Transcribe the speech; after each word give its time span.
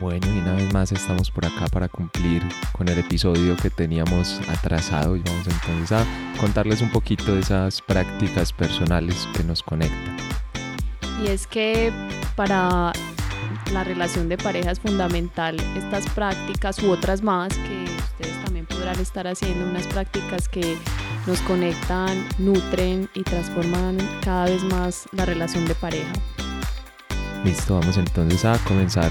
Bueno, 0.00 0.28
y 0.28 0.38
una 0.38 0.52
vez 0.52 0.72
más 0.72 0.92
estamos 0.92 1.28
por 1.28 1.44
acá 1.44 1.66
para 1.66 1.88
cumplir 1.88 2.42
con 2.70 2.88
el 2.88 2.98
episodio 2.98 3.56
que 3.56 3.68
teníamos 3.68 4.40
atrasado 4.48 5.16
y 5.16 5.20
vamos 5.20 5.48
entonces 5.48 5.90
a 5.90 6.06
contarles 6.40 6.82
un 6.82 6.90
poquito 6.90 7.34
de 7.34 7.40
esas 7.40 7.82
prácticas 7.82 8.52
personales 8.52 9.28
que 9.34 9.42
nos 9.42 9.60
conectan. 9.60 10.16
Y 11.24 11.26
es 11.26 11.48
que 11.48 11.92
para 12.36 12.92
la 13.72 13.82
relación 13.82 14.28
de 14.28 14.38
pareja 14.38 14.70
es 14.70 14.78
fundamental 14.78 15.56
estas 15.76 16.08
prácticas 16.10 16.78
u 16.80 16.92
otras 16.92 17.22
más 17.22 17.48
que 17.48 17.84
ustedes 17.84 18.44
también 18.44 18.66
podrán 18.66 19.00
estar 19.00 19.26
haciendo, 19.26 19.68
unas 19.68 19.86
prácticas 19.88 20.48
que 20.48 20.76
nos 21.26 21.40
conectan, 21.40 22.24
nutren 22.38 23.10
y 23.14 23.24
transforman 23.24 23.98
cada 24.22 24.44
vez 24.44 24.62
más 24.62 25.08
la 25.10 25.24
relación 25.24 25.66
de 25.66 25.74
pareja. 25.74 26.12
Listo, 27.44 27.74
vamos 27.80 27.96
entonces 27.96 28.44
a 28.44 28.56
comenzar 28.58 29.10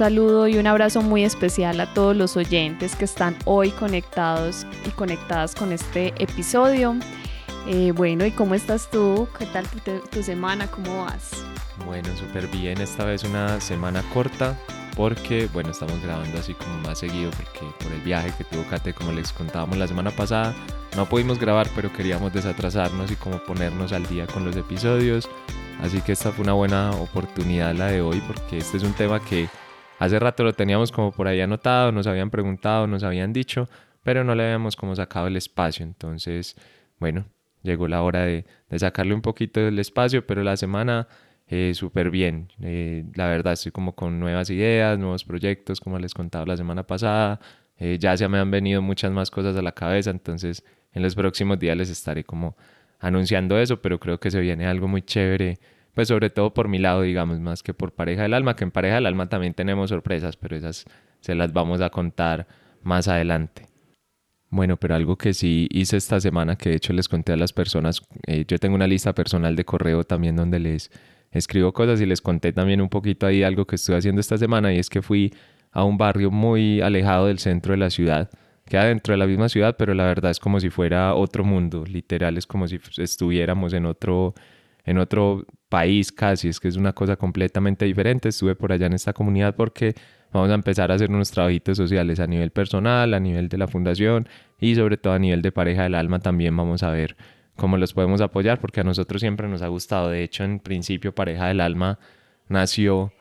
Saludo 0.00 0.48
y 0.48 0.56
un 0.56 0.66
abrazo 0.66 1.02
muy 1.02 1.24
especial 1.24 1.78
a 1.78 1.92
todos 1.92 2.16
los 2.16 2.34
oyentes 2.34 2.96
que 2.96 3.04
están 3.04 3.36
hoy 3.44 3.68
conectados 3.68 4.66
y 4.86 4.90
conectadas 4.92 5.54
con 5.54 5.72
este 5.72 6.14
episodio. 6.16 6.96
Eh, 7.66 7.92
bueno, 7.92 8.24
¿y 8.24 8.30
cómo 8.30 8.54
estás 8.54 8.90
tú? 8.90 9.28
¿Qué 9.38 9.44
tal 9.44 9.68
tu, 9.68 10.00
tu 10.08 10.22
semana? 10.22 10.68
¿Cómo 10.68 11.04
vas? 11.04 11.44
Bueno, 11.84 12.08
súper 12.16 12.46
bien. 12.46 12.80
Esta 12.80 13.04
vez 13.04 13.24
una 13.24 13.60
semana 13.60 14.02
corta 14.14 14.56
porque, 14.96 15.50
bueno, 15.52 15.68
estamos 15.68 16.02
grabando 16.02 16.38
así 16.38 16.54
como 16.54 16.78
más 16.78 17.00
seguido 17.00 17.30
porque 17.32 17.60
por 17.84 17.92
el 17.92 18.00
viaje 18.00 18.32
que 18.38 18.44
tuvo 18.44 18.64
Kate, 18.70 18.94
como 18.94 19.12
les 19.12 19.30
contábamos 19.34 19.76
la 19.76 19.86
semana 19.86 20.10
pasada, 20.12 20.54
no 20.96 21.04
pudimos 21.10 21.38
grabar, 21.38 21.68
pero 21.76 21.92
queríamos 21.92 22.32
desatrasarnos 22.32 23.10
y 23.10 23.16
como 23.16 23.36
ponernos 23.44 23.92
al 23.92 24.06
día 24.06 24.26
con 24.26 24.46
los 24.46 24.56
episodios. 24.56 25.28
Así 25.82 26.00
que 26.00 26.12
esta 26.12 26.32
fue 26.32 26.44
una 26.44 26.54
buena 26.54 26.90
oportunidad 26.92 27.74
la 27.74 27.88
de 27.88 28.00
hoy 28.00 28.22
porque 28.26 28.56
este 28.56 28.78
es 28.78 28.82
un 28.82 28.94
tema 28.94 29.20
que 29.20 29.50
hace 30.00 30.18
rato 30.18 30.42
lo 30.42 30.54
teníamos 30.54 30.90
como 30.90 31.12
por 31.12 31.28
ahí 31.28 31.40
anotado, 31.40 31.92
nos 31.92 32.06
habían 32.06 32.30
preguntado, 32.30 32.86
nos 32.86 33.04
habían 33.04 33.32
dicho, 33.32 33.68
pero 34.02 34.24
no 34.24 34.34
le 34.34 34.44
habíamos 34.44 34.74
como 34.74 34.96
sacado 34.96 35.26
el 35.26 35.36
espacio. 35.36 35.84
Entonces, 35.84 36.56
bueno, 36.98 37.26
llegó 37.62 37.86
la 37.86 38.02
hora 38.02 38.24
de, 38.24 38.46
sacarle 38.78 39.14
un 39.14 39.20
poquito 39.20 39.60
del 39.60 39.78
espacio, 39.78 40.26
pero 40.26 40.42
la 40.42 40.56
semana 40.56 41.06
eh, 41.48 41.72
súper 41.74 42.10
bien. 42.10 42.48
Eh, 42.62 43.04
la 43.14 43.28
verdad, 43.28 43.52
estoy 43.52 43.72
como 43.72 43.94
con 43.94 44.18
nuevas 44.18 44.48
ideas, 44.48 44.98
nuevos 44.98 45.24
proyectos, 45.24 45.80
como 45.80 45.98
les 45.98 46.14
contaba 46.14 46.46
la 46.46 46.56
semana 46.56 46.82
pasada. 46.86 47.38
Eh, 47.78 47.98
ya 48.00 48.16
se 48.16 48.26
me 48.26 48.38
han 48.38 48.50
venido 48.50 48.80
muchas 48.80 49.12
más 49.12 49.30
cosas 49.30 49.54
a 49.54 49.62
la 49.62 49.72
cabeza, 49.72 50.10
entonces 50.10 50.64
en 50.94 51.02
los 51.02 51.14
próximos 51.14 51.58
días 51.58 51.76
les 51.76 51.90
estaré 51.90 52.24
como 52.24 52.56
anunciando 53.00 53.58
eso, 53.58 53.82
pero 53.82 54.00
creo 54.00 54.18
que 54.18 54.30
se 54.30 54.40
viene 54.40 54.66
algo 54.66 54.88
muy 54.88 55.02
chévere, 55.02 55.58
pues 55.94 56.08
sobre 56.08 56.30
todo 56.30 56.54
por 56.54 56.68
mi 56.68 56.78
lado, 56.78 57.02
digamos, 57.02 57.40
más 57.40 57.62
que 57.62 57.74
por 57.74 57.92
pareja 57.92 58.22
del 58.22 58.34
alma, 58.34 58.56
que 58.56 58.64
en 58.64 58.70
pareja 58.70 58.96
del 58.96 59.06
alma 59.06 59.28
también 59.28 59.54
tenemos 59.54 59.90
sorpresas, 59.90 60.36
pero 60.36 60.56
esas 60.56 60.84
se 61.20 61.34
las 61.34 61.52
vamos 61.52 61.80
a 61.80 61.90
contar 61.90 62.46
más 62.82 63.08
adelante. 63.08 63.66
Bueno, 64.48 64.76
pero 64.76 64.94
algo 64.94 65.16
que 65.16 65.32
sí 65.32 65.68
hice 65.70 65.96
esta 65.96 66.20
semana, 66.20 66.56
que 66.56 66.70
de 66.70 66.76
hecho 66.76 66.92
les 66.92 67.08
conté 67.08 67.32
a 67.32 67.36
las 67.36 67.52
personas, 67.52 68.02
eh, 68.26 68.44
yo 68.48 68.58
tengo 68.58 68.74
una 68.74 68.86
lista 68.86 69.14
personal 69.14 69.54
de 69.54 69.64
correo 69.64 70.02
también 70.04 70.34
donde 70.34 70.58
les 70.58 70.90
escribo 71.30 71.72
cosas 71.72 72.00
y 72.00 72.06
les 72.06 72.20
conté 72.20 72.52
también 72.52 72.80
un 72.80 72.88
poquito 72.88 73.26
ahí 73.26 73.44
algo 73.44 73.66
que 73.66 73.76
estuve 73.76 73.96
haciendo 73.96 74.20
esta 74.20 74.38
semana 74.38 74.72
y 74.72 74.78
es 74.78 74.90
que 74.90 75.02
fui 75.02 75.32
a 75.70 75.84
un 75.84 75.96
barrio 75.96 76.32
muy 76.32 76.80
alejado 76.80 77.26
del 77.26 77.38
centro 77.38 77.72
de 77.72 77.78
la 77.78 77.90
ciudad 77.90 78.28
queda 78.70 78.84
dentro 78.84 79.12
de 79.12 79.18
la 79.18 79.26
misma 79.26 79.48
ciudad, 79.48 79.76
pero 79.76 79.92
la 79.94 80.04
verdad 80.04 80.30
es 80.30 80.38
como 80.38 80.60
si 80.60 80.70
fuera 80.70 81.14
otro 81.14 81.44
mundo, 81.44 81.84
literal 81.84 82.38
es 82.38 82.46
como 82.46 82.68
si 82.68 82.80
estuviéramos 82.98 83.72
en 83.72 83.84
otro, 83.84 84.32
en 84.84 84.98
otro 84.98 85.44
país 85.70 86.12
casi, 86.12 86.48
es 86.48 86.60
que 86.60 86.68
es 86.68 86.76
una 86.76 86.92
cosa 86.92 87.16
completamente 87.16 87.86
diferente. 87.86 88.28
Estuve 88.28 88.54
por 88.54 88.72
allá 88.72 88.86
en 88.86 88.92
esta 88.92 89.14
comunidad 89.14 89.54
porque 89.54 89.94
vamos 90.32 90.50
a 90.50 90.54
empezar 90.54 90.90
a 90.92 90.96
hacer 90.96 91.08
unos 91.08 91.30
trabajitos 91.30 91.78
sociales 91.78 92.20
a 92.20 92.26
nivel 92.26 92.50
personal, 92.50 93.14
a 93.14 93.20
nivel 93.20 93.48
de 93.48 93.56
la 93.56 93.68
fundación 93.68 94.28
y 94.58 94.74
sobre 94.74 94.98
todo 94.98 95.14
a 95.14 95.18
nivel 95.18 95.40
de 95.40 95.52
pareja 95.52 95.84
del 95.84 95.94
alma 95.94 96.18
también 96.18 96.54
vamos 96.54 96.82
a 96.82 96.90
ver 96.90 97.16
cómo 97.56 97.76
los 97.78 97.94
podemos 97.94 98.20
apoyar 98.20 98.60
porque 98.60 98.80
a 98.80 98.84
nosotros 98.84 99.20
siempre 99.20 99.48
nos 99.48 99.62
ha 99.62 99.68
gustado. 99.68 100.10
De 100.10 100.22
hecho, 100.22 100.44
en 100.44 100.58
principio 100.58 101.14
pareja 101.14 101.46
del 101.46 101.60
alma 101.60 101.98
nació 102.48 103.12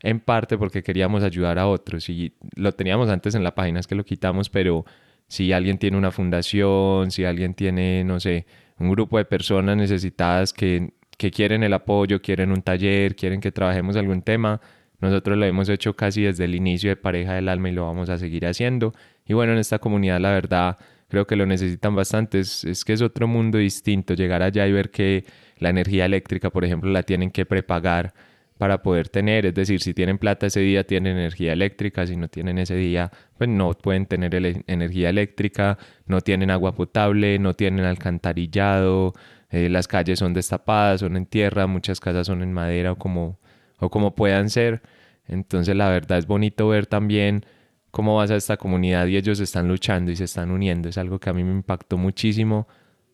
en 0.00 0.18
parte 0.18 0.58
porque 0.58 0.82
queríamos 0.82 1.22
ayudar 1.22 1.58
a 1.58 1.68
otros 1.68 2.08
y 2.08 2.34
lo 2.56 2.72
teníamos 2.72 3.08
antes 3.08 3.36
en 3.36 3.44
la 3.44 3.54
página, 3.54 3.78
es 3.78 3.86
que 3.86 3.94
lo 3.94 4.04
quitamos, 4.04 4.50
pero 4.50 4.84
si 5.28 5.52
alguien 5.52 5.78
tiene 5.78 5.96
una 5.96 6.10
fundación, 6.10 7.12
si 7.12 7.24
alguien 7.24 7.54
tiene, 7.54 8.02
no 8.02 8.18
sé, 8.18 8.44
un 8.80 8.90
grupo 8.90 9.18
de 9.18 9.24
personas 9.24 9.76
necesitadas 9.76 10.52
que, 10.52 10.92
que 11.22 11.30
quieren 11.30 11.62
el 11.62 11.72
apoyo, 11.72 12.20
quieren 12.20 12.50
un 12.50 12.62
taller, 12.62 13.14
quieren 13.14 13.40
que 13.40 13.52
trabajemos 13.52 13.94
algún 13.94 14.22
tema, 14.22 14.60
nosotros 15.00 15.38
lo 15.38 15.44
hemos 15.44 15.68
hecho 15.68 15.94
casi 15.94 16.22
desde 16.22 16.46
el 16.46 16.56
inicio 16.56 16.90
de 16.90 16.96
Pareja 16.96 17.34
del 17.34 17.48
Alma 17.48 17.68
y 17.68 17.72
lo 17.72 17.84
vamos 17.84 18.10
a 18.10 18.18
seguir 18.18 18.44
haciendo. 18.44 18.92
Y 19.24 19.32
bueno, 19.32 19.52
en 19.52 19.58
esta 19.58 19.78
comunidad 19.78 20.18
la 20.18 20.32
verdad 20.32 20.78
creo 21.06 21.24
que 21.24 21.36
lo 21.36 21.46
necesitan 21.46 21.94
bastante, 21.94 22.40
es, 22.40 22.64
es 22.64 22.84
que 22.84 22.92
es 22.92 23.02
otro 23.02 23.28
mundo 23.28 23.58
distinto, 23.58 24.14
llegar 24.14 24.42
allá 24.42 24.66
y 24.66 24.72
ver 24.72 24.90
que 24.90 25.24
la 25.58 25.68
energía 25.68 26.06
eléctrica, 26.06 26.50
por 26.50 26.64
ejemplo, 26.64 26.90
la 26.90 27.04
tienen 27.04 27.30
que 27.30 27.46
prepagar 27.46 28.12
para 28.58 28.82
poder 28.82 29.08
tener, 29.08 29.46
es 29.46 29.54
decir, 29.54 29.80
si 29.80 29.94
tienen 29.94 30.18
plata 30.18 30.46
ese 30.46 30.60
día 30.60 30.84
tienen 30.84 31.18
energía 31.18 31.52
eléctrica, 31.52 32.04
si 32.04 32.16
no 32.16 32.26
tienen 32.26 32.58
ese 32.58 32.74
día, 32.74 33.10
pues 33.38 33.48
no 33.48 33.72
pueden 33.74 34.06
tener 34.06 34.34
energía 34.66 35.10
eléctrica, 35.10 35.78
no 36.06 36.20
tienen 36.20 36.50
agua 36.50 36.74
potable, 36.74 37.38
no 37.38 37.54
tienen 37.54 37.84
alcantarillado, 37.84 39.14
eh, 39.52 39.68
las 39.68 39.86
calles 39.86 40.18
son 40.18 40.34
destapadas, 40.34 41.00
son 41.00 41.16
en 41.16 41.26
tierra, 41.26 41.68
muchas 41.68 42.00
casas 42.00 42.26
son 42.26 42.42
en 42.42 42.52
madera 42.52 42.92
o 42.92 42.96
como, 42.96 43.38
o 43.78 43.90
como 43.90 44.14
puedan 44.16 44.50
ser. 44.50 44.82
Entonces 45.28 45.76
la 45.76 45.88
verdad 45.88 46.18
es 46.18 46.26
bonito 46.26 46.68
ver 46.68 46.86
también 46.86 47.46
cómo 47.92 48.16
vas 48.16 48.32
a 48.32 48.36
esta 48.36 48.56
comunidad 48.56 49.06
y 49.06 49.16
ellos 49.16 49.38
están 49.38 49.68
luchando 49.68 50.10
y 50.10 50.16
se 50.16 50.24
están 50.24 50.50
uniendo. 50.50 50.88
Es 50.88 50.98
algo 50.98 51.20
que 51.20 51.30
a 51.30 51.32
mí 51.32 51.44
me 51.44 51.52
impactó 51.52 51.96
muchísimo, 51.98 52.66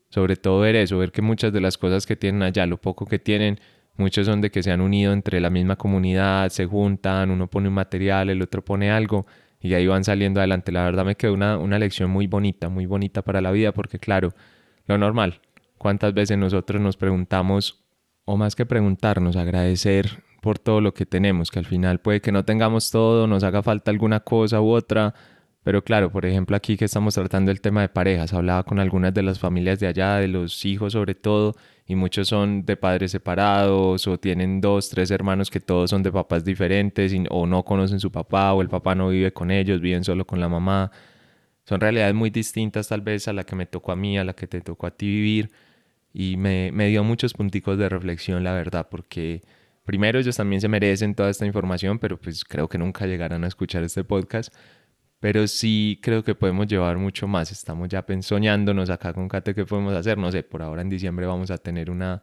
sobre 0.09 0.35
todo 0.37 0.61
ver 0.61 0.75
eso, 0.75 0.97
ver 0.97 1.11
que 1.11 1.21
muchas 1.21 1.53
de 1.53 1.61
las 1.61 1.77
cosas 1.77 2.07
que 2.07 2.15
tienen 2.15 2.41
allá, 2.41 2.65
lo 2.65 2.81
poco 2.81 3.05
que 3.05 3.19
tienen, 3.19 3.59
Muchos 3.99 4.27
son 4.27 4.39
de 4.39 4.49
que 4.49 4.63
se 4.63 4.71
han 4.71 4.79
unido 4.79 5.11
entre 5.11 5.41
la 5.41 5.49
misma 5.49 5.75
comunidad, 5.75 6.47
se 6.51 6.65
juntan, 6.65 7.31
uno 7.31 7.47
pone 7.47 7.67
un 7.67 7.73
material, 7.73 8.29
el 8.29 8.41
otro 8.41 8.63
pone 8.63 8.89
algo 8.89 9.27
y 9.59 9.73
ahí 9.73 9.87
van 9.87 10.05
saliendo 10.05 10.39
adelante. 10.39 10.71
La 10.71 10.85
verdad 10.85 11.03
me 11.03 11.15
quedó 11.15 11.33
una, 11.33 11.57
una 11.57 11.77
lección 11.77 12.09
muy 12.09 12.25
bonita, 12.25 12.69
muy 12.69 12.85
bonita 12.85 13.23
para 13.23 13.41
la 13.41 13.51
vida 13.51 13.73
porque 13.73 13.99
claro, 13.99 14.33
lo 14.85 14.97
normal, 14.97 15.41
cuántas 15.79 16.13
veces 16.13 16.37
nosotros 16.37 16.79
nos 16.79 16.97
preguntamos, 16.97 17.83
o 18.25 18.37
más 18.37 18.55
que 18.55 18.67
preguntarnos, 18.67 19.35
agradecer 19.35 20.23
por 20.41 20.59
todo 20.59 20.81
lo 20.81 20.93
que 20.93 21.07
tenemos, 21.07 21.49
que 21.49 21.59
al 21.59 21.65
final 21.65 21.99
puede 21.99 22.21
que 22.21 22.31
no 22.31 22.45
tengamos 22.45 22.91
todo, 22.91 23.25
nos 23.25 23.43
haga 23.43 23.63
falta 23.63 23.89
alguna 23.89 24.19
cosa 24.19 24.61
u 24.61 24.69
otra, 24.69 25.15
pero 25.63 25.83
claro, 25.83 26.11
por 26.11 26.25
ejemplo, 26.25 26.55
aquí 26.55 26.77
que 26.77 26.85
estamos 26.85 27.15
tratando 27.15 27.51
el 27.51 27.61
tema 27.61 27.81
de 27.81 27.89
parejas, 27.89 28.33
hablaba 28.33 28.63
con 28.63 28.79
algunas 28.79 29.13
de 29.13 29.23
las 29.23 29.39
familias 29.39 29.79
de 29.79 29.87
allá, 29.87 30.15
de 30.17 30.27
los 30.27 30.65
hijos 30.65 30.93
sobre 30.93 31.15
todo, 31.15 31.55
y 31.85 31.95
muchos 31.95 32.27
son 32.27 32.65
de 32.65 32.77
padres 32.77 33.11
separados 33.11 34.07
o 34.07 34.19
tienen 34.19 34.61
dos, 34.61 34.89
tres 34.89 35.09
hermanos 35.11 35.49
que 35.49 35.59
todos 35.59 35.89
son 35.89 36.03
de 36.03 36.11
papás 36.11 36.45
diferentes 36.45 37.13
o 37.29 37.47
no 37.47 37.63
conocen 37.63 37.99
su 37.99 38.11
papá 38.11 38.53
o 38.53 38.61
el 38.61 38.69
papá 38.69 38.95
no 38.95 39.09
vive 39.09 39.33
con 39.33 39.49
ellos, 39.49 39.81
viven 39.81 40.03
solo 40.03 40.25
con 40.25 40.39
la 40.39 40.47
mamá. 40.47 40.91
Son 41.65 41.81
realidades 41.81 42.13
muy 42.13 42.29
distintas 42.29 42.87
tal 42.87 43.01
vez 43.01 43.27
a 43.27 43.33
la 43.33 43.43
que 43.43 43.55
me 43.55 43.65
tocó 43.65 43.91
a 43.91 43.95
mí, 43.95 44.17
a 44.19 44.23
la 44.23 44.33
que 44.33 44.47
te 44.47 44.61
tocó 44.61 44.87
a 44.87 44.91
ti 44.91 45.07
vivir 45.07 45.51
y 46.13 46.37
me, 46.37 46.71
me 46.71 46.87
dio 46.87 47.03
muchos 47.03 47.33
punticos 47.33 47.77
de 47.77 47.89
reflexión, 47.89 48.43
la 48.43 48.53
verdad, 48.53 48.87
porque 48.89 49.41
primero 49.85 50.19
ellos 50.19 50.37
también 50.37 50.61
se 50.61 50.67
merecen 50.67 51.15
toda 51.15 51.29
esta 51.29 51.45
información, 51.45 51.99
pero 51.99 52.19
pues 52.19 52.43
creo 52.43 52.67
que 52.67 52.77
nunca 52.77 53.05
llegarán 53.05 53.43
a 53.43 53.47
escuchar 53.47 53.83
este 53.83 54.03
podcast 54.03 54.53
pero 55.19 55.47
sí 55.47 55.99
creo 56.01 56.23
que 56.23 56.35
podemos 56.35 56.67
llevar 56.67 56.97
mucho 56.97 57.27
más. 57.27 57.51
Estamos 57.51 57.89
ya 57.89 58.05
soñándonos 58.21 58.89
acá 58.89 59.13
con 59.13 59.27
Kate 59.27 59.53
qué 59.53 59.65
podemos 59.65 59.93
hacer. 59.93 60.17
No 60.17 60.31
sé, 60.31 60.43
por 60.43 60.61
ahora 60.61 60.81
en 60.81 60.89
diciembre 60.89 61.25
vamos 61.25 61.51
a 61.51 61.57
tener 61.57 61.91
una, 61.91 62.21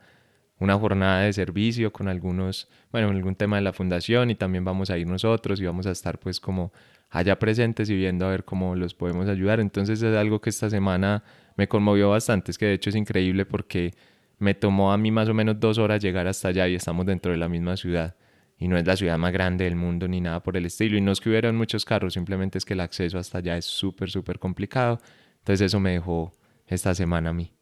una 0.59 0.79
jornada 0.79 1.23
de 1.23 1.33
servicio 1.33 1.93
con 1.93 2.09
algunos, 2.09 2.69
bueno, 2.91 3.11
algún 3.11 3.35
tema 3.35 3.57
de 3.57 3.63
la 3.63 3.73
fundación 3.73 4.31
y 4.31 4.35
también 4.35 4.65
vamos 4.65 4.91
a 4.91 4.99
ir 4.99 5.07
nosotros 5.07 5.61
y 5.61 5.67
vamos 5.67 5.87
a 5.87 5.91
estar 5.91 6.19
pues 6.19 6.41
como 6.41 6.73
allá 7.11 7.39
presentes 7.39 7.91
y 7.91 7.97
viendo 7.97 8.27
a 8.27 8.31
ver 8.31 8.45
cómo 8.45 8.75
los 8.75 8.95
podemos 8.95 9.29
ayudar. 9.29 9.61
Entonces 9.61 10.03
es 10.03 10.17
algo 10.17 10.41
que 10.41 10.51
esta 10.51 10.71
semana 10.71 11.23
me 11.57 11.69
conmovió 11.69 12.11
bastante, 12.11 12.51
es 12.51 12.59
que 12.59 12.67
de 12.67 12.75
hecho 12.75 12.91
es 12.91 12.97
increíble 12.97 13.45
porque 13.45 13.93
me 14.39 14.55
tomó 14.55 14.93
a 14.93 14.99
mí 14.99 15.11
más 15.11 15.29
o 15.29 15.35
menos 15.35 15.59
dos 15.61 15.79
horas 15.79 16.03
llegar 16.03 16.27
hasta 16.27 16.49
allá 16.49 16.69
y 16.69 16.75
estamos 16.75 17.07
dentro 17.07 17.33
de 17.33 17.39
la 17.39 17.49
misma 17.49 17.77
ciudad 17.77 18.17
y 18.59 18.69
no 18.69 18.77
es 18.77 18.87
la 18.87 18.97
ciudad 18.97 19.19
más 19.19 19.33
grande 19.33 19.65
del 19.65 19.77
mundo 19.77 20.09
ni 20.09 20.21
nada 20.21 20.43
por 20.43 20.57
el 20.57 20.67
estilo. 20.67 20.97
Y 20.97 21.01
no 21.01 21.13
es 21.13 21.21
que 21.21 21.29
hubieran 21.29 21.57
muchos 21.57 21.85
carros, 21.85 22.15
simplemente 22.15 22.59
es 22.59 22.65
que 22.65 22.75
el 22.75 22.81
acceso 22.81 23.19
hasta 23.19 23.39
allá 23.39 23.57
es 23.57 23.67
súper, 23.67 24.11
súper 24.11 24.39
complicado. 24.39 24.99
Entonces 25.39 25.67
eso 25.67 25.81
me 25.81 25.93
dejó 25.93 26.33
esta 26.67 26.95
semana 26.95 27.31
a 27.31 27.33
mí. 27.33 27.56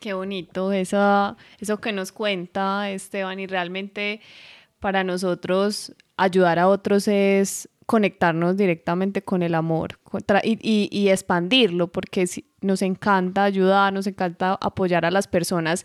Qué 0.00 0.12
bonito 0.12 0.72
eso, 0.72 1.36
eso 1.58 1.80
que 1.80 1.92
nos 1.92 2.12
cuenta 2.12 2.90
Esteban 2.90 3.40
y 3.40 3.46
realmente 3.46 4.20
para 4.78 5.04
nosotros 5.04 5.94
ayudar 6.16 6.58
a 6.58 6.68
otros 6.68 7.08
es 7.08 7.68
conectarnos 7.86 8.56
directamente 8.56 9.22
con 9.22 9.42
el 9.42 9.54
amor 9.54 9.98
y, 10.42 10.88
y, 10.90 11.08
expandirlo, 11.08 11.86
porque 11.86 12.26
nos 12.60 12.82
encanta 12.82 13.44
ayudar, 13.44 13.92
nos 13.92 14.08
encanta 14.08 14.58
apoyar 14.60 15.04
a 15.04 15.12
las 15.12 15.28
personas 15.28 15.84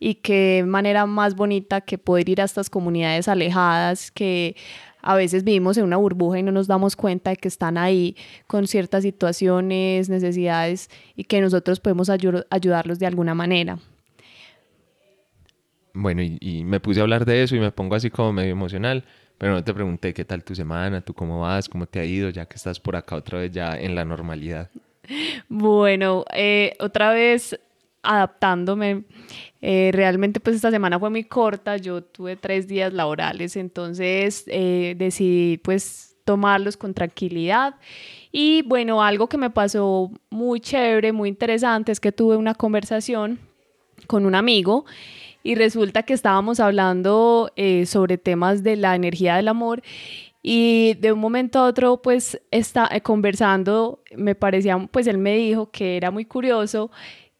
y 0.00 0.16
qué 0.16 0.64
manera 0.66 1.04
más 1.04 1.36
bonita 1.36 1.82
que 1.82 1.98
poder 1.98 2.30
ir 2.30 2.40
a 2.40 2.44
estas 2.44 2.70
comunidades 2.70 3.28
alejadas 3.28 4.10
que 4.10 4.56
a 5.02 5.14
veces 5.16 5.44
vivimos 5.44 5.76
en 5.76 5.84
una 5.84 5.96
burbuja 5.96 6.38
y 6.38 6.42
no 6.42 6.52
nos 6.52 6.66
damos 6.66 6.96
cuenta 6.96 7.30
de 7.30 7.36
que 7.36 7.48
están 7.48 7.76
ahí 7.76 8.16
con 8.46 8.66
ciertas 8.66 9.02
situaciones, 9.02 10.08
necesidades 10.08 10.90
y 11.16 11.24
que 11.24 11.40
nosotros 11.40 11.80
podemos 11.80 12.08
ayudarlos 12.10 12.98
de 12.98 13.06
alguna 13.06 13.34
manera. 13.34 13.78
Bueno, 15.94 16.22
y, 16.22 16.38
y 16.40 16.64
me 16.64 16.80
puse 16.80 17.00
a 17.00 17.02
hablar 17.02 17.26
de 17.26 17.42
eso 17.42 17.54
y 17.54 17.60
me 17.60 17.70
pongo 17.70 17.94
así 17.94 18.08
como 18.08 18.32
medio 18.32 18.52
emocional 18.52 19.04
pero 19.42 19.54
no 19.54 19.64
te 19.64 19.74
pregunté 19.74 20.14
qué 20.14 20.24
tal 20.24 20.44
tu 20.44 20.54
semana, 20.54 21.00
tú 21.00 21.14
cómo 21.14 21.40
vas, 21.40 21.68
cómo 21.68 21.86
te 21.86 21.98
ha 21.98 22.04
ido, 22.04 22.30
ya 22.30 22.46
que 22.46 22.54
estás 22.54 22.78
por 22.78 22.94
acá 22.94 23.16
otra 23.16 23.40
vez 23.40 23.50
ya 23.50 23.76
en 23.76 23.96
la 23.96 24.04
normalidad. 24.04 24.70
Bueno, 25.48 26.24
eh, 26.32 26.76
otra 26.78 27.12
vez 27.12 27.58
adaptándome. 28.02 29.04
Eh, 29.60 29.90
realmente 29.92 30.40
pues 30.40 30.56
esta 30.56 30.70
semana 30.70 30.98
fue 30.98 31.10
muy 31.10 31.24
corta, 31.24 31.76
yo 31.76 32.02
tuve 32.02 32.36
tres 32.36 32.66
días 32.66 32.92
laborales, 32.92 33.56
entonces 33.56 34.44
eh, 34.48 34.94
decidí 34.96 35.58
pues 35.58 36.16
tomarlos 36.24 36.76
con 36.76 36.94
tranquilidad. 36.94 37.76
Y 38.30 38.62
bueno, 38.62 39.02
algo 39.02 39.28
que 39.28 39.38
me 39.38 39.50
pasó 39.50 40.10
muy 40.30 40.60
chévere, 40.60 41.12
muy 41.12 41.28
interesante, 41.28 41.92
es 41.92 42.00
que 42.00 42.12
tuve 42.12 42.36
una 42.36 42.54
conversación 42.54 43.38
con 44.06 44.26
un 44.26 44.34
amigo 44.34 44.84
y 45.42 45.54
resulta 45.54 46.02
que 46.02 46.14
estábamos 46.14 46.60
hablando 46.60 47.50
eh, 47.56 47.86
sobre 47.86 48.18
temas 48.18 48.62
de 48.62 48.76
la 48.76 48.94
energía 48.94 49.36
del 49.36 49.48
amor 49.48 49.82
y 50.42 50.94
de 50.94 51.12
un 51.12 51.20
momento 51.20 51.60
a 51.60 51.64
otro 51.64 52.02
pues 52.02 52.40
está 52.50 52.88
eh, 52.92 53.00
conversando 53.00 54.00
me 54.16 54.34
parecía 54.34 54.76
pues 54.90 55.06
él 55.06 55.18
me 55.18 55.36
dijo 55.36 55.70
que 55.70 55.96
era 55.96 56.10
muy 56.10 56.24
curioso 56.24 56.90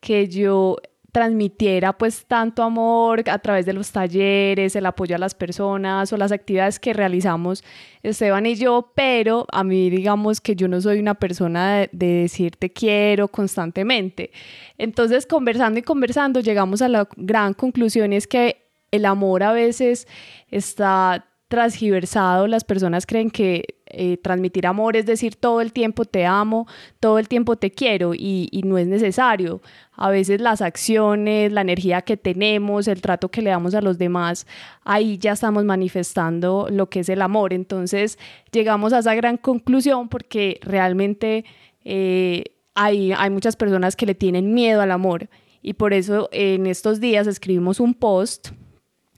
que 0.02 0.28
yo 0.28 0.76
transmitiera 1.12 1.92
pues 1.92 2.24
tanto 2.26 2.62
amor 2.62 3.22
a 3.30 3.38
través 3.38 3.66
de 3.66 3.74
los 3.74 3.92
talleres, 3.92 4.74
el 4.74 4.86
apoyo 4.86 5.14
a 5.14 5.18
las 5.18 5.34
personas 5.34 6.12
o 6.12 6.16
las 6.16 6.32
actividades 6.32 6.80
que 6.80 6.94
realizamos 6.94 7.62
Esteban 8.02 8.46
y 8.46 8.56
yo, 8.56 8.92
pero 8.96 9.46
a 9.52 9.62
mí 9.62 9.90
digamos 9.90 10.40
que 10.40 10.56
yo 10.56 10.68
no 10.68 10.80
soy 10.80 10.98
una 10.98 11.14
persona 11.14 11.76
de, 11.76 11.90
de 11.92 12.06
decir 12.22 12.56
te 12.56 12.72
quiero 12.72 13.28
constantemente. 13.28 14.32
Entonces 14.78 15.26
conversando 15.26 15.78
y 15.78 15.82
conversando 15.82 16.40
llegamos 16.40 16.82
a 16.82 16.88
la 16.88 17.06
gran 17.16 17.52
conclusión 17.52 18.14
es 18.14 18.26
que 18.26 18.62
el 18.90 19.04
amor 19.04 19.42
a 19.42 19.52
veces 19.52 20.08
está 20.50 21.26
transgiversado, 21.48 22.46
las 22.46 22.64
personas 22.64 23.04
creen 23.04 23.30
que 23.30 23.81
eh, 23.92 24.16
transmitir 24.16 24.66
amor 24.66 24.96
es 24.96 25.06
decir 25.06 25.36
todo 25.36 25.60
el 25.60 25.72
tiempo 25.72 26.04
te 26.04 26.24
amo, 26.24 26.66
todo 26.98 27.18
el 27.18 27.28
tiempo 27.28 27.56
te 27.56 27.70
quiero 27.70 28.14
y, 28.14 28.48
y, 28.50 28.62
no 28.62 28.78
es 28.78 28.86
necesario. 28.86 29.60
A 29.92 30.10
veces 30.10 30.40
las 30.40 30.62
acciones, 30.62 31.52
la 31.52 31.60
energía 31.60 32.00
que 32.02 32.16
tenemos, 32.16 32.88
el 32.88 33.02
trato 33.02 33.28
que 33.30 33.42
le 33.42 33.50
damos 33.50 33.74
a 33.74 33.82
los 33.82 33.98
demás, 33.98 34.46
ahí 34.84 35.18
ya 35.18 35.32
estamos 35.32 35.64
manifestando 35.64 36.68
lo 36.70 36.88
que 36.88 37.00
es 37.00 37.08
el 37.08 37.20
amor. 37.20 37.52
Entonces 37.52 38.18
llegamos 38.50 38.92
a 38.92 39.00
esa 39.00 39.14
gran 39.14 39.36
conclusión 39.36 40.08
porque 40.08 40.58
realmente 40.62 41.44
eh, 41.84 42.44
hay, 42.74 43.12
hay 43.12 43.30
muchas 43.30 43.56
personas 43.56 43.94
que 43.94 44.06
le 44.06 44.14
tienen 44.14 44.54
miedo 44.54 44.80
al 44.80 44.90
amor 44.90 45.28
y 45.62 45.74
por 45.74 45.92
eso 45.92 46.28
en 46.32 46.66
estos 46.66 46.98
días 46.98 47.26
escribimos 47.26 47.78
un 47.78 47.94
post 47.94 48.50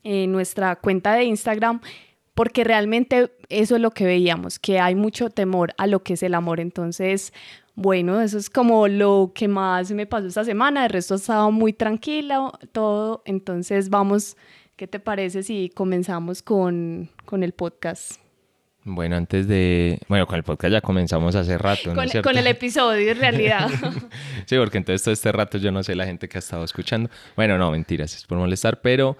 en 0.03 0.31
nuestra 0.31 0.77
cuenta 0.77 1.15
de 1.15 1.25
Instagram 1.25 1.81
porque 2.35 2.65
realmente 2.65 3.33
eso 3.49 3.77
es 3.77 3.81
lo 3.81 3.93
que 3.93 4.05
veíamos, 4.05 4.59
que 4.59 4.81
hay 4.81 4.95
mucho 4.95 5.31
temor 5.31 5.73
a 5.79 5.87
lo 5.87 6.03
que 6.03 6.15
es 6.15 6.23
el 6.23 6.35
amor. 6.35 6.61
Entonces, 6.61 7.33
bueno, 7.77 8.21
eso 8.21 8.39
es 8.39 8.51
como 8.51 8.89
lo 8.89 9.33
que 9.35 9.49
más 9.49 9.91
me 9.93 10.07
pasó 10.07 10.27
esta 10.27 10.45
semana. 10.45 10.85
El 10.85 10.91
resto 10.91 11.15
ha 11.15 11.17
estado 11.17 11.51
muy 11.53 11.73
tranquilo, 11.73 12.53
todo. 12.73 13.23
Entonces, 13.25 13.89
vamos, 13.89 14.37
¿qué 14.77 14.89
te 14.89 14.99
parece 14.99 15.45
si 15.45 15.71
comenzamos 15.75 16.43
con, 16.43 17.09
con 17.25 17.45
el 17.45 17.53
podcast? 17.53 18.21
Bueno, 18.87 19.17
antes 19.17 19.49
de... 19.49 19.99
Bueno, 20.09 20.27
con 20.27 20.37
el 20.37 20.43
podcast 20.43 20.73
ya 20.73 20.81
comenzamos 20.83 21.35
hace 21.37 21.57
rato, 21.57 21.95
¿no 21.95 22.03
con, 22.03 22.23
con 22.23 22.37
el 22.37 22.47
episodio, 22.47 23.13
en 23.13 23.19
realidad. 23.19 23.71
sí, 24.47 24.59
porque 24.59 24.77
entonces 24.77 25.03
todo 25.03 25.13
este 25.13 25.33
rato 25.33 25.57
yo 25.57 25.73
no 25.73 25.83
sé 25.83 25.95
la 25.95 26.05
gente 26.05 26.29
que 26.29 26.37
ha 26.37 26.41
estado 26.41 26.65
escuchando. 26.65 27.09
Bueno, 27.35 27.57
no, 27.57 27.71
mentiras, 27.71 28.15
es 28.15 28.27
por 28.27 28.37
molestar, 28.37 28.83
pero 28.83 29.17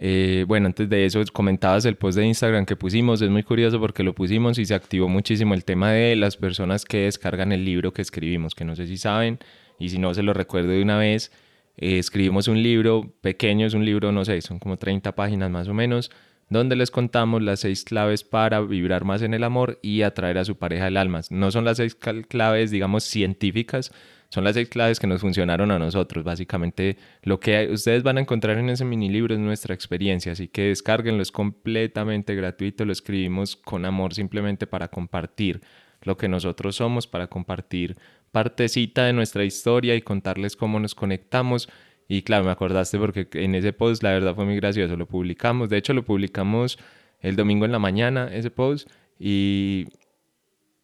eh, 0.00 0.44
bueno, 0.46 0.66
antes 0.66 0.88
de 0.88 1.04
eso 1.04 1.20
comentabas 1.32 1.84
el 1.84 1.96
post 1.96 2.16
de 2.16 2.24
Instagram 2.24 2.66
que 2.66 2.76
pusimos, 2.76 3.20
es 3.20 3.30
muy 3.30 3.42
curioso 3.42 3.80
porque 3.80 4.04
lo 4.04 4.14
pusimos 4.14 4.56
y 4.58 4.64
se 4.64 4.74
activó 4.74 5.08
muchísimo 5.08 5.54
el 5.54 5.64
tema 5.64 5.90
de 5.90 6.14
las 6.14 6.36
personas 6.36 6.84
que 6.84 6.98
descargan 6.98 7.50
el 7.50 7.64
libro 7.64 7.92
que 7.92 8.02
escribimos, 8.02 8.54
que 8.54 8.64
no 8.64 8.76
sé 8.76 8.86
si 8.86 8.96
saben 8.96 9.40
y 9.76 9.88
si 9.88 9.98
no 9.98 10.14
se 10.14 10.22
lo 10.22 10.32
recuerdo 10.34 10.70
de 10.70 10.82
una 10.82 10.98
vez, 10.98 11.32
eh, 11.76 11.98
escribimos 11.98 12.46
un 12.46 12.62
libro 12.62 13.12
pequeño, 13.20 13.66
es 13.66 13.74
un 13.74 13.84
libro, 13.84 14.12
no 14.12 14.24
sé, 14.24 14.40
son 14.40 14.60
como 14.60 14.76
30 14.76 15.16
páginas 15.16 15.50
más 15.50 15.66
o 15.66 15.74
menos, 15.74 16.12
donde 16.48 16.76
les 16.76 16.92
contamos 16.92 17.42
las 17.42 17.60
seis 17.60 17.82
claves 17.82 18.22
para 18.22 18.60
vibrar 18.60 19.04
más 19.04 19.22
en 19.22 19.34
el 19.34 19.42
amor 19.42 19.80
y 19.82 20.02
atraer 20.02 20.38
a 20.38 20.44
su 20.44 20.56
pareja 20.56 20.84
del 20.84 20.96
alma. 20.96 21.22
No 21.30 21.50
son 21.50 21.64
las 21.64 21.78
seis 21.78 21.96
claves, 21.96 22.70
digamos, 22.70 23.02
científicas, 23.02 23.92
son 24.30 24.44
las 24.44 24.54
seis 24.54 24.68
claves 24.68 25.00
que 25.00 25.06
nos 25.06 25.20
funcionaron 25.20 25.70
a 25.70 25.78
nosotros. 25.78 26.22
Básicamente 26.24 26.96
lo 27.22 27.40
que 27.40 27.68
ustedes 27.72 28.02
van 28.02 28.18
a 28.18 28.20
encontrar 28.20 28.58
en 28.58 28.68
ese 28.68 28.84
mini 28.84 29.08
libro 29.08 29.34
es 29.34 29.40
nuestra 29.40 29.74
experiencia, 29.74 30.32
así 30.32 30.48
que 30.48 30.68
descárguenlo, 30.68 31.22
es 31.22 31.32
completamente 31.32 32.34
gratuito, 32.34 32.84
lo 32.84 32.92
escribimos 32.92 33.56
con 33.56 33.84
amor 33.84 34.14
simplemente 34.14 34.66
para 34.66 34.88
compartir 34.88 35.62
lo 36.02 36.16
que 36.16 36.28
nosotros 36.28 36.76
somos, 36.76 37.06
para 37.06 37.26
compartir 37.26 37.96
partecita 38.30 39.04
de 39.04 39.12
nuestra 39.12 39.44
historia 39.44 39.94
y 39.96 40.02
contarles 40.02 40.56
cómo 40.56 40.78
nos 40.78 40.94
conectamos. 40.94 41.68
Y 42.06 42.22
claro, 42.22 42.44
me 42.44 42.50
acordaste 42.50 42.98
porque 42.98 43.28
en 43.32 43.54
ese 43.54 43.72
post 43.72 44.02
la 44.02 44.12
verdad 44.12 44.34
fue 44.34 44.44
muy 44.44 44.56
gracioso, 44.56 44.96
lo 44.96 45.06
publicamos, 45.06 45.68
de 45.68 45.78
hecho 45.78 45.92
lo 45.94 46.04
publicamos 46.04 46.78
el 47.20 47.36
domingo 47.36 47.64
en 47.64 47.72
la 47.72 47.78
mañana, 47.78 48.30
ese 48.32 48.50
post, 48.50 48.88
y, 49.18 49.86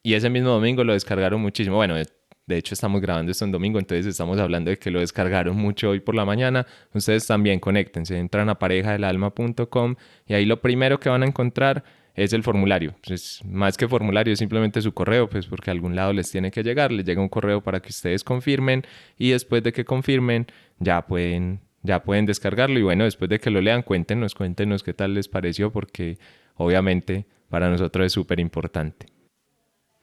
y 0.03 0.15
ese 0.15 0.31
mismo 0.31 0.51
domingo 0.51 0.83
lo 0.85 0.93
descargaron 0.93 1.41
muchísimo. 1.41 1.77
Bueno, 1.77 1.97
de 2.47 2.59
hecho, 2.59 2.75
estamos 2.75 3.01
grabando 3.01 3.33
esto 3.33 3.45
en 3.47 3.53
domingo, 3.53 3.79
entonces 3.79 4.05
estamos 4.05 4.39
hablando 4.39 4.71
de 4.71 4.79
que 4.79 4.91
lo 4.91 5.01
descargaron 5.01 5.57
mucho 5.57 5.91
hoy 5.91 6.01
por 6.01 6.15
la 6.15 6.27
mañana. 6.27 6.67
Ustedes 6.93 7.27
también 7.27 7.59
conéctense, 7.59 8.19
entran 8.19 8.51
a 8.51 8.59
parejadelalma.com 8.59 9.97
y 10.27 10.35
ahí 10.35 10.45
lo 10.45 10.61
primero 10.61 11.01
que 11.01 11.09
van 11.09 11.23
a 11.23 11.27
encontrar 11.27 11.85
es 12.15 12.35
el 12.35 12.43
formulario. 12.43 12.95
Pues 13.07 13.41
más 13.45 13.79
que 13.79 13.89
formulario, 13.89 14.33
es 14.33 14.39
simplemente 14.39 14.83
su 14.83 14.93
correo, 14.93 15.29
pues 15.29 15.47
porque 15.47 15.71
a 15.71 15.73
algún 15.73 15.97
lado 15.97 16.13
les 16.13 16.31
tiene 16.31 16.51
que 16.51 16.63
llegar. 16.63 16.93
Les 16.93 17.07
llega 17.07 17.23
un 17.23 17.31
correo 17.31 17.63
para 17.63 17.81
que 17.81 17.89
ustedes 17.89 18.23
confirmen 18.23 18.85
y 19.19 19.31
después 19.31 19.63
de 19.63 19.73
que 19.73 19.87
confirmen 19.87 20.47
ya 20.79 21.07
pueden, 21.07 21.61
ya 21.83 22.03
pueden 22.03 22.27
descargarlo. 22.27 22.79
Y 22.79 22.83
bueno, 22.83 23.05
después 23.05 23.31
de 23.31 23.41
que 23.41 23.51
lo 23.51 23.63
lean, 23.63 23.83
cuéntenos, 23.83 24.35
cuéntenos 24.35 24.83
qué 24.83 24.93
tal 24.93 25.15
les 25.15 25.29
pareció 25.29 25.73
porque 25.73 26.19
obviamente 26.57 27.27
para 27.49 27.71
nosotros 27.71 28.07
es 28.07 28.13
súper 28.13 28.39
importante. 28.39 29.14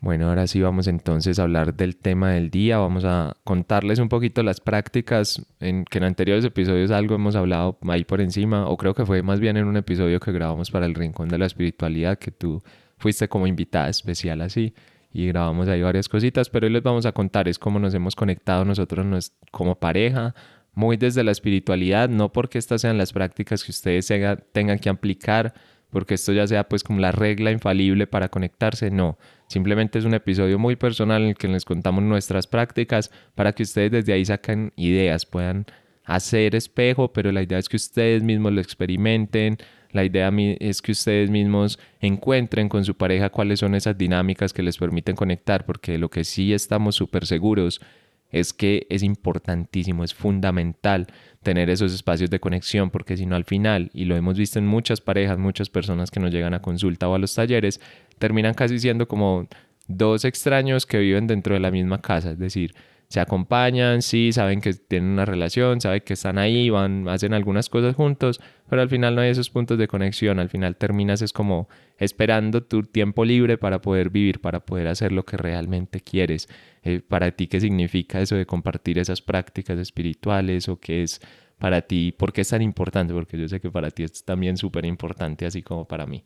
Bueno, 0.01 0.29
ahora 0.29 0.47
sí 0.47 0.59
vamos 0.59 0.87
entonces 0.87 1.37
a 1.37 1.43
hablar 1.43 1.75
del 1.75 1.95
tema 1.95 2.31
del 2.31 2.49
día. 2.49 2.79
Vamos 2.79 3.05
a 3.05 3.37
contarles 3.43 3.99
un 3.99 4.09
poquito 4.09 4.41
las 4.41 4.59
prácticas, 4.59 5.45
en, 5.59 5.85
que 5.85 5.99
en 5.99 6.05
anteriores 6.05 6.43
episodios 6.43 6.89
algo 6.89 7.13
hemos 7.13 7.35
hablado 7.35 7.77
ahí 7.87 8.03
por 8.03 8.19
encima, 8.19 8.67
o 8.67 8.77
creo 8.77 8.95
que 8.95 9.05
fue 9.05 9.21
más 9.21 9.39
bien 9.39 9.57
en 9.57 9.65
un 9.67 9.77
episodio 9.77 10.19
que 10.19 10.31
grabamos 10.31 10.71
para 10.71 10.87
el 10.87 10.95
Rincón 10.95 11.29
de 11.29 11.37
la 11.37 11.45
Espiritualidad, 11.45 12.17
que 12.17 12.31
tú 12.31 12.63
fuiste 12.97 13.27
como 13.27 13.45
invitada 13.45 13.89
especial 13.89 14.41
así, 14.41 14.73
y 15.13 15.27
grabamos 15.27 15.67
ahí 15.67 15.83
varias 15.83 16.09
cositas, 16.09 16.49
pero 16.49 16.65
hoy 16.65 16.73
les 16.73 16.81
vamos 16.81 17.05
a 17.05 17.11
contar 17.11 17.47
es 17.47 17.59
cómo 17.59 17.77
nos 17.77 17.93
hemos 17.93 18.15
conectado 18.15 18.65
nosotros 18.65 19.33
como 19.51 19.75
pareja, 19.75 20.33
muy 20.73 20.97
desde 20.97 21.23
la 21.23 21.31
espiritualidad, 21.31 22.09
no 22.09 22.31
porque 22.33 22.57
estas 22.57 22.81
sean 22.81 22.97
las 22.97 23.13
prácticas 23.13 23.63
que 23.63 23.69
ustedes 23.69 24.11
tengan 24.51 24.79
que 24.79 24.89
aplicar, 24.89 25.53
porque 25.91 26.15
esto 26.15 26.33
ya 26.33 26.47
sea 26.47 26.67
pues 26.67 26.83
como 26.83 26.99
la 26.99 27.11
regla 27.11 27.51
infalible 27.51 28.07
para 28.07 28.29
conectarse, 28.29 28.89
no. 28.89 29.17
Simplemente 29.47 29.99
es 29.99 30.05
un 30.05 30.13
episodio 30.13 30.57
muy 30.57 30.75
personal 30.75 31.23
en 31.23 31.29
el 31.29 31.35
que 31.35 31.47
les 31.47 31.65
contamos 31.65 32.03
nuestras 32.03 32.47
prácticas 32.47 33.11
para 33.35 33.53
que 33.53 33.63
ustedes 33.63 33.91
desde 33.91 34.13
ahí 34.13 34.25
saquen 34.25 34.73
ideas, 34.75 35.25
puedan 35.25 35.65
hacer 36.05 36.55
espejo, 36.55 37.13
pero 37.13 37.31
la 37.31 37.43
idea 37.43 37.59
es 37.59 37.69
que 37.69 37.77
ustedes 37.77 38.23
mismos 38.23 38.53
lo 38.53 38.61
experimenten, 38.61 39.57
la 39.91 40.05
idea 40.05 40.31
es 40.59 40.81
que 40.81 40.93
ustedes 40.93 41.29
mismos 41.29 41.79
encuentren 41.99 42.69
con 42.69 42.85
su 42.85 42.95
pareja 42.95 43.29
cuáles 43.29 43.59
son 43.59 43.75
esas 43.75 43.97
dinámicas 43.97 44.53
que 44.53 44.63
les 44.63 44.77
permiten 44.77 45.15
conectar, 45.15 45.65
porque 45.65 45.97
lo 45.97 46.09
que 46.09 46.23
sí 46.23 46.53
estamos 46.53 46.95
súper 46.95 47.25
seguros 47.25 47.81
es 48.31 48.53
que 48.53 48.87
es 48.89 49.03
importantísimo, 49.03 50.03
es 50.03 50.13
fundamental 50.13 51.07
tener 51.43 51.69
esos 51.69 51.93
espacios 51.93 52.29
de 52.29 52.39
conexión, 52.39 52.89
porque 52.89 53.17
si 53.17 53.25
no 53.25 53.35
al 53.35 53.45
final, 53.45 53.89
y 53.93 54.05
lo 54.05 54.15
hemos 54.15 54.37
visto 54.37 54.59
en 54.59 54.67
muchas 54.67 55.01
parejas, 55.01 55.37
muchas 55.37 55.69
personas 55.69 56.11
que 56.11 56.19
nos 56.19 56.31
llegan 56.31 56.53
a 56.53 56.61
consulta 56.61 57.07
o 57.09 57.15
a 57.15 57.19
los 57.19 57.33
talleres, 57.33 57.81
terminan 58.19 58.53
casi 58.53 58.79
siendo 58.79 59.07
como 59.07 59.47
dos 59.87 60.25
extraños 60.25 60.85
que 60.85 60.99
viven 60.99 61.27
dentro 61.27 61.53
de 61.53 61.59
la 61.59 61.71
misma 61.71 62.01
casa, 62.01 62.31
es 62.31 62.39
decir, 62.39 62.73
se 63.11 63.19
acompañan, 63.19 64.01
sí, 64.01 64.31
saben 64.31 64.61
que 64.61 64.73
tienen 64.73 65.09
una 65.09 65.25
relación, 65.25 65.81
saben 65.81 65.99
que 65.99 66.13
están 66.13 66.37
ahí, 66.37 66.69
van, 66.69 67.09
hacen 67.09 67.33
algunas 67.33 67.67
cosas 67.67 67.93
juntos, 67.93 68.39
pero 68.69 68.81
al 68.81 68.87
final 68.87 69.15
no 69.15 69.21
hay 69.21 69.31
esos 69.31 69.49
puntos 69.49 69.77
de 69.77 69.89
conexión, 69.89 70.39
al 70.39 70.47
final 70.47 70.77
terminas 70.77 71.21
es 71.21 71.33
como 71.33 71.67
esperando 71.97 72.63
tu 72.63 72.83
tiempo 72.83 73.25
libre 73.25 73.57
para 73.57 73.81
poder 73.81 74.11
vivir, 74.11 74.39
para 74.39 74.61
poder 74.61 74.87
hacer 74.87 75.11
lo 75.11 75.25
que 75.25 75.35
realmente 75.35 75.99
quieres. 75.99 76.47
Eh, 76.83 77.01
para 77.05 77.31
ti, 77.31 77.47
¿qué 77.47 77.59
significa 77.59 78.21
eso 78.21 78.37
de 78.37 78.45
compartir 78.45 78.97
esas 78.97 79.21
prácticas 79.21 79.77
espirituales 79.77 80.69
o 80.69 80.79
qué 80.79 81.03
es 81.03 81.19
para 81.57 81.81
ti? 81.81 82.13
¿Por 82.17 82.31
qué 82.31 82.41
es 82.41 82.49
tan 82.49 82.61
importante? 82.61 83.13
Porque 83.13 83.37
yo 83.37 83.49
sé 83.49 83.59
que 83.59 83.69
para 83.69 83.91
ti 83.91 84.03
es 84.03 84.23
también 84.23 84.55
súper 84.55 84.85
importante, 84.85 85.45
así 85.45 85.61
como 85.61 85.85
para 85.85 86.07
mí. 86.07 86.23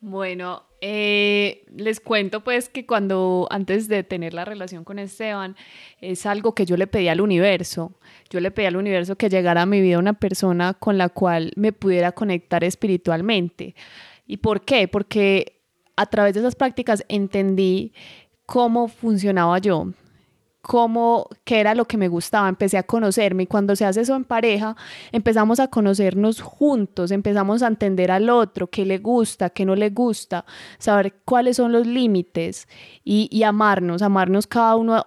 Bueno, 0.00 0.64
eh, 0.80 1.64
les 1.74 1.98
cuento 1.98 2.44
pues 2.44 2.68
que 2.68 2.84
cuando 2.84 3.48
antes 3.50 3.88
de 3.88 4.02
tener 4.02 4.34
la 4.34 4.44
relación 4.44 4.84
con 4.84 4.98
Esteban 4.98 5.56
es 6.00 6.26
algo 6.26 6.54
que 6.54 6.66
yo 6.66 6.76
le 6.76 6.86
pedí 6.86 7.08
al 7.08 7.22
universo. 7.22 7.92
Yo 8.28 8.40
le 8.40 8.50
pedí 8.50 8.66
al 8.66 8.76
universo 8.76 9.16
que 9.16 9.30
llegara 9.30 9.62
a 9.62 9.66
mi 9.66 9.80
vida 9.80 9.98
una 9.98 10.12
persona 10.12 10.74
con 10.74 10.98
la 10.98 11.08
cual 11.08 11.52
me 11.56 11.72
pudiera 11.72 12.12
conectar 12.12 12.64
espiritualmente. 12.64 13.74
¿Y 14.26 14.38
por 14.38 14.64
qué? 14.64 14.88
Porque 14.88 15.62
a 15.96 16.06
través 16.06 16.34
de 16.34 16.40
esas 16.40 16.54
prácticas 16.54 17.04
entendí 17.08 17.92
cómo 18.46 18.88
funcionaba 18.88 19.58
yo, 19.58 19.88
cómo, 20.64 21.28
qué 21.44 21.60
era 21.60 21.74
lo 21.74 21.84
que 21.84 21.98
me 21.98 22.08
gustaba, 22.08 22.48
empecé 22.48 22.78
a 22.78 22.82
conocerme 22.82 23.44
y 23.44 23.46
cuando 23.46 23.76
se 23.76 23.84
hace 23.84 24.00
eso 24.00 24.16
en 24.16 24.24
pareja, 24.24 24.76
empezamos 25.12 25.60
a 25.60 25.68
conocernos 25.68 26.40
juntos, 26.40 27.10
empezamos 27.10 27.62
a 27.62 27.66
entender 27.68 28.10
al 28.10 28.30
otro, 28.30 28.68
qué 28.68 28.86
le 28.86 28.98
gusta, 28.98 29.50
qué 29.50 29.66
no 29.66 29.76
le 29.76 29.90
gusta, 29.90 30.46
saber 30.78 31.14
cuáles 31.24 31.58
son 31.58 31.70
los 31.70 31.86
límites 31.86 32.66
y, 33.04 33.28
y 33.30 33.42
amarnos, 33.42 34.00
amarnos 34.00 34.46
cada 34.46 34.76
uno 34.76 35.04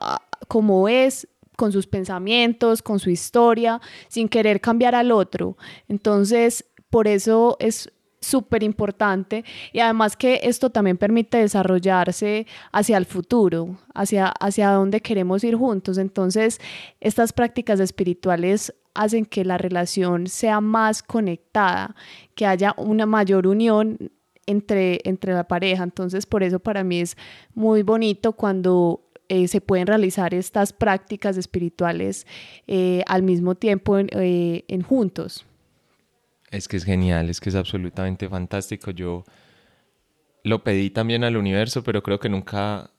como 0.48 0.88
es, 0.88 1.28
con 1.58 1.72
sus 1.72 1.88
pensamientos, 1.88 2.84
con 2.84 3.00
su 3.00 3.10
historia, 3.10 3.82
sin 4.10 4.30
querer 4.30 4.62
cambiar 4.62 4.94
al 4.94 5.12
otro. 5.12 5.58
Entonces, 5.88 6.66
por 6.92 7.08
eso 7.08 7.58
es 7.60 7.92
súper 8.20 8.64
importante 8.64 9.46
y 9.72 9.80
además 9.80 10.18
que 10.18 10.42
esto 10.44 10.70
también 10.70 10.98
permite 10.98 11.38
desarrollarse 11.38 12.48
hacia 12.72 12.98
el 12.98 13.06
futuro, 13.06 13.78
hacia, 13.94 14.28
hacia 14.28 14.72
dónde 14.72 15.02
queremos 15.02 15.44
ir 15.44 15.56
juntos. 15.56 15.98
Entonces, 15.98 16.60
estas 17.00 17.34
prácticas 17.34 17.80
espirituales 17.80 18.74
hacen 18.94 19.26
que 19.26 19.46
la 19.46 19.58
relación 19.58 20.28
sea 20.28 20.60
más 20.60 21.04
conectada, 21.04 21.96
que 22.36 22.46
haya 22.46 22.74
una 22.78 23.06
mayor 23.06 23.48
unión 23.48 23.98
entre, 24.48 25.02
entre 25.04 25.34
la 25.34 25.48
pareja. 25.48 25.84
Entonces, 25.84 26.26
por 26.26 26.42
eso 26.42 26.60
para 26.60 26.84
mí 26.84 27.02
es 27.02 27.16
muy 27.54 27.84
bonito 27.84 28.34
cuando 28.34 29.04
eh, 29.30 29.48
se 29.48 29.62
pueden 29.62 29.88
realizar 29.88 30.34
estas 30.34 30.74
prácticas 30.74 31.38
espirituales 31.38 32.26
eh, 32.66 33.04
al 33.08 33.24
mismo 33.24 33.56
tiempo 33.56 33.98
eh, 33.98 34.64
en 34.68 34.82
juntos. 34.82 35.46
Es 36.50 36.68
que 36.68 36.78
es 36.78 36.86
genial, 36.86 37.30
es 37.30 37.40
que 37.42 37.50
es 37.50 37.56
absolutamente 37.56 38.30
fantástico. 38.30 38.92
Yo 38.92 39.26
lo 40.44 40.64
pedí 40.64 40.90
también 40.90 41.24
al 41.24 41.38
universo, 41.38 41.84
pero 41.84 42.02
creo 42.02 42.20
que 42.20 42.30
nunca, 42.30 42.92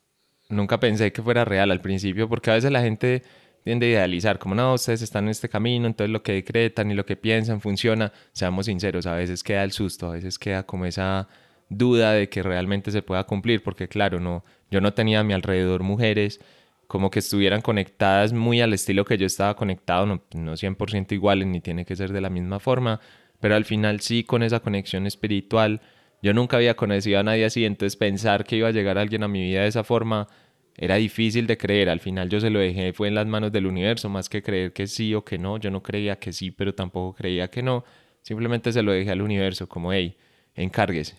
nunca 0.48 0.78
pensé 0.78 1.12
que 1.12 1.22
fuera 1.22 1.44
real 1.44 1.70
al 1.70 1.80
principio, 1.80 2.28
porque 2.28 2.50
a 2.50 2.54
veces 2.54 2.70
la 2.70 2.82
gente 2.82 3.22
tiende 3.64 3.86
a 3.86 3.90
idealizar, 3.90 4.38
como 4.38 4.54
no, 4.54 4.74
ustedes 4.74 5.02
están 5.02 5.24
en 5.24 5.30
este 5.30 5.48
camino, 5.48 5.86
entonces 5.86 6.10
lo 6.10 6.22
que 6.22 6.32
decretan 6.32 6.90
y 6.90 6.94
lo 6.94 7.04
que 7.04 7.16
piensan 7.16 7.60
funciona. 7.60 8.12
Seamos 8.32 8.66
sinceros, 8.66 9.06
a 9.06 9.14
veces 9.14 9.42
queda 9.42 9.64
el 9.64 9.72
susto, 9.72 10.08
a 10.10 10.14
veces 10.14 10.38
queda 10.38 10.64
como 10.64 10.84
esa 10.86 11.28
duda 11.68 12.12
de 12.12 12.28
que 12.28 12.42
realmente 12.42 12.90
se 12.90 13.02
pueda 13.02 13.24
cumplir, 13.24 13.62
porque 13.62 13.88
claro, 13.88 14.20
no, 14.20 14.44
yo 14.70 14.80
no 14.80 14.94
tenía 14.94 15.20
a 15.20 15.24
mi 15.24 15.34
alrededor 15.34 15.82
mujeres 15.82 16.40
como 16.86 17.10
que 17.10 17.18
estuvieran 17.18 17.60
conectadas 17.60 18.32
muy 18.32 18.62
al 18.62 18.72
estilo 18.72 19.04
que 19.04 19.18
yo 19.18 19.26
estaba 19.26 19.54
conectado, 19.54 20.06
no, 20.06 20.22
no 20.32 20.56
100% 20.56 21.12
iguales 21.12 21.46
ni 21.46 21.60
tiene 21.60 21.84
que 21.84 21.94
ser 21.94 22.12
de 22.12 22.22
la 22.22 22.30
misma 22.30 22.60
forma, 22.60 23.00
pero 23.40 23.54
al 23.54 23.64
final 23.64 24.00
sí 24.00 24.24
con 24.24 24.42
esa 24.42 24.60
conexión 24.60 25.06
espiritual. 25.06 25.80
Yo 26.22 26.34
nunca 26.34 26.56
había 26.56 26.74
conocido 26.74 27.20
a 27.20 27.22
nadie 27.22 27.44
así, 27.44 27.64
entonces 27.64 27.96
pensar 27.96 28.44
que 28.44 28.56
iba 28.56 28.68
a 28.68 28.72
llegar 28.72 28.98
alguien 28.98 29.22
a 29.22 29.28
mi 29.28 29.42
vida 29.42 29.62
de 29.62 29.68
esa 29.68 29.84
forma 29.84 30.28
era 30.76 30.96
difícil 30.96 31.46
de 31.46 31.58
creer. 31.58 31.88
Al 31.88 32.00
final 32.00 32.28
yo 32.28 32.40
se 32.40 32.50
lo 32.50 32.60
dejé, 32.60 32.92
fue 32.92 33.08
en 33.08 33.14
las 33.14 33.26
manos 33.26 33.52
del 33.52 33.66
universo, 33.66 34.08
más 34.08 34.28
que 34.28 34.42
creer 34.42 34.72
que 34.72 34.86
sí 34.86 35.14
o 35.14 35.24
que 35.24 35.38
no. 35.38 35.58
Yo 35.58 35.70
no 35.70 35.82
creía 35.82 36.18
que 36.18 36.32
sí, 36.32 36.50
pero 36.50 36.74
tampoco 36.74 37.14
creía 37.14 37.48
que 37.48 37.62
no. 37.62 37.84
Simplemente 38.22 38.72
se 38.72 38.82
lo 38.82 38.92
dejé 38.92 39.10
al 39.10 39.22
universo, 39.22 39.68
como, 39.68 39.92
hey, 39.92 40.16
encárguese, 40.54 41.16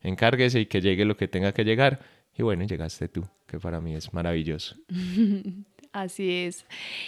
encárguese 0.00 0.60
y 0.60 0.66
que 0.66 0.80
llegue 0.80 1.04
lo 1.04 1.16
que 1.16 1.28
tenga 1.28 1.52
que 1.52 1.64
llegar. 1.64 2.00
Y 2.36 2.42
bueno, 2.42 2.64
llegaste 2.64 3.08
tú, 3.08 3.26
que 3.46 3.58
para 3.58 3.80
mí 3.80 3.94
es 3.94 4.12
maravilloso. 4.14 4.76
Así 5.92 6.32
es. 6.32 6.64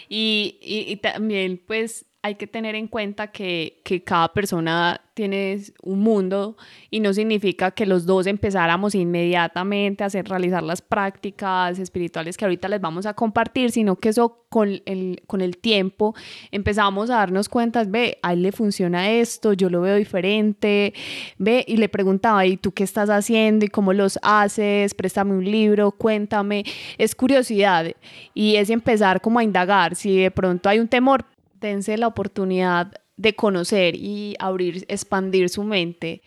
Y, 0.08 0.58
y, 0.60 0.92
y 0.92 0.96
también, 0.96 1.60
pues, 1.66 2.04
hay 2.24 2.36
que 2.36 2.46
tener 2.46 2.74
en 2.74 2.88
cuenta 2.88 3.26
que, 3.26 3.82
que, 3.84 4.02
cada 4.02 4.32
persona 4.32 4.98
tiene 5.12 5.60
un 5.82 6.00
mundo 6.00 6.56
y 6.90 7.00
no 7.00 7.12
significa 7.12 7.72
que 7.72 7.84
los 7.84 8.06
dos 8.06 8.26
empezáramos 8.26 8.94
inmediatamente 8.94 10.02
a 10.02 10.06
hacer, 10.06 10.26
realizar 10.26 10.62
las 10.62 10.80
prácticas 10.80 11.78
espirituales 11.78 12.38
que 12.38 12.46
ahorita 12.46 12.66
les 12.68 12.80
vamos 12.80 13.04
a 13.04 13.12
compartir, 13.12 13.72
sino 13.72 13.96
que 13.96 14.08
eso 14.08 14.46
con 14.48 14.80
el, 14.86 15.22
con 15.26 15.42
el 15.42 15.58
tiempo 15.58 16.14
empezamos 16.50 17.10
a 17.10 17.16
darnos 17.16 17.50
cuenta, 17.50 17.84
ve, 17.84 18.16
a 18.22 18.32
él 18.32 18.40
le 18.40 18.52
funciona 18.52 19.10
esto, 19.10 19.52
yo 19.52 19.68
lo 19.68 19.82
veo 19.82 19.96
diferente, 19.96 20.94
ve, 21.36 21.62
y 21.68 21.76
le 21.76 21.90
preguntaba, 21.90 22.46
¿y 22.46 22.56
tú 22.56 22.72
qué 22.72 22.84
estás 22.84 23.10
haciendo 23.10 23.66
y 23.66 23.68
cómo 23.68 23.92
los 23.92 24.18
haces? 24.22 24.94
Préstame 24.94 25.32
un 25.32 25.44
libro, 25.44 25.92
cuéntame, 25.92 26.64
es 26.96 27.14
curiosidad 27.14 27.92
y 28.32 28.56
es 28.56 28.70
empezar 28.70 29.20
como 29.20 29.40
a 29.40 29.44
indagar, 29.44 29.94
si 29.94 30.16
de 30.16 30.30
pronto 30.30 30.70
hay 30.70 30.80
un 30.80 30.88
temor, 30.88 31.26
dense 31.60 31.96
la 31.96 32.06
oportunidad 32.06 32.92
de 33.16 33.34
conocer 33.34 33.94
y 33.96 34.34
abrir, 34.38 34.84
expandir 34.88 35.48
su 35.48 35.62
mente. 35.62 36.22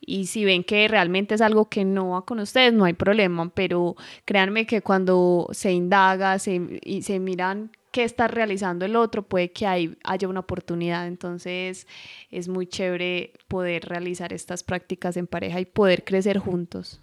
Y 0.00 0.26
si 0.26 0.44
ven 0.44 0.64
que 0.64 0.88
realmente 0.88 1.34
es 1.34 1.42
algo 1.42 1.68
que 1.68 1.84
no 1.84 2.10
va 2.10 2.24
con 2.24 2.40
ustedes, 2.40 2.72
no 2.72 2.84
hay 2.84 2.94
problema, 2.94 3.50
pero 3.54 3.96
créanme 4.24 4.66
que 4.66 4.80
cuando 4.80 5.48
se 5.52 5.72
indaga 5.72 6.38
se, 6.38 6.80
y 6.82 7.02
se 7.02 7.18
miran 7.20 7.70
qué 7.92 8.04
está 8.04 8.26
realizando 8.28 8.84
el 8.86 8.96
otro, 8.96 9.22
puede 9.22 9.52
que 9.52 9.66
hay, 9.66 9.98
haya 10.04 10.28
una 10.28 10.40
oportunidad. 10.40 11.06
Entonces 11.06 11.86
es 12.30 12.48
muy 12.48 12.66
chévere 12.66 13.34
poder 13.48 13.84
realizar 13.84 14.32
estas 14.32 14.62
prácticas 14.62 15.16
en 15.16 15.26
pareja 15.26 15.60
y 15.60 15.66
poder 15.66 16.04
crecer 16.04 16.38
juntos. 16.38 17.00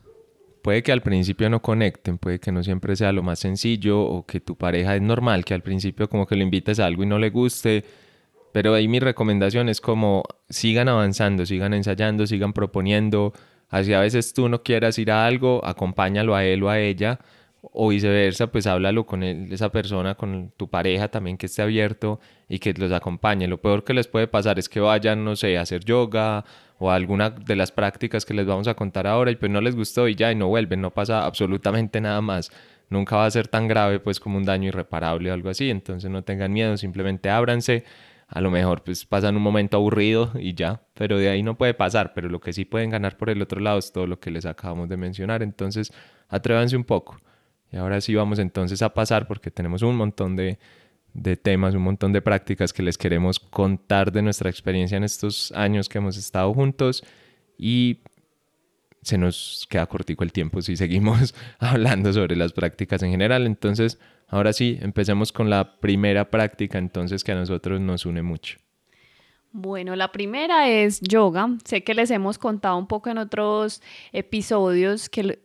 Puede 0.67 0.83
que 0.83 0.91
al 0.91 1.00
principio 1.01 1.50
no 1.50 1.62
conecten, 1.62 2.17
puede 2.17 2.41
que 2.41 2.51
no 2.51 2.62
siempre 2.62 2.97
sea 2.97 3.13
lo 3.13 3.24
más 3.24 3.39
sencillo 3.39 4.01
o 4.01 4.25
que 4.25 4.41
tu 4.41 4.57
pareja 4.57 4.97
es 4.97 5.01
normal, 5.01 5.45
que 5.45 5.53
al 5.53 5.62
principio 5.62 6.09
como 6.09 6.27
que 6.27 6.36
lo 6.36 6.43
invites 6.43 6.81
a 6.81 6.88
algo 6.88 7.03
y 7.03 7.05
no 7.05 7.19
le 7.19 7.29
guste, 7.29 7.86
pero 8.51 8.74
ahí 8.74 8.89
mi 8.89 9.00
recomendación 9.00 9.69
es 9.69 9.79
como 9.79 10.25
sigan 10.50 10.89
avanzando, 10.89 11.45
sigan 11.45 11.74
ensayando, 11.74 12.27
sigan 12.27 12.51
proponiendo, 12.51 13.31
así 13.69 13.93
a 13.93 14.01
veces 14.01 14.33
tú 14.33 14.50
no 14.50 14.62
quieras 14.62 15.00
ir 15.00 15.09
a 15.09 15.25
algo, 15.25 15.63
acompáñalo 15.63 16.36
a 16.36 16.43
él 16.43 16.62
o 16.63 16.69
a 16.69 16.81
ella, 16.81 17.21
o 17.62 17.88
viceversa, 17.88 18.47
pues 18.47 18.67
háblalo 18.67 19.05
con 19.05 19.24
esa 19.24 19.71
persona, 19.71 20.15
con 20.15 20.51
tu 20.57 20.69
pareja 20.69 21.07
también 21.07 21.38
que 21.38 21.45
esté 21.45 21.62
abierto 21.62 22.19
y 22.50 22.59
que 22.59 22.74
los 22.74 22.91
acompañe. 22.91 23.47
Lo 23.47 23.62
peor 23.62 23.86
que 23.86 23.93
les 23.93 24.07
puede 24.07 24.27
pasar 24.27 24.59
es 24.59 24.67
que 24.67 24.81
vayan, 24.81 25.24
no 25.24 25.38
sé, 25.38 25.57
a 25.57 25.62
hacer 25.62 25.86
yoga 25.86 26.43
o 26.79 26.91
alguna 26.91 27.29
de 27.29 27.55
las 27.55 27.72
prácticas 27.72 28.25
que 28.25 28.34
les 28.34 28.46
vamos 28.46 28.67
a 28.67 28.75
contar 28.75 29.07
ahora 29.07 29.31
y 29.31 29.36
pues 29.36 29.51
no 29.51 29.62
les 29.62 29.75
gustó 29.75 30.07
y 30.07 30.15
ya 30.15 30.31
y 30.31 30.36
no 30.36 30.48
vuelven, 30.48 30.81
no 30.81 30.91
pasa 30.91 31.25
absolutamente 31.25 32.01
nada 32.01 32.22
más. 32.22 32.51
Nunca 32.89 33.17
va 33.17 33.25
a 33.25 33.31
ser 33.31 33.48
tan 33.48 33.67
grave 33.67 34.00
pues 34.00 34.19
como 34.19 34.38
un 34.38 34.46
daño 34.46 34.69
irreparable 34.69 35.31
o 35.31 35.34
algo 35.34 35.50
así, 35.50 35.69
entonces 35.69 36.10
no 36.10 36.24
tengan 36.24 36.53
miedo, 36.53 36.77
simplemente 36.77 37.29
ábranse. 37.29 37.84
A 38.27 38.41
lo 38.41 38.51
mejor 38.51 38.84
pues 38.84 39.05
pasan 39.05 39.36
un 39.38 39.41
momento 39.41 39.77
aburrido 39.77 40.31
y 40.36 40.53
ya, 40.53 40.81
pero 40.93 41.17
de 41.17 41.29
ahí 41.29 41.43
no 41.43 41.57
puede 41.57 41.74
pasar, 41.74 42.13
pero 42.13 42.29
lo 42.29 42.39
que 42.39 42.53
sí 42.53 42.65
pueden 42.65 42.89
ganar 42.89 43.17
por 43.17 43.29
el 43.29 43.41
otro 43.41 43.60
lado 43.60 43.79
es 43.79 43.91
todo 43.91 44.05
lo 44.05 44.19
que 44.19 44.31
les 44.31 44.46
acabamos 44.46 44.89
de 44.89 44.98
mencionar, 44.98 45.43
entonces 45.43 45.91
atrévanse 46.27 46.75
un 46.75 46.84
poco. 46.84 47.17
Y 47.72 47.77
ahora 47.77 48.00
sí 48.01 48.15
vamos 48.15 48.39
entonces 48.39 48.81
a 48.81 48.93
pasar 48.93 49.27
porque 49.27 49.51
tenemos 49.51 49.81
un 49.81 49.96
montón 49.96 50.36
de, 50.36 50.57
de 51.17 51.36
temas, 51.36 51.74
un 51.74 51.81
montón 51.81 52.13
de 52.13 52.21
prácticas 52.21 52.71
que 52.71 52.83
les 52.83 52.97
queremos 52.97 53.39
contar 53.39 54.12
de 54.12 54.21
nuestra 54.21 54.50
experiencia 54.50 54.97
en 54.97 55.03
estos 55.03 55.51
años 55.51 55.89
que 55.89 55.97
hemos 55.97 56.15
estado 56.17 56.53
juntos. 56.53 57.03
y 57.57 58.01
se 59.01 59.17
nos 59.17 59.65
queda 59.69 59.86
cortico 59.86 60.25
el 60.25 60.33
tiempo 60.33 60.62
si 60.62 60.75
seguimos 60.75 61.33
hablando 61.59 62.12
sobre 62.12 62.36
las 62.36 62.51
prácticas 62.51 63.01
en 63.03 63.12
general. 63.12 63.45
Entonces, 63.45 64.00
ahora 64.27 64.51
sí, 64.51 64.77
empecemos 64.81 65.31
con 65.31 65.50
la 65.50 65.79
primera 65.79 66.29
práctica 66.29 66.77
entonces 66.77 67.24
que 67.24 67.31
a 67.31 67.36
nosotros 67.36 67.79
nos 67.79 68.05
une 68.05 68.21
mucho. 68.21 68.57
Bueno, 69.53 69.95
la 69.95 70.12
primera 70.12 70.69
es 70.69 71.00
yoga. 71.00 71.50
Sé 71.63 71.83
que 71.83 71.93
les 71.93 72.12
hemos 72.12 72.38
contado 72.38 72.77
un 72.77 72.88
poco 72.88 73.09
en 73.09 73.17
otros 73.17 73.81
episodios 74.12 75.09
que 75.09 75.39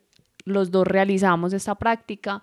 los 0.45 0.71
dos 0.71 0.85
realizamos 0.87 1.53
esta 1.53 1.75
práctica. 1.75 2.41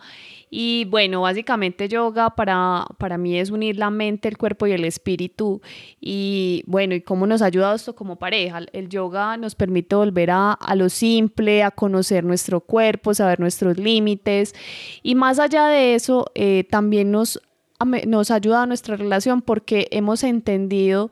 Y 0.50 0.86
bueno, 0.86 1.22
básicamente 1.22 1.88
yoga 1.88 2.30
para, 2.30 2.86
para 2.98 3.18
mí 3.18 3.38
es 3.38 3.50
unir 3.50 3.76
la 3.76 3.90
mente, 3.90 4.28
el 4.28 4.38
cuerpo 4.38 4.66
y 4.66 4.72
el 4.72 4.84
espíritu. 4.84 5.60
Y 6.00 6.62
bueno, 6.66 6.94
¿y 6.94 7.02
cómo 7.02 7.26
nos 7.26 7.42
ha 7.42 7.46
ayudado 7.46 7.74
esto 7.74 7.94
como 7.94 8.16
pareja? 8.16 8.60
El 8.72 8.88
yoga 8.88 9.36
nos 9.36 9.54
permite 9.54 9.94
volver 9.96 10.30
a, 10.30 10.52
a 10.52 10.74
lo 10.74 10.88
simple, 10.88 11.62
a 11.62 11.70
conocer 11.70 12.24
nuestro 12.24 12.60
cuerpo, 12.60 13.14
saber 13.14 13.40
nuestros 13.40 13.78
límites. 13.78 14.54
Y 15.02 15.14
más 15.14 15.38
allá 15.38 15.66
de 15.66 15.94
eso, 15.94 16.26
eh, 16.34 16.64
también 16.70 17.10
nos 17.10 17.40
nos 18.06 18.30
ayuda 18.30 18.62
a 18.62 18.66
nuestra 18.66 18.96
relación 18.96 19.40
porque 19.40 19.88
hemos 19.90 20.22
entendido 20.22 21.10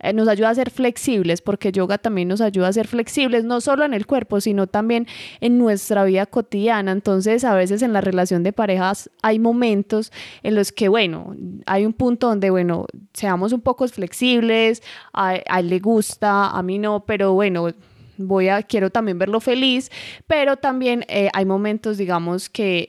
eh, 0.00 0.12
nos 0.12 0.28
ayuda 0.28 0.50
a 0.50 0.54
ser 0.54 0.70
flexibles, 0.70 1.42
porque 1.42 1.72
yoga 1.72 1.98
también 1.98 2.28
nos 2.28 2.40
ayuda 2.40 2.68
a 2.68 2.72
ser 2.72 2.86
flexibles, 2.86 3.44
no 3.44 3.60
solo 3.60 3.84
en 3.84 3.94
el 3.94 4.06
cuerpo, 4.06 4.40
sino 4.40 4.66
también 4.66 5.06
en 5.40 5.58
nuestra 5.58 6.04
vida 6.04 6.26
cotidiana. 6.26 6.92
Entonces, 6.92 7.44
a 7.44 7.54
veces 7.54 7.82
en 7.82 7.92
la 7.92 8.00
relación 8.00 8.42
de 8.42 8.52
parejas 8.52 9.10
hay 9.22 9.38
momentos 9.38 10.12
en 10.42 10.54
los 10.54 10.72
que, 10.72 10.88
bueno, 10.88 11.34
hay 11.66 11.86
un 11.86 11.92
punto 11.92 12.28
donde, 12.28 12.50
bueno, 12.50 12.86
seamos 13.12 13.52
un 13.52 13.60
poco 13.60 13.86
flexibles, 13.88 14.82
a, 15.12 15.36
él 15.36 15.68
le 15.68 15.78
gusta, 15.78 16.50
a 16.50 16.62
mí 16.62 16.78
no, 16.78 17.04
pero 17.04 17.34
bueno, 17.34 17.68
voy 18.16 18.48
a, 18.48 18.62
quiero 18.62 18.90
también 18.90 19.18
verlo 19.18 19.40
feliz, 19.40 19.90
pero 20.26 20.56
también 20.56 21.04
eh, 21.08 21.28
hay 21.32 21.44
momentos, 21.44 21.98
digamos, 21.98 22.48
que 22.48 22.86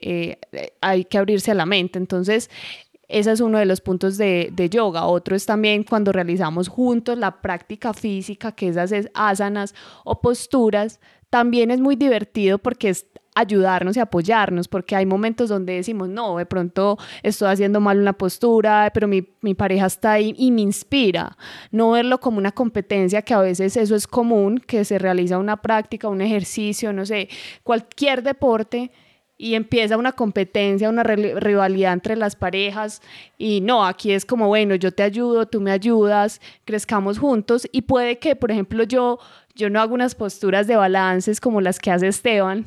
eh, 0.52 0.70
hay 0.80 1.04
que 1.04 1.18
abrirse 1.18 1.50
a 1.50 1.54
la 1.54 1.66
mente. 1.66 1.98
Entonces, 1.98 2.50
ese 3.12 3.32
es 3.32 3.40
uno 3.40 3.58
de 3.58 3.66
los 3.66 3.80
puntos 3.80 4.16
de, 4.16 4.68
yoga. 4.70 5.06
Otro 5.06 5.36
es 5.36 5.46
también 5.46 5.84
cuando 5.84 6.12
realizamos 6.12 6.68
juntos 6.68 7.18
la 7.18 7.42
práctica 7.42 7.92
física, 7.92 8.52
que 8.52 8.68
es 8.68 8.76
hacer 8.76 9.10
asanas 9.14 9.74
o 10.04 10.20
posturas. 10.20 11.00
También 11.30 11.70
es 11.70 11.80
muy 11.80 11.96
divertido 11.96 12.58
porque 12.58 12.88
es 12.88 13.06
ayudarnos 13.34 13.96
y 13.96 14.00
apoyarnos, 14.00 14.68
porque 14.68 14.94
hay 14.94 15.06
momentos 15.06 15.48
donde 15.48 15.74
decimos, 15.74 16.08
no, 16.08 16.36
de 16.36 16.44
pronto 16.44 16.98
estoy 17.22 17.48
haciendo 17.48 17.80
mal 17.80 17.98
una 17.98 18.12
postura, 18.12 18.90
pero 18.92 19.08
mi, 19.08 19.26
mi, 19.40 19.54
pareja 19.54 19.86
está 19.86 20.12
ahí 20.12 20.34
y 20.36 20.50
me 20.50 20.60
inspira. 20.60 21.36
No 21.70 21.92
verlo 21.92 22.20
como 22.20 22.38
una 22.38 22.52
competencia, 22.52 23.22
que 23.22 23.34
a 23.34 23.40
veces 23.40 23.76
eso 23.76 23.94
es 23.94 24.06
común, 24.06 24.58
que 24.58 24.84
se 24.84 24.98
realiza 24.98 25.38
una 25.38 25.62
práctica, 25.62 26.08
un 26.08 26.20
ejercicio, 26.20 26.92
no 26.92 27.06
sé, 27.06 27.28
cualquier 27.62 28.22
deporte 28.22 28.90
y 29.42 29.56
empieza 29.56 29.96
una 29.96 30.12
competencia, 30.12 30.88
una 30.88 31.02
rivalidad 31.02 31.92
entre 31.92 32.14
las 32.14 32.36
parejas 32.36 33.02
y 33.36 33.60
no, 33.60 33.84
aquí 33.84 34.12
es 34.12 34.24
como, 34.24 34.46
bueno, 34.46 34.76
yo 34.76 34.92
te 34.92 35.02
ayudo, 35.02 35.46
tú 35.46 35.60
me 35.60 35.72
ayudas, 35.72 36.40
crezcamos 36.64 37.18
juntos 37.18 37.66
y 37.72 37.82
puede 37.82 38.20
que, 38.20 38.36
por 38.36 38.52
ejemplo, 38.52 38.84
yo, 38.84 39.18
yo 39.56 39.68
no 39.68 39.80
hago 39.80 39.94
unas 39.94 40.14
posturas 40.14 40.68
de 40.68 40.76
balances 40.76 41.40
como 41.40 41.60
las 41.60 41.80
que 41.80 41.90
hace 41.90 42.06
Esteban, 42.06 42.66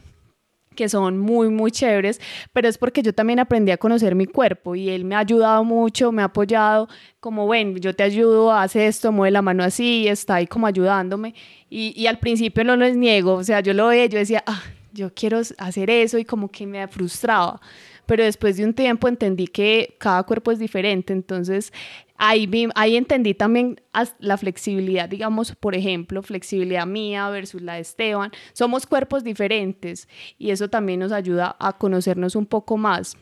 que 0.76 0.90
son 0.90 1.18
muy, 1.18 1.48
muy 1.48 1.72
chéveres, 1.72 2.20
pero 2.52 2.68
es 2.68 2.78
porque 2.78 3.02
yo 3.02 3.14
también 3.14 3.40
aprendí 3.40 3.72
a 3.72 3.78
conocer 3.78 4.14
mi 4.14 4.26
cuerpo 4.26 4.76
y 4.76 4.90
él 4.90 5.06
me 5.06 5.16
ha 5.16 5.20
ayudado 5.20 5.64
mucho, 5.64 6.12
me 6.12 6.24
ha 6.24 6.26
apoyado, 6.26 6.90
como, 7.22 7.46
bueno, 7.46 7.78
yo 7.78 7.96
te 7.96 8.04
ayudo, 8.04 8.52
hace 8.52 8.88
esto, 8.88 9.14
mueve 9.14 9.32
la 9.32 9.42
mano 9.42 9.64
así, 9.64 10.10
está 10.10 10.36
ahí 10.36 10.48
como 10.48 10.68
ayudándome. 10.68 11.36
Y, 11.70 11.94
y 11.96 12.08
al 12.08 12.20
principio 12.20 12.66
no 12.66 12.76
les 12.76 12.98
niego, 12.98 13.36
o 13.36 13.44
sea, 13.46 13.62
yo 13.62 13.74
lo 13.74 13.88
veía, 13.88 14.08
yo 14.08 14.20
decía, 14.20 14.44
ah, 14.46 14.62
yo 14.96 15.14
quiero 15.14 15.40
hacer 15.58 15.90
eso 15.90 16.18
y 16.18 16.26
como 16.26 16.50
que 16.50 16.66
me 16.66 16.88
frustraba. 16.88 17.62
Pero 18.06 18.24
después 18.24 18.58
de 18.58 18.66
un 18.66 18.74
tiempo 18.74 19.08
entendí 19.08 19.48
que 19.48 19.96
cada 20.00 20.24
cuerpo 20.24 20.52
es 20.52 20.60
diferente, 20.60 21.12
entonces 21.12 21.74
ahí, 22.18 22.50
ahí 22.76 22.96
entendí 22.96 23.34
también 23.34 23.82
la 24.20 24.38
flexibilidad, 24.38 25.10
digamos, 25.10 25.56
por 25.56 25.76
ejemplo, 25.76 26.22
flexibilidad 26.22 26.86
mía 26.88 27.30
versus 27.30 27.62
la 27.62 27.76
de 27.76 27.82
Esteban. 27.82 28.32
Somos 28.54 28.86
cuerpos 28.86 29.24
diferentes 29.24 30.08
y 30.38 30.52
eso 30.52 30.70
también 30.70 31.00
nos 31.00 31.12
ayuda 31.12 31.56
a 31.60 31.78
conocernos 31.78 32.36
un 32.36 32.46
poco 32.46 32.78
más. 32.78 33.18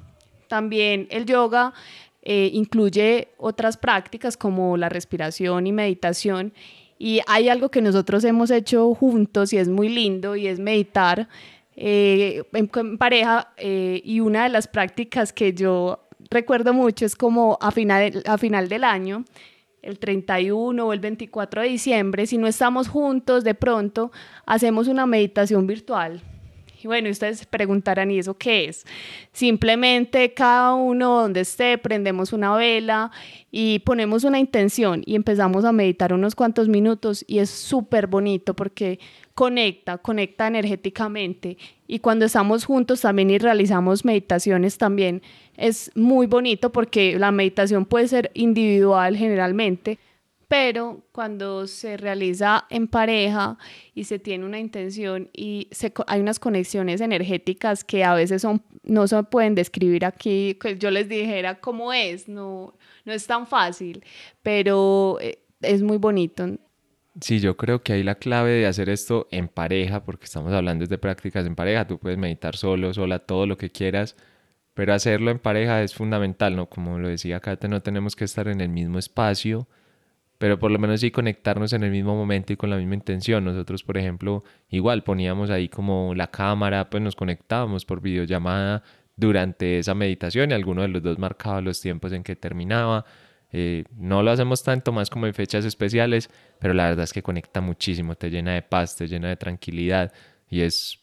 También 0.48 1.08
el 1.10 1.26
yoga 1.26 1.74
eh, 2.22 2.52
incluye 2.54 3.30
otras 3.38 3.78
prácticas 3.78 4.38
como 4.38 4.78
la 4.78 4.90
respiración 4.90 5.66
y 5.66 5.72
meditación 5.72 6.54
y 7.00 7.20
hay 7.28 7.50
algo 7.50 7.70
que 7.70 7.82
nosotros 7.82 8.24
hemos 8.24 8.50
hecho 8.50 8.94
juntos 8.94 9.52
y 9.52 9.58
es 9.58 9.68
muy 9.68 9.90
lindo 9.90 10.38
y 10.38 10.48
es 10.48 10.60
meditar 10.60 11.28
eh, 11.76 12.44
en, 12.54 12.98
pareja 12.98 13.54
eh, 13.58 14.02
y 14.04 14.20
una 14.20 14.44
de 14.44 14.50
las 14.50 14.68
prácticas 14.68 15.34
que 15.34 15.54
yo 15.54 16.08
recuerdo 16.30 16.74
mucho 16.74 17.06
es 17.06 17.16
como 17.16 17.58
a 17.62 17.72
final, 17.72 18.24
a 18.26 18.38
final 18.38 18.70
del 18.70 18.84
año, 18.84 19.26
el 19.82 20.00
31 20.00 20.86
o 20.86 20.94
el 20.94 21.00
24 21.00 21.62
de 21.62 21.68
diciembre, 21.68 22.26
si 22.26 22.38
no 22.38 22.48
estamos 22.48 22.88
juntos, 22.88 23.44
de 23.44 23.54
pronto 23.54 24.12
hacemos 24.46 24.88
una 24.88 25.06
meditación 25.06 25.68
virtual. 25.68 26.22
Y 26.84 26.88
bueno, 26.88 27.10
ustedes 27.10 27.46
preguntarán, 27.46 28.12
¿y 28.12 28.20
eso 28.20 28.38
qué 28.38 28.66
es? 28.66 28.86
Simplemente 29.32 30.34
cada 30.34 30.74
uno 30.74 31.22
donde 31.22 31.42
esté, 31.42 31.78
prendemos 31.78 32.34
una 32.34 32.54
vela 32.56 33.10
y 33.52 33.80
ponemos 33.80 34.26
una 34.26 34.38
intención 34.38 35.02
y 35.06 35.16
empezamos 35.16 35.64
a 35.64 35.72
meditar 35.72 36.12
unos 36.12 36.36
cuantos 36.36 36.68
minutos 36.68 37.24
y 37.26 37.40
es 37.40 37.50
súper 37.50 38.08
bonito 38.08 38.54
porque 38.54 39.00
conecta, 39.34 39.98
conecta 39.98 40.48
energéticamente. 40.48 41.58
Y 41.88 42.00
cuando 42.00 42.26
estamos 42.26 42.66
juntos 42.66 43.02
también 43.02 43.30
y 43.30 43.38
realizamos 43.38 44.06
meditaciones 44.06 44.78
también 44.78 45.22
es 45.58 45.92
muy 45.96 46.28
bonito 46.28 46.72
porque 46.72 47.18
la 47.18 47.32
meditación 47.32 47.86
puede 47.86 48.08
ser 48.08 48.32
individual 48.34 49.16
generalmente, 49.16 50.00
pero 50.48 51.02
cuando 51.12 51.66
se 51.66 51.98
realiza 51.98 52.68
en 52.70 52.88
pareja 52.88 53.58
y 53.96 54.04
se 54.04 54.20
tiene 54.20 54.46
una 54.46 54.60
intención 54.60 55.30
y 55.34 55.68
hay 56.06 56.22
unas 56.22 56.40
conexiones 56.40 57.02
energéticas 57.02 57.84
que 57.84 58.04
a 58.04 58.14
veces 58.14 58.44
son, 58.44 58.62
no 58.84 59.08
se 59.08 59.24
pueden 59.24 59.56
describir 59.56 60.06
aquí, 60.06 60.56
pues 60.62 60.78
yo 60.78 60.92
les 60.92 61.10
dijera 61.10 61.60
cómo 61.60 61.92
es, 61.92 62.28
no, 62.28 62.76
no 63.06 63.14
es 63.14 63.26
tan 63.26 63.48
fácil, 63.48 64.04
pero 64.44 65.18
eh, 65.22 65.40
es 65.62 65.82
muy 65.82 65.98
bonito. 65.98 66.48
Sí, 67.22 67.40
yo 67.40 67.56
creo 67.58 67.84
que 67.84 67.94
ahí 67.94 68.02
la 68.04 68.16
clave 68.16 68.52
de 68.52 68.66
hacer 68.66 68.90
esto 68.90 69.28
en 69.30 69.48
pareja, 69.48 70.04
porque 70.04 70.26
estamos 70.26 70.52
hablando 70.52 70.86
de 70.88 70.98
prácticas 70.98 71.46
en 71.46 71.56
pareja, 71.56 71.86
tú 71.86 72.00
puedes 72.00 72.18
meditar 72.18 72.56
solo, 72.56 72.92
sola, 72.94 73.20
todo 73.20 73.46
lo 73.46 73.56
que 73.56 73.70
quieras, 73.70 74.16
pero 74.74 74.94
hacerlo 74.94 75.30
en 75.32 75.40
pareja 75.40 75.84
es 75.84 75.94
fundamental, 75.94 76.56
¿no? 76.56 76.68
Como 76.70 76.98
lo 77.00 77.10
decía 77.10 77.40
Kate, 77.40 77.68
no 77.68 77.82
tenemos 77.84 78.16
que 78.16 78.26
estar 78.26 78.48
en 78.48 78.62
el 78.62 78.70
mismo 78.70 78.98
espacio, 79.00 79.68
pero 80.40 80.60
por 80.60 80.72
lo 80.72 80.80
menos 80.80 81.02
sí 81.02 81.12
conectarnos 81.12 81.74
en 81.74 81.84
el 81.84 81.92
mismo 81.92 82.16
momento 82.16 82.54
y 82.54 82.58
con 82.58 82.70
la 82.72 82.78
misma 82.78 82.96
intención. 82.96 83.46
Nosotros, 83.46 83.84
por 83.84 83.98
ejemplo, 83.98 84.44
igual 84.70 85.04
poníamos 85.04 85.50
ahí 85.52 85.70
como 85.70 86.16
la 86.16 86.28
cámara, 86.32 86.90
pues 86.90 87.04
nos 87.04 87.16
conectábamos 87.16 87.86
por 87.86 88.02
videollamada 88.02 88.84
durante 89.16 89.80
esa 89.80 89.94
meditación 89.96 90.52
y 90.52 90.54
alguno 90.56 90.82
de 90.84 90.90
los 90.90 91.04
dos 91.04 91.20
marcaba 91.20 91.62
los 91.62 91.82
tiempos 91.82 92.14
en 92.14 92.24
que 92.24 92.36
terminaba 92.36 93.06
eh, 93.56 93.84
no 93.96 94.24
lo 94.24 94.32
hacemos 94.32 94.64
tanto 94.64 94.92
más 94.92 95.12
como 95.12 95.28
en 95.28 95.34
fechas 95.36 95.64
especiales, 95.64 96.28
pero 96.60 96.74
la 96.74 96.90
verdad 96.90 97.04
es 97.04 97.14
que 97.14 97.22
conecta 97.22 97.62
muchísimo, 97.62 98.16
te 98.16 98.32
llena 98.32 98.56
de 98.56 98.64
paz, 98.64 98.96
te 98.96 99.08
llena 99.08 99.30
de 99.30 99.36
tranquilidad 99.36 100.12
y 100.50 100.62
es, 100.62 101.00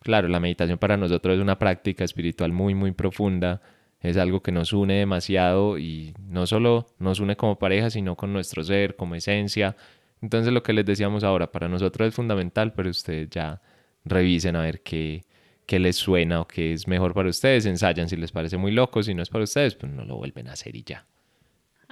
claro, 0.00 0.26
la 0.26 0.40
meditación 0.40 0.76
para 0.76 0.96
nosotros 0.96 1.36
es 1.36 1.40
una 1.40 1.56
práctica 1.56 2.02
espiritual 2.02 2.50
muy, 2.52 2.74
muy 2.74 2.90
profunda, 2.90 3.62
es 4.00 4.16
algo 4.16 4.42
que 4.42 4.50
nos 4.50 4.72
une 4.72 4.94
demasiado 4.94 5.78
y 5.78 6.14
no 6.18 6.46
solo 6.46 6.88
nos 6.98 7.20
une 7.20 7.36
como 7.36 7.60
pareja, 7.60 7.90
sino 7.90 8.16
con 8.16 8.32
nuestro 8.32 8.64
ser, 8.64 8.96
como 8.96 9.14
esencia. 9.14 9.76
Entonces 10.20 10.52
lo 10.52 10.64
que 10.64 10.72
les 10.72 10.84
decíamos 10.84 11.22
ahora, 11.22 11.52
para 11.52 11.68
nosotros 11.68 12.08
es 12.08 12.14
fundamental, 12.14 12.72
pero 12.72 12.90
ustedes 12.90 13.30
ya 13.30 13.62
revisen 14.04 14.56
a 14.56 14.62
ver 14.62 14.82
qué, 14.82 15.24
qué 15.64 15.78
les 15.78 15.94
suena 15.94 16.40
o 16.40 16.48
qué 16.48 16.72
es 16.72 16.88
mejor 16.88 17.14
para 17.14 17.28
ustedes, 17.28 17.66
ensayan 17.66 18.08
si 18.08 18.16
les 18.16 18.32
parece 18.32 18.56
muy 18.56 18.72
loco, 18.72 19.00
si 19.00 19.14
no 19.14 19.22
es 19.22 19.28
para 19.28 19.44
ustedes, 19.44 19.76
pues 19.76 19.92
no 19.92 20.04
lo 20.04 20.16
vuelven 20.16 20.48
a 20.48 20.54
hacer 20.54 20.74
y 20.74 20.82
ya. 20.82 21.06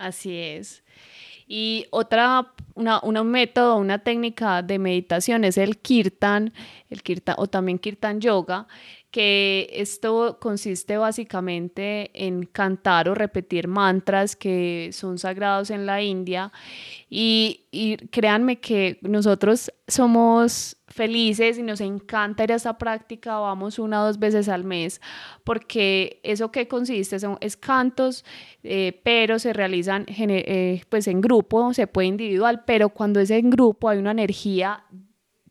Así 0.03 0.37
es. 0.37 0.83
Y 1.47 1.87
otra, 1.91 2.53
una, 2.75 3.01
un 3.03 3.31
método, 3.31 3.77
una 3.77 4.01
técnica 4.01 4.61
de 4.61 4.81
meditación 4.81 5.45
es 5.45 5.59
el 5.59 5.79
kirtan, 5.79 6.53
el 6.91 7.05
kirtan 7.05 7.37
o 7.39 7.47
también 7.47 7.79
kirtan 7.79 8.21
yoga, 8.21 8.67
que 9.13 9.69
esto 9.75 10.39
consiste 10.41 10.97
básicamente 10.97 12.11
en 12.15 12.47
cantar 12.47 13.11
o 13.11 13.15
repetir 13.15 13.69
mantras 13.69 14.35
que 14.35 14.89
son 14.93 15.19
sagrados 15.19 15.69
en 15.71 15.85
la 15.85 16.03
India. 16.03 16.51
Y, 17.11 17.67
y 17.71 17.99
créanme 18.09 18.59
que 18.59 18.99
nosotros 19.03 19.71
somos 19.87 20.79
felices 20.89 21.59
y 21.59 21.63
nos 21.63 21.83
encanta 21.83 22.45
ir 22.45 22.53
a 22.53 22.57
esta 22.57 22.79
práctica, 22.79 23.39
vamos 23.39 23.79
una 23.79 24.03
o 24.03 24.07
dos 24.07 24.19
veces 24.19 24.49
al 24.49 24.65
mes, 24.65 25.03
porque 25.45 26.21
eso 26.23 26.51
que 26.51 26.67
consiste 26.67 27.21
son, 27.21 27.37
es 27.41 27.59
cantos, 27.59 28.25
eh, 28.63 28.99
pero 29.05 29.39
se 29.39 29.53
realizan 29.53 30.07
eh, 30.09 30.83
pues 30.89 31.07
en 31.07 31.21
grupo, 31.21 31.75
se 31.75 31.87
puede 31.87 32.09
individual, 32.09 32.65
pero 32.65 32.89
cuando 32.89 33.21
es 33.21 33.31
en 33.31 33.51
grupo 33.51 33.91
hay 33.91 33.99
una 33.99 34.13
energía 34.13 34.85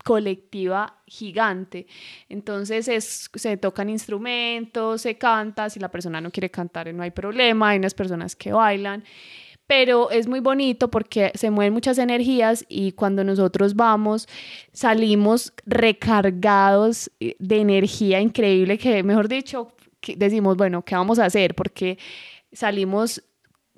colectiva 0.03 1.01
gigante. 1.05 1.87
Entonces 2.29 2.87
es, 2.87 3.29
se 3.33 3.57
tocan 3.57 3.89
instrumentos, 3.89 5.01
se 5.01 5.17
canta, 5.17 5.69
si 5.69 5.79
la 5.79 5.89
persona 5.89 6.21
no 6.21 6.31
quiere 6.31 6.49
cantar 6.49 6.91
no 6.93 7.03
hay 7.03 7.11
problema, 7.11 7.69
hay 7.69 7.79
unas 7.79 7.93
personas 7.93 8.35
que 8.35 8.51
bailan, 8.51 9.03
pero 9.67 10.11
es 10.11 10.27
muy 10.27 10.39
bonito 10.39 10.89
porque 10.89 11.31
se 11.35 11.49
mueven 11.49 11.73
muchas 11.73 11.97
energías 11.97 12.65
y 12.67 12.91
cuando 12.93 13.23
nosotros 13.23 13.75
vamos 13.75 14.27
salimos 14.73 15.53
recargados 15.65 17.11
de 17.19 17.57
energía 17.57 18.19
increíble 18.19 18.77
que, 18.77 19.03
mejor 19.03 19.27
dicho, 19.27 19.71
decimos, 20.17 20.57
bueno, 20.57 20.83
¿qué 20.83 20.95
vamos 20.95 21.19
a 21.19 21.25
hacer? 21.25 21.55
Porque 21.55 21.97
salimos 22.51 23.23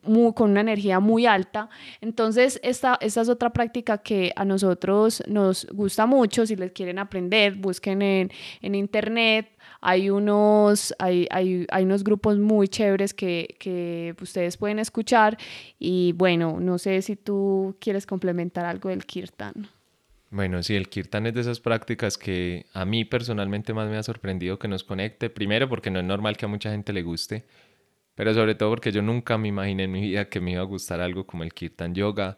con 0.03 0.51
una 0.51 0.61
energía 0.61 0.99
muy 0.99 1.25
alta. 1.25 1.69
Entonces, 2.01 2.59
esta, 2.63 2.97
esta 3.01 3.21
es 3.21 3.29
otra 3.29 3.51
práctica 3.51 3.97
que 3.97 4.31
a 4.35 4.45
nosotros 4.45 5.23
nos 5.27 5.65
gusta 5.71 6.05
mucho. 6.05 6.45
Si 6.45 6.55
les 6.55 6.71
quieren 6.71 6.99
aprender, 6.99 7.55
busquen 7.55 8.01
en, 8.01 8.31
en 8.61 8.75
internet. 8.75 9.49
Hay 9.81 10.09
unos, 10.09 10.93
hay, 10.99 11.27
hay, 11.29 11.65
hay, 11.69 11.83
unos 11.83 12.03
grupos 12.03 12.37
muy 12.37 12.67
chéveres 12.67 13.13
que, 13.13 13.55
que 13.59 14.15
ustedes 14.21 14.57
pueden 14.57 14.79
escuchar. 14.79 15.37
Y 15.79 16.13
bueno, 16.13 16.59
no 16.59 16.77
sé 16.77 17.01
si 17.01 17.15
tú 17.15 17.75
quieres 17.79 18.05
complementar 18.05 18.65
algo 18.65 18.89
del 18.89 19.05
kirtan. 19.05 19.67
Bueno, 20.29 20.63
sí, 20.63 20.75
el 20.75 20.89
kirtan 20.89 21.27
es 21.27 21.35
de 21.35 21.41
esas 21.41 21.59
prácticas 21.59 22.17
que 22.17 22.65
a 22.73 22.85
mí 22.85 23.05
personalmente 23.05 23.71
más 23.73 23.87
me 23.87 23.97
ha 23.97 24.03
sorprendido 24.03 24.57
que 24.57 24.67
nos 24.67 24.83
conecte. 24.83 25.29
Primero 25.29 25.69
porque 25.69 25.91
no 25.91 25.99
es 25.99 26.05
normal 26.05 26.37
que 26.37 26.45
a 26.45 26.47
mucha 26.47 26.71
gente 26.71 26.91
le 26.91 27.03
guste 27.03 27.45
pero 28.15 28.34
sobre 28.34 28.56
todo 28.56 28.69
porque 28.69 28.91
yo 28.91 29.02
nunca 29.02 29.38
me 29.38 29.47
imaginé 29.47 29.84
en 29.84 29.91
mi 29.91 30.02
vida 30.02 30.30
que 30.30 30.39
me 30.39 30.52
iba 30.52 30.62
a 30.62 30.65
gustar 30.65 31.02
algo 31.02 31.26
como 31.26 31.43
el 31.43 31.54
kirtan 31.54 31.95
yoga 31.95 32.38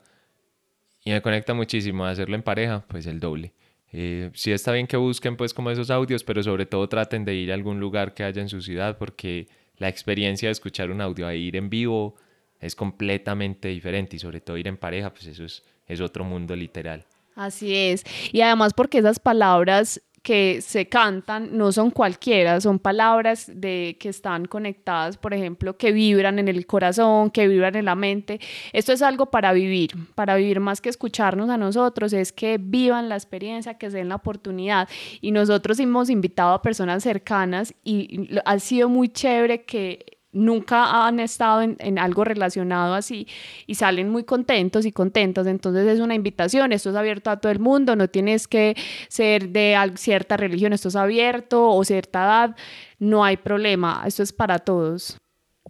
y 1.04 1.12
me 1.12 1.22
conecta 1.22 1.54
muchísimo 1.54 2.06
a 2.06 2.10
hacerlo 2.10 2.36
en 2.36 2.44
pareja, 2.44 2.86
pues 2.88 3.06
el 3.06 3.20
doble. 3.20 3.54
Eh, 3.92 4.32
sí 4.34 4.52
está 4.52 4.72
bien 4.72 4.88
que 4.88 4.98
busquen 4.98 5.38
pues 5.38 5.54
como 5.54 5.72
esos 5.72 5.90
audios, 5.90 6.24
pero 6.24 6.44
sobre 6.44 6.66
todo 6.66 6.90
traten 6.90 7.24
de 7.24 7.36
ir 7.36 7.52
a 7.52 7.54
algún 7.54 7.80
lugar 7.80 8.14
que 8.14 8.24
haya 8.24 8.42
en 8.42 8.50
su 8.50 8.62
ciudad 8.62 8.98
porque 8.98 9.48
la 9.78 9.88
experiencia 9.88 10.50
de 10.50 10.54
escuchar 10.54 10.92
un 10.92 11.02
audio 11.02 11.28
a 11.28 11.36
ir 11.36 11.56
en 11.56 11.70
vivo 11.70 12.16
es 12.60 12.76
completamente 12.76 13.68
diferente 13.68 14.16
y 14.16 14.20
sobre 14.20 14.42
todo 14.42 14.58
ir 14.58 14.68
en 14.68 14.78
pareja, 14.78 15.14
pues 15.14 15.28
eso 15.28 15.46
es, 15.46 15.64
es 15.88 16.02
otro 16.02 16.24
mundo 16.24 16.56
literal. 16.56 17.06
Así 17.36 17.76
es. 17.76 18.04
Y 18.32 18.42
además 18.42 18.74
porque 18.74 18.98
esas 18.98 19.20
palabras 19.20 20.02
que 20.26 20.60
se 20.60 20.88
cantan 20.88 21.56
no 21.56 21.72
son 21.72 21.92
cualquiera, 21.92 22.60
son 22.60 22.80
palabras 22.80 23.46
de, 23.54 23.96
que 24.00 24.10
están 24.10 24.46
conectadas, 24.46 25.18
por 25.18 25.36
ejemplo, 25.36 25.78
que 25.78 25.92
vibran 25.92 26.40
en 26.40 26.48
el 26.48 26.66
corazón, 26.66 27.30
que 27.30 27.48
vibran 27.48 27.76
en 27.76 27.86
la 27.86 27.94
mente. 27.94 28.40
Esto 28.74 28.92
es 28.92 29.04
algo 29.04 29.28
para 29.28 29.54
vivir, 29.54 29.92
para 30.16 30.36
vivir 30.36 30.60
más 30.60 30.82
que 30.82 30.90
escucharnos 30.90 31.52
a 31.52 31.58
nosotros, 31.58 32.12
es 32.12 32.32
que 32.32 32.58
vivan 32.60 33.08
la 33.08 33.14
experiencia, 33.14 33.76
que 33.76 33.92
se 33.92 33.98
den 33.98 34.10
la 34.10 34.16
oportunidad. 34.16 34.90
Y 35.22 35.30
nosotros 35.30 35.80
hemos 35.80 36.10
invitado 36.10 36.56
a 36.56 36.62
personas 36.64 37.04
cercanas 37.04 37.76
y 37.84 38.28
ha 38.46 38.58
sido 38.58 38.90
muy 38.90 39.10
chévere 39.10 39.64
que 39.66 40.15
nunca 40.36 41.08
han 41.08 41.20
estado 41.20 41.62
en, 41.62 41.98
algo 41.98 42.26
relacionado 42.26 42.94
así 42.94 43.26
y 43.66 43.76
salen 43.76 44.10
muy 44.10 44.26
contentos 44.26 44.86
y 44.86 44.92
contentos. 44.92 45.48
Entonces 45.48 45.88
es 45.88 46.00
una 46.00 46.14
invitación, 46.14 46.74
esto 46.74 46.90
es 46.92 46.96
abierto 46.96 47.30
a 47.30 47.38
todo 47.38 47.52
el 47.52 47.60
mundo, 47.60 47.96
no 47.96 48.10
tienes 48.10 48.48
que 48.48 48.76
ser 49.08 49.50
de 49.50 49.76
cierta 49.96 50.38
religión, 50.38 50.74
esto 50.74 50.90
es 50.90 50.96
abierto 50.96 51.70
o 51.70 51.84
cierta 51.84 52.24
edad, 52.24 52.56
no 53.00 53.24
hay 53.24 53.38
problema, 53.38 54.04
esto 54.06 54.22
es 54.22 54.34
para 54.34 54.60
todos. 54.60 55.18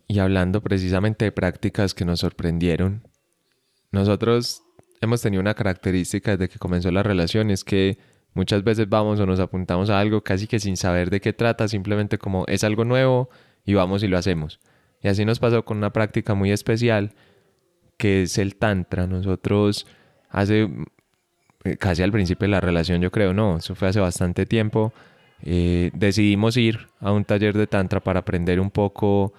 Y 0.07 0.19
hablando 0.19 0.61
precisamente 0.61 1.25
de 1.25 1.31
prácticas 1.31 1.93
que 1.93 2.03
nos 2.03 2.19
sorprendieron, 2.19 3.07
nosotros 3.91 4.63
hemos 5.01 5.21
tenido 5.21 5.41
una 5.41 5.53
característica 5.53 6.31
desde 6.31 6.49
que 6.49 6.59
comenzó 6.59 6.91
la 6.91 7.03
relación, 7.03 7.51
es 7.51 7.63
que 7.63 7.97
muchas 8.33 8.63
veces 8.63 8.89
vamos 8.89 9.19
o 9.19 9.25
nos 9.25 9.39
apuntamos 9.39 9.89
a 9.91 9.99
algo 9.99 10.21
casi 10.21 10.47
que 10.47 10.59
sin 10.59 10.75
saber 10.75 11.11
de 11.11 11.21
qué 11.21 11.33
trata, 11.33 11.67
simplemente 11.67 12.17
como 12.17 12.45
es 12.47 12.63
algo 12.63 12.83
nuevo, 12.83 13.29
y 13.65 13.73
vamos 13.73 14.03
y 14.03 14.07
lo 14.07 14.17
hacemos. 14.17 14.59
Y 15.01 15.07
así 15.07 15.25
nos 15.25 15.39
pasó 15.39 15.65
con 15.65 15.77
una 15.77 15.91
práctica 15.91 16.33
muy 16.33 16.51
especial 16.51 17.13
que 17.97 18.23
es 18.23 18.37
el 18.37 18.55
tantra. 18.55 19.07
Nosotros 19.07 19.87
hace 20.29 20.69
eh, 21.63 21.77
casi 21.77 22.03
al 22.03 22.11
principio 22.11 22.45
de 22.45 22.51
la 22.51 22.61
relación, 22.61 23.01
yo 23.01 23.11
creo, 23.11 23.33
no, 23.33 23.57
eso 23.57 23.75
fue 23.75 23.87
hace 23.87 23.99
bastante 23.99 24.45
tiempo, 24.45 24.93
eh, 25.41 25.91
decidimos 25.93 26.57
ir 26.57 26.87
a 26.99 27.11
un 27.11 27.25
taller 27.25 27.55
de 27.55 27.67
tantra 27.67 27.99
para 27.99 28.19
aprender 28.19 28.59
un 28.59 28.69
poco 28.69 29.33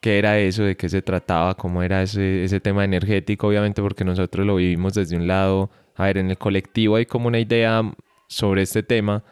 qué 0.00 0.18
era 0.18 0.38
eso, 0.38 0.64
de 0.64 0.76
qué 0.76 0.88
se 0.88 1.02
trataba, 1.02 1.54
cómo 1.54 1.82
era 1.82 2.02
ese, 2.02 2.44
ese 2.44 2.60
tema 2.60 2.84
energético, 2.84 3.48
obviamente 3.48 3.82
porque 3.82 4.04
nosotros 4.04 4.46
lo 4.46 4.56
vivimos 4.56 4.94
desde 4.94 5.16
un 5.16 5.26
lado, 5.26 5.70
a 5.96 6.04
ver, 6.04 6.18
en 6.18 6.30
el 6.30 6.38
colectivo 6.38 6.96
hay 6.96 7.06
como 7.06 7.28
una 7.28 7.38
idea 7.38 7.82
sobre 8.28 8.62
este 8.62 8.82
tema, 8.82 9.22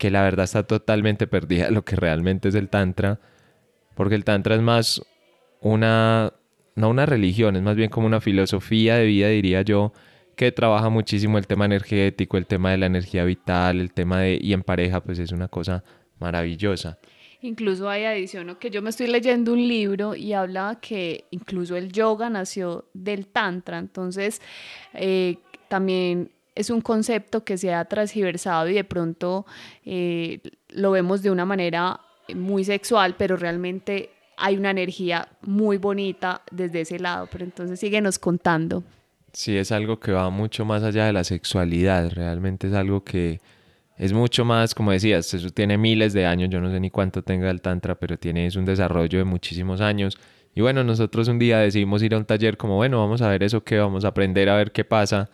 que 0.00 0.10
la 0.10 0.22
verdad 0.22 0.44
está 0.44 0.62
totalmente 0.62 1.26
perdida 1.26 1.70
lo 1.70 1.84
que 1.84 1.94
realmente 1.94 2.48
es 2.48 2.54
el 2.54 2.70
Tantra, 2.70 3.20
porque 3.94 4.14
el 4.14 4.24
Tantra 4.24 4.54
es 4.54 4.62
más 4.62 5.02
una, 5.60 6.32
no 6.74 6.88
una 6.88 7.04
religión, 7.04 7.54
es 7.54 7.60
más 7.60 7.76
bien 7.76 7.90
como 7.90 8.06
una 8.06 8.22
filosofía 8.22 8.96
de 8.96 9.04
vida, 9.04 9.28
diría 9.28 9.60
yo, 9.60 9.92
que 10.36 10.52
trabaja 10.52 10.88
muchísimo 10.88 11.36
el 11.36 11.46
tema 11.46 11.66
energético, 11.66 12.38
el 12.38 12.46
tema 12.46 12.70
de 12.70 12.78
la 12.78 12.86
energía 12.86 13.24
vital, 13.24 13.78
el 13.78 13.92
tema 13.92 14.20
de, 14.20 14.38
y 14.40 14.54
en 14.54 14.62
pareja, 14.62 15.02
pues 15.02 15.18
es 15.18 15.32
una 15.32 15.48
cosa 15.48 15.84
maravillosa. 16.18 16.98
Incluso 17.42 17.90
hay 17.90 18.04
adición 18.04 18.56
que 18.58 18.70
yo 18.70 18.80
me 18.80 18.88
estoy 18.88 19.08
leyendo 19.08 19.52
un 19.52 19.68
libro 19.68 20.14
y 20.14 20.32
habla 20.32 20.78
que 20.80 21.26
incluso 21.30 21.76
el 21.76 21.92
yoga 21.92 22.30
nació 22.30 22.86
del 22.94 23.26
tantra, 23.26 23.76
entonces 23.76 24.40
eh, 24.94 25.36
también 25.68 26.30
es 26.60 26.70
un 26.70 26.80
concepto 26.80 27.42
que 27.44 27.58
se 27.58 27.72
ha 27.72 27.84
transgiversado 27.86 28.68
y 28.68 28.74
de 28.74 28.84
pronto 28.84 29.46
eh, 29.84 30.40
lo 30.68 30.90
vemos 30.90 31.22
de 31.22 31.30
una 31.30 31.44
manera 31.44 32.00
muy 32.34 32.64
sexual, 32.64 33.16
pero 33.18 33.36
realmente 33.36 34.10
hay 34.36 34.56
una 34.56 34.70
energía 34.70 35.28
muy 35.42 35.78
bonita 35.78 36.42
desde 36.50 36.82
ese 36.82 36.98
lado. 36.98 37.28
Pero 37.30 37.44
entonces 37.44 37.80
síguenos 37.80 38.18
contando. 38.18 38.82
Sí, 39.32 39.56
es 39.56 39.72
algo 39.72 39.98
que 40.00 40.12
va 40.12 40.28
mucho 40.30 40.64
más 40.64 40.82
allá 40.82 41.06
de 41.06 41.12
la 41.12 41.24
sexualidad, 41.24 42.10
realmente 42.10 42.66
es 42.66 42.74
algo 42.74 43.04
que 43.04 43.40
es 43.96 44.12
mucho 44.12 44.44
más, 44.44 44.74
como 44.74 44.90
decías, 44.90 45.32
eso 45.34 45.50
tiene 45.50 45.78
miles 45.78 46.12
de 46.12 46.26
años, 46.26 46.48
yo 46.50 46.60
no 46.60 46.70
sé 46.70 46.80
ni 46.80 46.90
cuánto 46.90 47.22
tenga 47.22 47.48
el 47.50 47.60
Tantra, 47.60 47.94
pero 47.94 48.16
tiene 48.18 48.48
un 48.56 48.64
desarrollo 48.64 49.18
de 49.18 49.24
muchísimos 49.24 49.80
años. 49.80 50.18
Y 50.52 50.62
bueno, 50.62 50.82
nosotros 50.82 51.28
un 51.28 51.38
día 51.38 51.58
decidimos 51.58 52.02
ir 52.02 52.14
a 52.14 52.18
un 52.18 52.24
taller 52.24 52.56
como, 52.56 52.74
bueno, 52.76 52.98
vamos 52.98 53.22
a 53.22 53.28
ver 53.28 53.44
eso 53.44 53.62
que 53.62 53.78
vamos 53.78 54.04
a 54.04 54.08
aprender 54.08 54.48
a 54.48 54.56
ver 54.56 54.72
qué 54.72 54.84
pasa 54.84 55.30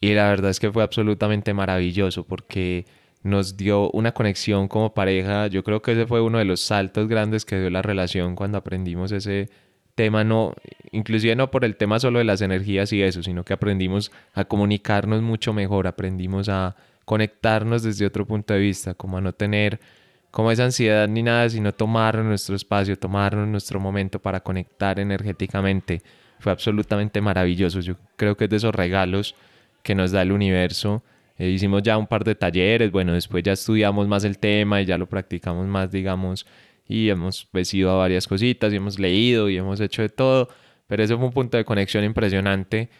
y 0.00 0.14
la 0.14 0.28
verdad 0.28 0.50
es 0.50 0.60
que 0.60 0.72
fue 0.72 0.82
absolutamente 0.82 1.52
maravilloso 1.54 2.24
porque 2.24 2.86
nos 3.22 3.56
dio 3.56 3.90
una 3.90 4.12
conexión 4.12 4.66
como 4.66 4.94
pareja. 4.94 5.46
Yo 5.48 5.62
creo 5.62 5.82
que 5.82 5.92
ese 5.92 6.06
fue 6.06 6.22
uno 6.22 6.38
de 6.38 6.46
los 6.46 6.60
saltos 6.60 7.06
grandes 7.06 7.44
que 7.44 7.60
dio 7.60 7.70
la 7.70 7.82
relación 7.82 8.34
cuando 8.34 8.58
aprendimos 8.58 9.12
ese 9.12 9.50
tema, 9.94 10.24
no, 10.24 10.54
inclusive 10.92 11.36
no 11.36 11.50
por 11.50 11.64
el 11.64 11.76
tema 11.76 12.00
solo 12.00 12.18
de 12.18 12.24
las 12.24 12.40
energías 12.40 12.92
y 12.92 13.02
eso, 13.02 13.22
sino 13.22 13.44
que 13.44 13.52
aprendimos 13.52 14.10
a 14.32 14.44
comunicarnos 14.46 15.20
mucho 15.20 15.52
mejor, 15.52 15.86
aprendimos 15.86 16.48
a 16.48 16.76
conectarnos 17.04 17.82
desde 17.82 18.06
otro 18.06 18.26
punto 18.26 18.54
de 18.54 18.60
vista, 18.60 18.94
como 18.94 19.18
a 19.18 19.20
no 19.20 19.34
tener 19.34 19.80
como 20.30 20.50
esa 20.50 20.64
ansiedad 20.64 21.08
ni 21.08 21.22
nada, 21.22 21.48
sino 21.50 21.72
tomar 21.72 22.16
nuestro 22.18 22.56
espacio, 22.56 22.98
tomarnos 22.98 23.48
nuestro 23.48 23.80
momento 23.80 24.20
para 24.20 24.40
conectar 24.40 24.98
energéticamente. 25.00 26.02
Fue 26.38 26.52
absolutamente 26.52 27.20
maravilloso. 27.20 27.80
Yo 27.80 27.96
creo 28.16 28.36
que 28.36 28.44
es 28.44 28.50
de 28.50 28.56
esos 28.56 28.74
regalos 28.74 29.34
que 29.82 29.94
nos 29.94 30.12
da 30.12 30.22
el 30.22 30.32
universo. 30.32 31.02
Eh, 31.38 31.48
hicimos 31.48 31.82
ya 31.82 31.96
un 31.96 32.06
par 32.06 32.24
de 32.24 32.34
talleres, 32.34 32.90
bueno, 32.90 33.12
después 33.14 33.42
ya 33.42 33.52
estudiamos 33.52 34.06
más 34.06 34.24
el 34.24 34.38
tema 34.38 34.82
y 34.82 34.84
ya 34.84 34.98
lo 34.98 35.08
practicamos 35.08 35.66
más, 35.66 35.90
digamos, 35.90 36.46
y 36.86 37.08
hemos 37.08 37.46
pues, 37.50 37.72
ido 37.72 37.90
a 37.90 37.94
varias 37.94 38.26
cositas 38.26 38.72
y 38.72 38.76
hemos 38.76 38.98
leído 38.98 39.48
y 39.48 39.56
hemos 39.56 39.80
hecho 39.80 40.02
de 40.02 40.08
todo, 40.08 40.48
pero 40.86 41.02
ese 41.02 41.16
fue 41.16 41.24
un 41.24 41.32
punto 41.32 41.56
de 41.56 41.64
conexión 41.64 42.04
impresionante. 42.04 42.90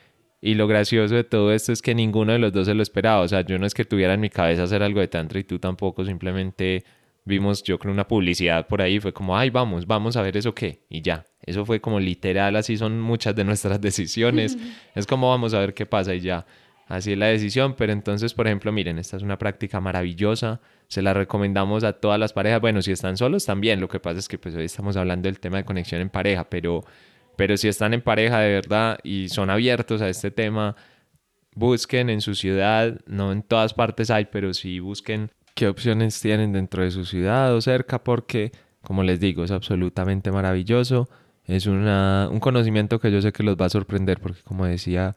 Y 0.40 0.54
lo 0.54 0.66
gracioso 0.66 1.14
de 1.14 1.24
todo 1.24 1.52
esto 1.52 1.72
es 1.72 1.82
que 1.82 1.94
ninguno 1.94 2.32
de 2.32 2.38
los 2.38 2.52
dos 2.52 2.66
se 2.66 2.74
lo 2.74 2.82
esperaba. 2.82 3.20
O 3.20 3.28
sea, 3.28 3.42
yo 3.42 3.58
no 3.58 3.66
es 3.66 3.74
que 3.74 3.84
tuviera 3.84 4.14
en 4.14 4.20
mi 4.20 4.30
cabeza 4.30 4.62
hacer 4.62 4.82
algo 4.82 5.00
de 5.00 5.08
tantra 5.08 5.38
y 5.38 5.44
tú 5.44 5.58
tampoco, 5.58 6.04
simplemente 6.04 6.84
vimos, 7.24 7.62
yo 7.62 7.78
creo, 7.78 7.92
una 7.92 8.08
publicidad 8.08 8.66
por 8.66 8.80
ahí. 8.80 9.00
Fue 9.00 9.12
como, 9.12 9.36
ay, 9.36 9.50
vamos, 9.50 9.86
vamos 9.86 10.16
a 10.16 10.22
ver 10.22 10.36
eso 10.36 10.54
qué. 10.54 10.84
Y 10.88 11.02
ya, 11.02 11.26
eso 11.44 11.66
fue 11.66 11.80
como 11.80 12.00
literal, 12.00 12.56
así 12.56 12.76
son 12.76 13.00
muchas 13.00 13.34
de 13.36 13.44
nuestras 13.44 13.80
decisiones. 13.82 14.56
es 14.94 15.06
como, 15.06 15.28
vamos 15.28 15.52
a 15.52 15.58
ver 15.58 15.74
qué 15.74 15.84
pasa 15.84 16.14
y 16.14 16.20
ya. 16.20 16.46
Así 16.90 17.12
es 17.12 17.18
la 17.18 17.26
decisión, 17.26 17.76
pero 17.78 17.92
entonces, 17.92 18.34
por 18.34 18.48
ejemplo, 18.48 18.72
miren, 18.72 18.98
esta 18.98 19.16
es 19.16 19.22
una 19.22 19.38
práctica 19.38 19.80
maravillosa, 19.80 20.60
se 20.88 21.02
la 21.02 21.14
recomendamos 21.14 21.84
a 21.84 21.92
todas 21.92 22.18
las 22.18 22.32
parejas, 22.32 22.60
bueno, 22.60 22.82
si 22.82 22.90
están 22.90 23.16
solos 23.16 23.46
también, 23.46 23.80
lo 23.80 23.86
que 23.86 24.00
pasa 24.00 24.18
es 24.18 24.26
que 24.26 24.38
pues 24.38 24.56
hoy 24.56 24.64
estamos 24.64 24.96
hablando 24.96 25.28
del 25.28 25.38
tema 25.38 25.58
de 25.58 25.64
conexión 25.64 26.00
en 26.00 26.10
pareja, 26.10 26.50
pero, 26.50 26.82
pero 27.36 27.56
si 27.56 27.68
están 27.68 27.94
en 27.94 28.02
pareja 28.02 28.40
de 28.40 28.54
verdad 28.54 28.98
y 29.04 29.28
son 29.28 29.50
abiertos 29.50 30.02
a 30.02 30.08
este 30.08 30.32
tema, 30.32 30.74
busquen 31.54 32.10
en 32.10 32.20
su 32.20 32.34
ciudad, 32.34 32.98
no 33.06 33.30
en 33.30 33.44
todas 33.44 33.72
partes 33.72 34.10
hay, 34.10 34.24
pero 34.24 34.52
sí 34.52 34.80
busquen 34.80 35.30
qué 35.54 35.68
opciones 35.68 36.20
tienen 36.20 36.52
dentro 36.52 36.82
de 36.82 36.90
su 36.90 37.04
ciudad 37.04 37.54
o 37.54 37.60
cerca, 37.60 38.02
porque, 38.02 38.50
como 38.82 39.04
les 39.04 39.20
digo, 39.20 39.44
es 39.44 39.52
absolutamente 39.52 40.32
maravilloso, 40.32 41.08
es 41.44 41.66
una, 41.66 42.28
un 42.32 42.40
conocimiento 42.40 42.98
que 42.98 43.12
yo 43.12 43.22
sé 43.22 43.32
que 43.32 43.44
los 43.44 43.56
va 43.56 43.66
a 43.66 43.70
sorprender, 43.70 44.18
porque 44.18 44.42
como 44.42 44.66
decíamos 44.66 45.14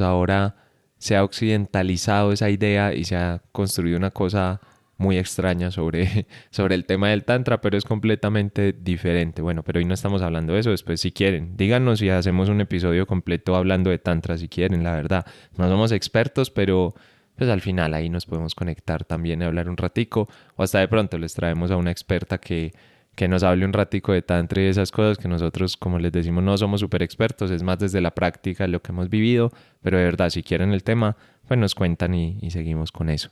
ahora, 0.00 0.56
se 1.02 1.16
ha 1.16 1.24
occidentalizado 1.24 2.30
esa 2.30 2.48
idea 2.48 2.94
y 2.94 3.02
se 3.02 3.16
ha 3.16 3.42
construido 3.50 3.98
una 3.98 4.12
cosa 4.12 4.60
muy 4.98 5.18
extraña 5.18 5.72
sobre, 5.72 6.28
sobre 6.50 6.76
el 6.76 6.84
tema 6.84 7.08
del 7.08 7.24
tantra, 7.24 7.60
pero 7.60 7.76
es 7.76 7.82
completamente 7.82 8.72
diferente. 8.72 9.42
Bueno, 9.42 9.64
pero 9.64 9.80
hoy 9.80 9.84
no 9.84 9.94
estamos 9.94 10.22
hablando 10.22 10.52
de 10.52 10.60
eso, 10.60 10.70
después 10.70 11.00
si 11.00 11.10
quieren, 11.10 11.56
díganos 11.56 11.98
si 11.98 12.08
hacemos 12.08 12.48
un 12.48 12.60
episodio 12.60 13.04
completo 13.04 13.56
hablando 13.56 13.90
de 13.90 13.98
tantra 13.98 14.38
si 14.38 14.46
quieren, 14.46 14.84
la 14.84 14.92
verdad. 14.92 15.26
No 15.56 15.68
somos 15.68 15.90
expertos, 15.90 16.52
pero 16.52 16.94
pues 17.34 17.50
al 17.50 17.62
final 17.62 17.94
ahí 17.94 18.08
nos 18.08 18.24
podemos 18.24 18.54
conectar 18.54 19.04
también 19.04 19.42
y 19.42 19.44
hablar 19.44 19.68
un 19.68 19.76
ratico, 19.76 20.28
o 20.54 20.62
hasta 20.62 20.78
de 20.78 20.86
pronto 20.86 21.18
les 21.18 21.34
traemos 21.34 21.72
a 21.72 21.76
una 21.78 21.90
experta 21.90 22.38
que, 22.38 22.70
que 23.14 23.28
nos 23.28 23.42
hable 23.42 23.64
un 23.64 23.72
ratico 23.72 24.12
de 24.12 24.22
tantra 24.22 24.62
y 24.62 24.66
esas 24.66 24.90
cosas 24.90 25.18
que 25.18 25.28
nosotros, 25.28 25.76
como 25.76 25.98
les 25.98 26.12
decimos, 26.12 26.42
no 26.42 26.56
somos 26.56 26.80
súper 26.80 27.02
expertos, 27.02 27.50
es 27.50 27.62
más 27.62 27.78
desde 27.78 28.00
la 28.00 28.12
práctica 28.12 28.66
lo 28.66 28.80
que 28.80 28.92
hemos 28.92 29.10
vivido, 29.10 29.50
pero 29.82 29.98
de 29.98 30.04
verdad, 30.04 30.30
si 30.30 30.42
quieren 30.42 30.72
el 30.72 30.82
tema, 30.82 31.16
pues 31.46 31.58
nos 31.58 31.74
cuentan 31.74 32.14
y, 32.14 32.38
y 32.40 32.50
seguimos 32.50 32.90
con 32.90 33.10
eso. 33.10 33.30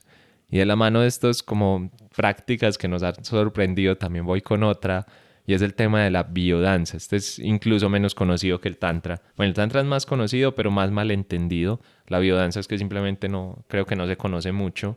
Y 0.49 0.57
de 0.57 0.65
la 0.65 0.75
mano 0.75 0.99
de 1.01 1.07
estos 1.07 1.43
como 1.43 1.89
prácticas 2.15 2.77
que 2.77 2.87
nos 2.87 3.03
han 3.03 3.23
sorprendido, 3.23 3.97
también 3.97 4.25
voy 4.25 4.41
con 4.41 4.63
otra, 4.63 5.07
y 5.45 5.53
es 5.53 5.61
el 5.61 5.73
tema 5.73 6.03
de 6.03 6.11
la 6.11 6.23
biodanza. 6.23 6.97
Este 6.97 7.15
es 7.15 7.39
incluso 7.39 7.89
menos 7.89 8.15
conocido 8.15 8.61
que 8.61 8.69
el 8.69 8.77
tantra. 8.77 9.21
Bueno, 9.35 9.49
el 9.49 9.55
tantra 9.55 9.81
es 9.81 9.87
más 9.87 10.05
conocido, 10.05 10.53
pero 10.55 10.71
más 10.71 10.91
malentendido. 10.91 11.81
La 12.07 12.19
biodanza 12.19 12.59
es 12.59 12.67
que 12.67 12.77
simplemente 12.77 13.27
no, 13.27 13.65
creo 13.67 13.85
que 13.85 13.95
no 13.95 14.07
se 14.07 14.17
conoce 14.17 14.51
mucho. 14.51 14.95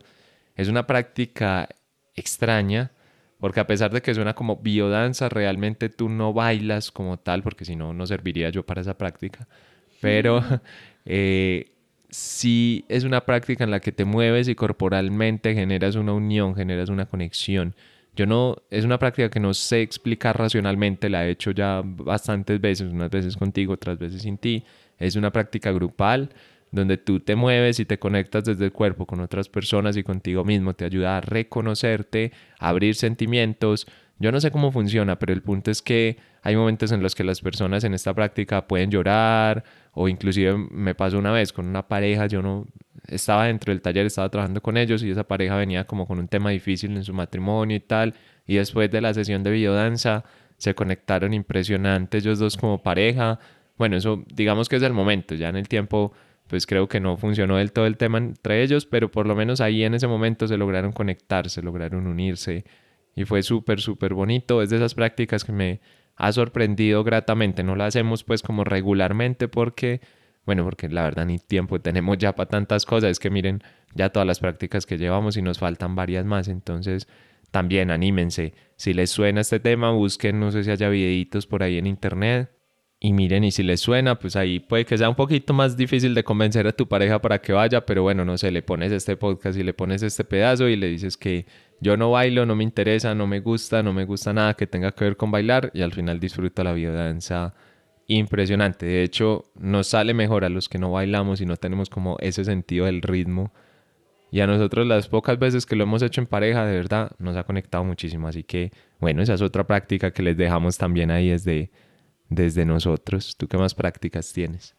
Es 0.55 0.69
una 0.69 0.87
práctica 0.87 1.69
extraña, 2.15 2.93
porque 3.45 3.61
a 3.61 3.67
pesar 3.67 3.91
de 3.91 4.01
que 4.01 4.15
suena 4.15 4.33
como 4.33 4.57
biodanza, 4.57 5.29
realmente 5.29 5.91
tú 5.91 6.09
no 6.09 6.33
bailas 6.33 6.91
como 6.91 7.19
tal, 7.19 7.43
porque 7.43 7.67
si 7.67 7.77
no, 7.77 7.93
no 7.93 8.07
serviría 8.07 8.49
yo 8.49 8.65
para 8.65 8.81
esa 8.81 8.97
práctica. 8.97 9.47
Pero 10.01 10.43
eh, 11.05 11.71
si 12.09 12.87
es 12.89 13.05
una 13.05 13.27
práctica 13.27 13.63
en 13.63 13.71
la 13.71 13.81
que 13.81 13.93
te 13.93 14.07
mueves 14.07 14.49
y 14.49 14.55
corporalmente 14.55 15.53
generas 15.53 15.95
una 15.95 16.15
unión, 16.15 16.57
generas 16.57 16.89
una 16.89 17.05
conexión. 17.05 17.75
Yo 18.17 18.25
no, 18.25 18.57
es 18.71 18.87
una 18.87 18.99
práctica 18.99 19.29
que 19.29 19.41
no 19.41 19.53
sé 19.53 19.83
explicar 19.83 20.39
racionalmente, 20.39 21.11
la 21.11 21.27
he 21.27 21.33
hecho 21.33 21.51
ya 21.51 21.83
bastantes 21.85 22.59
veces, 22.63 22.91
unas 22.91 23.11
veces 23.11 23.37
contigo, 23.37 23.75
otras 23.75 23.99
veces 23.99 24.23
sin 24.23 24.39
ti. 24.39 24.65
Es 24.99 25.17
una 25.17 25.31
práctica 25.31 25.71
grupal 25.71 26.31
donde 26.75 26.97
tú 26.97 27.21
te 27.21 27.37
mueves 27.37 27.79
y 27.79 27.85
te 27.85 27.99
conectas 27.99 28.45
desde 28.45 28.65
el 28.65 28.73
cuerpo 28.73 29.07
con 29.07 29.21
otras 29.21 29.49
personas 29.49 29.97
y 29.97 30.03
contigo 30.03 30.45
mismo, 30.45 30.75
te 30.75 30.85
ayuda 30.85 31.19
a 31.19 31.21
reconocerte, 31.21 32.33
a 32.59 32.69
abrir 32.69 32.97
sentimientos. 32.97 33.87
Yo 34.19 34.33
no 34.33 34.41
sé 34.41 34.51
cómo 34.51 34.73
funciona, 34.73 35.19
pero 35.19 35.33
el 35.33 35.43
punto 35.43 35.71
es 35.71 35.83
que 35.83 36.17
hay 36.43 36.57
momentos 36.57 36.91
en 36.93 37.03
los 37.03 37.15
que 37.15 37.25
las 37.25 37.41
personas 37.41 37.85
en 37.85 37.95
esta 37.95 38.13
práctica 38.13 38.67
pueden 38.67 38.91
llorar, 38.91 39.65
o 39.93 40.09
inclusive 40.09 40.57
me 40.71 40.95
pasó 40.95 41.19
una 41.19 41.33
vez 41.33 41.53
con 41.53 41.67
una 41.67 41.87
pareja, 41.87 42.27
yo 42.27 42.43
no 42.43 42.67
estaba 43.07 43.47
dentro 43.47 43.73
del 43.73 43.81
taller, 43.81 44.07
estaba 44.07 44.29
trabajando 44.29 44.61
con 44.61 44.77
ellos 44.77 45.03
y 45.03 45.11
esa 45.11 45.25
pareja 45.25 45.57
venía 45.57 45.85
como 45.85 46.07
con 46.07 46.19
un 46.19 46.29
tema 46.29 46.51
difícil 46.51 46.97
en 46.97 47.05
su 47.05 47.15
matrimonio 47.15 47.77
y 47.77 47.81
tal. 47.81 48.15
Y 48.47 48.57
después 48.57 48.91
de 48.91 49.01
la 49.01 49.15
sesión 49.15 49.43
de 49.43 49.51
videodanza 49.53 50.25
se 50.57 50.75
conectaron 50.75 51.35
impresionantes 51.35 52.25
ellos 52.25 52.39
dos 52.39 52.57
como 52.57 52.83
pareja. 52.83 53.39
Bueno, 53.77 53.97
eso 53.97 54.25
digamos 54.35 54.69
que 54.69 54.77
es 54.77 54.83
el 54.83 54.93
momento, 54.93 55.35
ya 55.35 55.49
en 55.49 55.57
el 55.57 55.69
tiempo 55.69 56.13
pues 56.49 56.67
creo 56.67 56.89
que 56.89 57.01
no 57.01 57.17
funcionó 57.17 57.57
del 57.57 57.73
todo 57.73 57.87
el 57.87 57.97
tema 57.97 58.19
entre 58.19 58.63
ellos, 58.63 58.87
pero 58.87 59.11
por 59.11 59.27
lo 59.27 59.35
menos 59.35 59.61
ahí 59.61 59.85
en 59.85 59.95
ese 59.95 60.07
momento 60.07 60.47
se 60.47 60.57
lograron 60.57 60.93
conectar, 60.93 61.49
se 61.49 61.63
lograron 61.63 62.07
unirse 62.07 62.65
y 63.15 63.25
fue 63.25 63.43
súper, 63.43 63.81
súper 63.81 64.15
bonito. 64.15 64.63
Es 64.63 64.71
de 64.71 64.77
esas 64.77 64.95
prácticas 64.95 65.45
que 65.45 65.53
me 65.53 65.81
ha 66.17 66.33
sorprendido 66.33 67.05
gratamente. 67.05 67.63
No 67.63 67.77
la 67.77 67.87
hacemos 67.87 68.25
pues 68.25 68.43
como 68.43 68.65
regularmente 68.65 69.49
porque, 69.49 70.01
bueno, 70.45 70.65
porque 70.65 70.89
la 70.89 71.03
verdad 71.03 71.27
ni 71.27 71.39
tiempo 71.39 71.81
tenemos 71.81 72.19
ya 72.19 72.35
para 72.35 72.49
tantas 72.49 72.85
cosas. 72.85 73.13
Es 73.13 73.19
que 73.19 73.31
miren 73.31 73.63
ya 73.95 74.11
todas 74.11 74.27
las 74.27 74.41
prácticas 74.41 74.87
que 74.87 74.99
llevamos 74.99 75.37
y 75.37 75.43
nos 75.43 75.59
faltan 75.59 75.95
varias 75.95 76.25
más. 76.25 76.49
Entonces 76.49 77.09
también 77.51 77.91
anímense. 77.91 78.55
Si 78.77 78.93
les 78.95 79.11
suena 79.11 79.41
este 79.41 79.61
tema, 79.61 79.93
busquen, 79.93 80.41
no 80.41 80.51
sé 80.51 80.65
si 80.65 80.71
haya 80.71 80.89
videitos 80.89 81.47
por 81.47 81.63
ahí 81.63 81.79
en 81.79 81.87
internet. 81.87 82.51
Y 83.05 83.13
miren, 83.13 83.45
y 83.45 83.51
si 83.51 83.63
les 83.63 83.81
suena, 83.81 84.19
pues 84.19 84.35
ahí 84.35 84.61
puede 84.61 84.87
que 84.87 84.97
sea 84.97 85.11
un 85.11 85.15
poquito 85.15 85.53
más 85.53 85.77
difícil 85.77 86.15
de 86.15 86.25
convencer 86.25 86.67
a 86.67 86.73
tu 86.73 86.89
pareja 86.89 87.21
para 87.21 87.39
que 87.39 87.53
vaya, 87.53 87.85
pero 87.85 88.03
bueno, 88.03 88.25
no 88.25 88.39
sé, 88.39 88.51
le 88.51 88.63
pones 88.63 88.93
este 88.93 89.15
podcast 89.19 89.59
y 89.59 89.63
le 89.63 89.75
pones 89.75 90.03
este 90.03 90.25
pedazo 90.25 90.69
y 90.71 90.77
le 90.77 90.87
dices 90.89 91.19
que 91.19 91.45
yo 91.83 91.99
no 91.99 92.13
bailo, 92.13 92.47
no 92.47 92.57
me 92.57 92.65
interesa, 92.65 93.15
no 93.15 93.27
me 93.27 93.41
gusta, 93.41 93.83
no 93.83 93.93
me 93.93 94.07
gusta 94.07 94.33
nada 94.33 94.55
que 94.55 94.67
tenga 94.67 94.93
que 94.93 95.05
ver 95.05 95.19
con 95.19 95.31
bailar 95.31 95.71
y 95.75 95.83
al 95.83 95.93
final 95.93 96.19
disfruta 96.19 96.65
la 96.65 96.73
biodanza 96.73 97.53
impresionante. 98.07 98.87
De 98.87 99.03
hecho, 99.03 99.45
nos 99.55 99.89
sale 99.89 100.15
mejor 100.15 100.47
a 100.47 100.49
los 100.49 100.71
que 100.71 100.79
no 100.79 100.91
bailamos 100.91 101.43
y 101.43 101.45
no 101.45 101.59
tenemos 101.59 101.91
como 101.91 102.17
ese 102.21 102.43
sentido 102.43 102.87
del 102.87 103.03
ritmo. 103.03 103.53
Y 104.31 104.41
a 104.41 104.47
nosotros 104.47 104.87
las 104.87 105.09
pocas 105.09 105.39
veces 105.39 105.67
que 105.67 105.77
lo 105.77 105.85
hemos 105.85 106.01
hecho 106.01 106.23
en 106.23 106.27
pareja, 106.27 106.65
de 106.65 106.75
verdad, 106.75 107.11
nos 107.19 107.37
ha 107.37 107.45
conectado 107.45 107.85
muchísimo. 107.85 108.29
Así 108.29 108.45
que, 108.45 108.73
bueno, 108.99 109.21
esa 109.21 109.35
es 109.35 109.43
otra 109.43 109.67
práctica 109.67 110.11
que 110.11 110.23
les 110.23 110.39
dejamos 110.39 110.79
también 110.79 111.11
ahí 111.11 111.29
desde, 111.29 111.71
desde 112.35 112.65
nosotros. 112.65 113.37
¿Tú 113.37 113.49
qué 113.49 113.57
más 113.57 113.75
prácticas 113.75 114.33
tienes? 114.33 114.75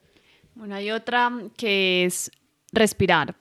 Bueno, 0.53 0.75
hay 0.75 0.91
otra 0.91 1.31
que 1.57 2.05
es 2.05 2.31
respirar. 2.71 3.35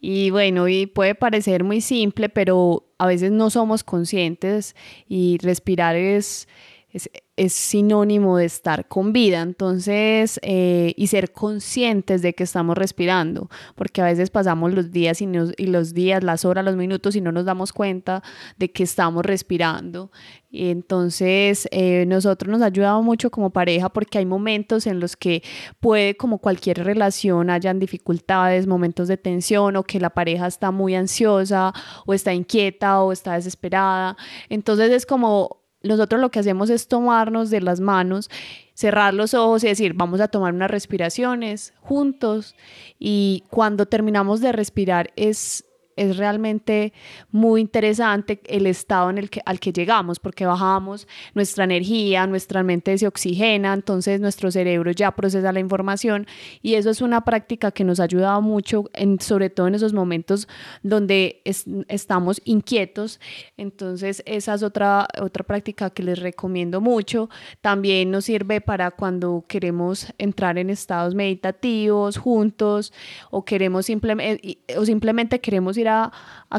Y 0.00 0.30
bueno, 0.30 0.66
puede 0.94 1.14
parecer 1.14 1.62
muy 1.62 1.80
simple, 1.80 2.28
pero 2.28 2.92
a 2.98 3.06
veces 3.06 3.30
no 3.30 3.50
somos 3.50 3.84
conscientes 3.84 4.74
y 5.08 5.38
respirar 5.38 5.96
es, 5.96 6.48
es, 6.92 7.10
es 7.36 7.54
sinónimo 7.54 8.36
de 8.36 8.44
estar 8.44 8.86
con 8.86 9.12
vida, 9.14 9.40
entonces, 9.40 10.38
eh, 10.42 10.92
y 10.96 11.06
ser 11.06 11.32
conscientes 11.32 12.20
de 12.20 12.34
que 12.34 12.44
estamos 12.44 12.76
respirando, 12.76 13.48
porque 13.74 14.02
a 14.02 14.04
veces 14.04 14.28
pasamos 14.28 14.74
los 14.74 14.92
días 14.92 15.22
y, 15.22 15.26
los 15.66 15.94
días, 15.94 16.22
las 16.22 16.44
horas, 16.44 16.64
los 16.64 16.76
minutos 16.76 17.16
y 17.16 17.22
no 17.22 17.32
nos 17.32 17.46
damos 17.46 17.72
cuenta 17.72 18.22
de 18.58 18.70
que 18.70 18.82
estamos 18.82 19.24
respirando. 19.24 20.10
Entonces, 20.50 21.66
eh, 21.70 22.04
nosotros 22.06 22.52
nos 22.52 22.60
ha 22.60 22.66
ayudado 22.66 23.02
mucho 23.02 23.30
como 23.30 23.48
pareja 23.48 23.88
porque 23.88 24.18
hay 24.18 24.26
momentos 24.26 24.86
en 24.86 25.00
los 25.00 25.16
que 25.16 25.42
puede, 25.80 26.14
como 26.18 26.38
cualquier 26.38 26.84
relación, 26.84 27.48
hayan 27.48 27.78
dificultades, 27.78 28.66
momentos 28.66 29.08
de 29.08 29.16
tensión 29.16 29.76
o 29.76 29.82
que 29.84 29.98
la 29.98 30.10
pareja 30.10 30.46
está 30.46 30.70
muy 30.70 30.94
ansiosa 30.94 31.72
o 32.04 32.12
está 32.12 32.34
inquieta 32.34 33.00
o 33.02 33.12
está 33.12 33.32
desesperada. 33.34 34.18
Entonces 34.50 34.90
es 34.92 35.06
como 35.06 35.61
nosotros 35.82 36.20
lo 36.20 36.30
que 36.30 36.40
hacemos 36.40 36.70
es 36.70 36.88
tomarnos 36.88 37.50
de 37.50 37.60
las 37.60 37.80
manos, 37.80 38.30
cerrar 38.74 39.14
los 39.14 39.34
ojos 39.34 39.64
y 39.64 39.68
decir, 39.68 39.94
vamos 39.94 40.20
a 40.20 40.28
tomar 40.28 40.54
unas 40.54 40.70
respiraciones 40.70 41.74
juntos. 41.80 42.54
Y 42.98 43.44
cuando 43.50 43.86
terminamos 43.86 44.40
de 44.40 44.52
respirar 44.52 45.12
es 45.16 45.64
es 45.96 46.16
realmente 46.16 46.92
muy 47.30 47.60
interesante 47.60 48.40
el 48.46 48.66
estado 48.66 49.10
en 49.10 49.18
el 49.18 49.30
que, 49.30 49.40
al 49.44 49.60
que 49.60 49.72
llegamos, 49.72 50.18
porque 50.18 50.46
bajamos 50.46 51.06
nuestra 51.34 51.64
energía, 51.64 52.26
nuestra 52.26 52.62
mente 52.62 52.96
se 52.98 53.06
oxigena, 53.06 53.72
entonces 53.72 54.20
nuestro 54.20 54.50
cerebro 54.50 54.90
ya 54.90 55.10
procesa 55.12 55.52
la 55.52 55.60
información 55.60 56.26
y 56.62 56.74
eso 56.74 56.90
es 56.90 57.00
una 57.00 57.22
práctica 57.24 57.70
que 57.70 57.84
nos 57.84 58.00
ha 58.00 58.04
ayudado 58.04 58.42
mucho, 58.42 58.84
sobre 59.20 59.50
todo 59.50 59.66
en 59.66 59.74
esos 59.74 59.92
momentos 59.92 60.48
donde 60.82 61.42
estamos 61.88 62.40
inquietos. 62.44 63.20
Entonces 63.56 64.22
esa 64.26 64.54
es 64.54 64.62
otra, 64.62 65.08
otra 65.20 65.44
práctica 65.44 65.90
que 65.90 66.02
les 66.02 66.18
recomiendo 66.18 66.80
mucho. 66.80 67.28
También 67.60 68.10
nos 68.10 68.24
sirve 68.24 68.60
para 68.60 68.90
cuando 68.90 69.44
queremos 69.48 70.12
entrar 70.18 70.58
en 70.58 70.70
estados 70.70 71.14
meditativos 71.14 72.16
juntos 72.16 72.92
o 73.30 73.44
queremos 73.44 73.86
simplemente, 73.86 74.58
o 74.76 74.84
simplemente 74.84 75.40
queremos 75.40 75.76
ir 75.76 75.81
a, 75.88 76.12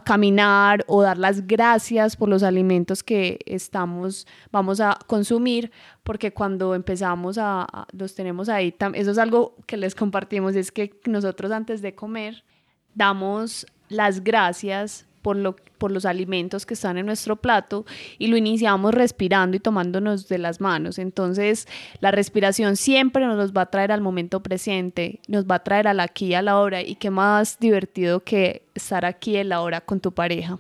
caminar 0.04 0.84
o 0.88 1.04
dar 1.04 1.18
las 1.18 1.46
gracias 1.46 2.16
por 2.16 2.28
los 2.28 2.42
alimentos 2.42 3.04
que 3.04 3.40
estamos, 3.46 4.26
vamos 4.52 4.80
a 4.80 4.98
consumir, 5.08 5.72
porque 6.04 6.34
cuando 6.34 6.74
empezamos 6.74 7.38
a, 7.40 7.68
los 7.92 8.16
tenemos 8.16 8.50
ahí, 8.50 8.76
eso 8.94 9.12
es 9.12 9.18
algo 9.18 9.56
que 9.68 9.78
les 9.78 9.94
compartimos, 9.94 10.56
es 10.56 10.72
que 10.72 11.00
nosotros 11.06 11.52
antes 11.52 11.82
de 11.82 11.94
comer 11.94 12.44
damos 12.96 13.68
las 13.90 14.24
gracias 14.24 15.06
por, 15.24 15.38
lo, 15.38 15.56
por 15.80 15.92
los 15.92 16.06
alimentos 16.06 16.68
que 16.68 16.76
están 16.76 17.00
en 17.00 17.08
nuestro 17.08 17.38
plato 17.38 17.86
y 18.20 18.28
lo 18.28 18.38
iniciamos 18.38 18.94
respirando 18.94 19.58
y 19.58 19.60
tomándonos 19.60 20.28
de 20.28 20.38
las 20.38 20.62
manos. 20.62 21.00
Entonces, 21.00 21.68
la 22.02 22.12
respiración 22.12 22.76
siempre 22.76 23.26
nos 23.26 23.54
va 23.54 23.62
a 23.62 23.72
traer 23.72 23.92
al 23.92 24.02
momento 24.02 24.44
presente, 24.44 25.22
nos 25.28 25.46
va 25.46 25.56
a 25.56 25.64
traer 25.64 25.88
al 25.88 26.00
aquí 26.00 26.28
y 26.28 26.34
a 26.36 26.44
la 26.44 26.60
hora 26.60 26.84
y 26.84 26.96
qué 26.96 27.10
más 27.10 27.58
divertido 27.60 28.20
que 28.20 28.68
estar 28.76 29.06
aquí 29.06 29.38
en 29.38 29.50
la 29.50 29.62
hora 29.62 29.82
con 29.82 30.00
tu 30.00 30.12
pareja. 30.12 30.60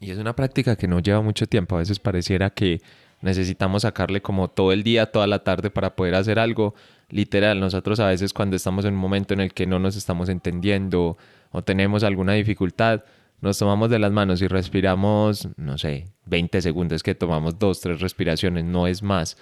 Y 0.00 0.10
es 0.10 0.18
una 0.18 0.36
práctica 0.36 0.76
que 0.76 0.86
no 0.86 1.00
lleva 1.00 1.22
mucho 1.22 1.46
tiempo, 1.46 1.76
a 1.76 1.78
veces 1.78 1.98
pareciera 1.98 2.50
que 2.50 2.80
necesitamos 3.20 3.82
sacarle 3.82 4.20
como 4.20 4.48
todo 4.48 4.72
el 4.72 4.82
día, 4.82 5.06
toda 5.06 5.26
la 5.26 5.42
tarde 5.42 5.70
para 5.70 5.96
poder 5.96 6.14
hacer 6.14 6.38
algo. 6.38 6.74
Literal, 7.10 7.58
nosotros 7.58 8.00
a 8.00 8.08
veces 8.08 8.32
cuando 8.32 8.54
estamos 8.54 8.84
en 8.84 8.94
un 8.94 9.00
momento 9.00 9.34
en 9.34 9.40
el 9.40 9.54
que 9.54 9.66
no 9.66 9.78
nos 9.78 9.96
estamos 9.96 10.28
entendiendo 10.28 11.16
o 11.50 11.62
tenemos 11.62 12.04
alguna 12.04 12.34
dificultad, 12.34 13.02
nos 13.40 13.58
tomamos 13.58 13.90
de 13.90 13.98
las 13.98 14.12
manos 14.12 14.42
y 14.42 14.48
respiramos, 14.48 15.48
no 15.56 15.78
sé, 15.78 16.06
20 16.26 16.60
segundos, 16.60 17.02
que 17.02 17.14
tomamos 17.14 17.58
dos, 17.58 17.80
tres 17.80 18.00
respiraciones, 18.00 18.64
no 18.64 18.86
es 18.86 19.02
más. 19.02 19.36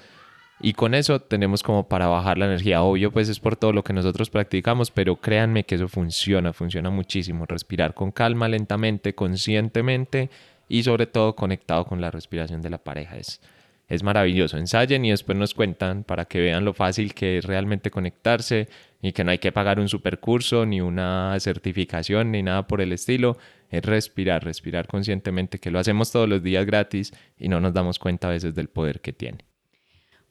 y 0.60 0.72
con 0.72 0.94
eso 0.94 1.20
tenemos 1.20 1.62
como 1.62 1.86
para 1.88 2.06
bajar 2.06 2.38
la 2.38 2.46
energía. 2.46 2.82
Obvio, 2.82 3.12
pues 3.12 3.28
es 3.28 3.40
por 3.40 3.56
todo 3.56 3.72
lo 3.72 3.84
que 3.84 3.92
nosotros 3.92 4.30
practicamos, 4.30 4.90
pero 4.90 5.16
créanme 5.16 5.64
que 5.64 5.74
eso 5.74 5.86
funciona, 5.88 6.52
funciona 6.54 6.88
muchísimo. 6.88 7.44
Respirar 7.46 7.92
con 7.92 8.10
calma, 8.10 8.48
lentamente, 8.48 9.14
conscientemente 9.14 10.30
y 10.68 10.82
sobre 10.82 11.06
todo 11.06 11.36
conectado 11.36 11.84
con 11.84 12.00
la 12.00 12.10
respiración 12.10 12.62
de 12.62 12.70
la 12.70 12.78
pareja. 12.78 13.16
Es, 13.16 13.40
es 13.88 14.02
maravilloso. 14.02 14.56
Ensayen 14.58 15.04
y 15.04 15.10
después 15.10 15.38
nos 15.38 15.54
cuentan 15.54 16.04
para 16.04 16.24
que 16.24 16.40
vean 16.40 16.64
lo 16.64 16.72
fácil 16.72 17.14
que 17.14 17.38
es 17.38 17.44
realmente 17.44 17.90
conectarse 17.90 18.68
y 19.02 19.12
que 19.12 19.24
no 19.24 19.30
hay 19.30 19.38
que 19.38 19.52
pagar 19.52 19.78
un 19.78 19.88
supercurso, 19.88 20.66
ni 20.66 20.80
una 20.80 21.36
certificación, 21.38 22.32
ni 22.32 22.42
nada 22.42 22.66
por 22.66 22.80
el 22.80 22.92
estilo. 22.92 23.36
Es 23.70 23.82
respirar, 23.84 24.44
respirar 24.44 24.86
conscientemente, 24.86 25.58
que 25.58 25.70
lo 25.70 25.78
hacemos 25.78 26.12
todos 26.12 26.28
los 26.28 26.42
días 26.42 26.66
gratis 26.66 27.12
y 27.38 27.48
no 27.48 27.60
nos 27.60 27.74
damos 27.74 27.98
cuenta 27.98 28.28
a 28.28 28.32
veces 28.32 28.54
del 28.54 28.68
poder 28.68 29.00
que 29.00 29.12
tiene. 29.12 29.38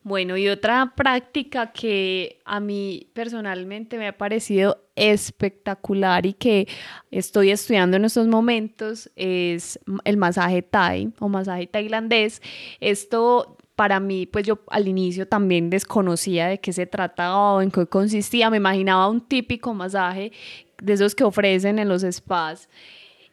Bueno, 0.06 0.38
y 0.38 0.48
otra 0.50 0.94
práctica 0.96 1.72
que 1.72 2.40
a 2.46 2.60
mí 2.60 3.10
personalmente 3.14 3.98
me 3.98 4.08
ha 4.08 4.16
parecido 4.16 4.86
espectacular 4.96 6.28
y 6.28 6.34
que 6.34 6.68
estoy 7.10 7.50
estudiando 7.50 7.98
en 7.98 8.06
estos 8.06 8.28
momentos 8.28 9.10
es 9.16 9.80
el 10.04 10.18
masaje 10.18 10.62
Thai 10.62 11.12
o 11.18 11.28
masaje 11.28 11.66
tailandés. 11.66 12.40
Esto 12.80 13.58
para 13.76 14.00
mí, 14.00 14.28
pues 14.28 14.46
yo 14.46 14.60
al 14.68 14.88
inicio 14.88 15.28
también 15.28 15.72
desconocía 15.72 16.50
de 16.50 16.60
qué 16.60 16.72
se 16.72 16.86
trataba 16.86 17.54
o 17.54 17.62
en 17.64 17.72
qué 17.72 17.88
consistía. 17.88 18.52
Me 18.52 18.58
imaginaba 18.58 19.10
un 19.10 19.22
típico 19.22 19.74
masaje 19.74 20.32
de 20.84 20.94
esos 20.94 21.16
que 21.16 21.24
ofrecen 21.24 21.80
en 21.80 21.90
los 21.90 22.04
spas 22.04 22.70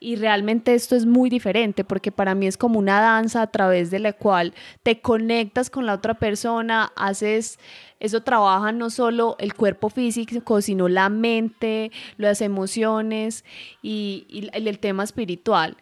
y 0.02 0.16
realmente 0.16 0.74
esto 0.74 0.96
es 0.96 1.06
muy 1.06 1.30
diferente 1.30 1.84
porque 1.84 2.10
para 2.10 2.34
mí 2.34 2.48
es 2.48 2.56
como 2.56 2.78
una 2.78 3.00
danza 3.00 3.40
a 3.40 3.46
través 3.46 3.90
de 3.92 4.00
la 4.00 4.12
cual 4.12 4.52
te 4.82 5.00
conectas 5.00 5.70
con 5.70 5.86
la 5.86 5.94
otra 5.94 6.14
persona, 6.14 6.92
haces, 6.96 7.60
eso 8.00 8.22
trabaja 8.22 8.72
no 8.72 8.90
solo 8.90 9.36
el 9.38 9.54
cuerpo 9.54 9.90
físico, 9.90 10.60
sino 10.60 10.88
la 10.88 11.08
mente, 11.08 11.92
las 12.16 12.40
emociones 12.40 13.44
y, 13.80 14.26
y 14.28 14.50
el 14.52 14.78
tema 14.80 15.04
espiritual 15.04 15.76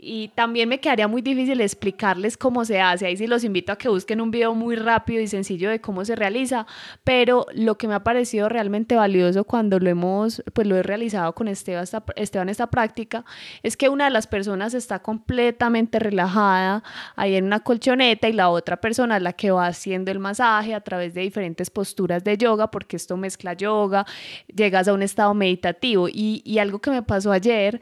y 0.00 0.28
también 0.28 0.68
me 0.68 0.78
quedaría 0.78 1.08
muy 1.08 1.22
difícil 1.22 1.60
explicarles 1.60 2.36
cómo 2.36 2.64
se 2.64 2.80
hace. 2.80 3.06
Ahí 3.06 3.16
sí 3.16 3.26
los 3.26 3.42
invito 3.42 3.72
a 3.72 3.76
que 3.76 3.88
busquen 3.88 4.20
un 4.20 4.30
video 4.30 4.54
muy 4.54 4.76
rápido 4.76 5.20
y 5.20 5.26
sencillo 5.26 5.70
de 5.70 5.80
cómo 5.80 6.04
se 6.04 6.14
realiza, 6.14 6.66
pero 7.02 7.46
lo 7.52 7.76
que 7.76 7.88
me 7.88 7.94
ha 7.94 8.04
parecido 8.04 8.48
realmente 8.48 8.94
valioso 8.94 9.42
cuando 9.42 9.80
lo 9.80 9.90
hemos, 9.90 10.40
pues 10.52 10.68
lo 10.68 10.76
he 10.76 10.84
realizado 10.84 11.34
con 11.34 11.48
Esteban 11.48 11.82
esta, 11.82 12.04
Esteban 12.14 12.48
esta 12.48 12.68
práctica, 12.68 13.24
es 13.64 13.76
que 13.76 13.88
una 13.88 14.04
de 14.04 14.10
las 14.10 14.28
personas 14.28 14.72
está 14.72 15.00
completamente 15.00 15.98
relajada 15.98 16.84
ahí 17.16 17.34
en 17.34 17.46
una 17.46 17.60
colchoneta 17.60 18.28
y 18.28 18.34
la 18.34 18.50
otra 18.50 18.76
persona 18.76 19.16
es 19.16 19.22
la 19.22 19.32
que 19.32 19.50
va 19.50 19.66
haciendo 19.66 20.12
el 20.12 20.20
masaje 20.20 20.74
a 20.74 20.80
través 20.80 21.12
de 21.12 21.22
diferentes 21.22 21.70
posturas 21.70 22.22
de 22.22 22.36
yoga, 22.38 22.70
porque 22.70 22.94
esto 22.94 23.16
mezcla 23.16 23.54
yoga, 23.54 24.06
llegas 24.46 24.86
a 24.86 24.92
un 24.92 25.02
estado 25.02 25.34
meditativo 25.34 26.08
y, 26.08 26.40
y 26.44 26.58
algo 26.58 26.78
que 26.78 26.92
me 26.92 27.02
pasó 27.02 27.32
ayer, 27.32 27.80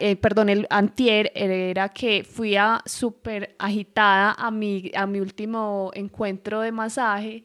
eh, 0.00 0.16
perdón, 0.16 0.50
el 0.50 0.66
antier, 0.68 1.32
era 1.50 1.88
que 1.90 2.24
fui 2.24 2.56
a 2.56 2.82
súper 2.86 3.54
agitada 3.58 4.32
a 4.32 4.50
mi, 4.50 4.90
a 4.94 5.06
mi 5.06 5.20
último 5.20 5.90
encuentro 5.94 6.60
de 6.60 6.72
masaje 6.72 7.44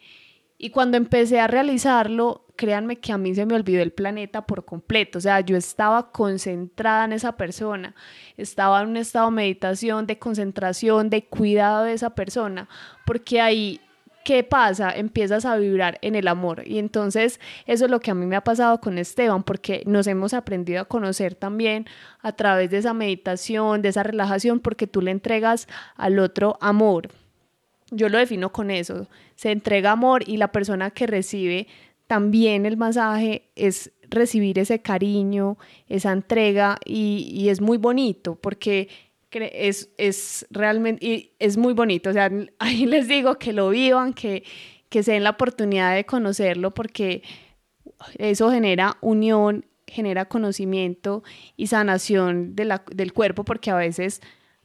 y 0.63 0.69
cuando 0.69 0.95
empecé 0.95 1.39
a 1.39 1.47
realizarlo, 1.47 2.45
créanme 2.55 2.99
que 2.99 3.11
a 3.11 3.17
mí 3.17 3.33
se 3.33 3.47
me 3.47 3.55
olvidó 3.55 3.81
el 3.81 3.93
planeta 3.93 4.45
por 4.45 4.63
completo. 4.63 5.17
O 5.17 5.21
sea, 5.21 5.39
yo 5.39 5.57
estaba 5.57 6.11
concentrada 6.11 7.05
en 7.05 7.13
esa 7.13 7.35
persona, 7.35 7.95
estaba 8.37 8.83
en 8.83 8.89
un 8.89 8.97
estado 8.97 9.31
de 9.31 9.37
meditación, 9.37 10.05
de 10.05 10.19
concentración, 10.19 11.09
de 11.09 11.25
cuidado 11.25 11.85
de 11.85 11.93
esa 11.93 12.11
persona, 12.11 12.69
porque 13.07 13.41
ahí 13.41 13.81
¿qué 14.23 14.43
pasa? 14.43 14.91
Empiezas 14.91 15.45
a 15.45 15.55
vibrar 15.57 15.97
en 16.01 16.15
el 16.15 16.27
amor. 16.27 16.63
Y 16.65 16.79
entonces 16.79 17.39
eso 17.65 17.85
es 17.85 17.91
lo 17.91 17.99
que 17.99 18.11
a 18.11 18.15
mí 18.15 18.25
me 18.25 18.35
ha 18.35 18.43
pasado 18.43 18.79
con 18.79 18.97
Esteban, 18.97 19.43
porque 19.43 19.83
nos 19.85 20.07
hemos 20.07 20.33
aprendido 20.33 20.81
a 20.81 20.85
conocer 20.85 21.35
también 21.35 21.85
a 22.21 22.31
través 22.33 22.69
de 22.71 22.77
esa 22.77 22.93
meditación, 22.93 23.81
de 23.81 23.89
esa 23.89 24.03
relajación, 24.03 24.59
porque 24.59 24.87
tú 24.87 25.01
le 25.01 25.11
entregas 25.11 25.67
al 25.95 26.19
otro 26.19 26.57
amor. 26.61 27.09
Yo 27.91 28.09
lo 28.09 28.17
defino 28.17 28.51
con 28.51 28.71
eso. 28.71 29.07
Se 29.35 29.51
entrega 29.51 29.91
amor 29.91 30.23
y 30.27 30.37
la 30.37 30.51
persona 30.51 30.91
que 30.91 31.07
recibe 31.07 31.67
también 32.07 32.65
el 32.65 32.77
masaje 32.77 33.49
es 33.55 33.91
recibir 34.09 34.59
ese 34.59 34.81
cariño, 34.81 35.57
esa 35.87 36.11
entrega 36.11 36.77
y, 36.85 37.31
y 37.33 37.49
es 37.49 37.61
muy 37.61 37.77
bonito 37.77 38.35
porque 38.35 38.89
es, 39.33 39.89
es 39.97 40.45
realmente, 40.49 41.05
y 41.05 41.31
es 41.39 41.57
muy 41.57 41.73
bonito, 41.73 42.09
o 42.09 42.13
sea, 42.13 42.29
ahí 42.59 42.85
les 42.85 43.07
digo 43.07 43.37
que 43.37 43.53
lo 43.53 43.69
vivan, 43.69 44.13
que, 44.13 44.43
que 44.89 45.03
se 45.03 45.13
den 45.13 45.23
la 45.23 45.31
oportunidad 45.31 45.95
de 45.95 46.05
conocerlo 46.05 46.71
porque 46.71 47.23
eso 48.17 48.51
genera 48.51 48.97
unión, 49.01 49.65
genera 49.87 50.25
conocimiento 50.25 51.23
y 51.55 51.67
sanación 51.67 52.55
de 52.55 52.65
la, 52.65 52.83
del 52.93 53.13
cuerpo 53.13 53.43
porque 53.43 53.71
a 53.71 53.75
veces 53.75 54.21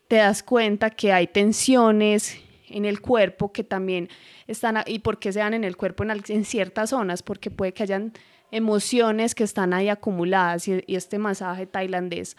te 0.08 0.16
das 0.16 0.42
cuenta 0.42 0.90
que 0.90 1.12
hay 1.12 1.26
tensiones 1.26 2.38
en 2.68 2.84
el 2.84 3.00
cuerpo 3.00 3.52
que 3.52 3.64
también 3.64 4.08
están, 4.46 4.82
y 4.86 5.00
por 5.00 5.18
qué 5.18 5.32
se 5.32 5.38
dan 5.40 5.54
en 5.54 5.64
el 5.64 5.76
cuerpo 5.76 6.04
en, 6.04 6.44
ciertas 6.44 6.90
zonas, 6.90 7.22
porque 7.22 7.50
puede 7.50 7.72
que 7.72 7.84
hayan 7.84 8.12
emociones 8.50 9.34
que 9.34 9.44
están 9.44 9.72
ahí 9.72 9.88
acumuladas 9.88 10.68
y 10.68 10.82
este 10.86 11.18
masaje 11.18 11.66
tailandés 11.66 12.36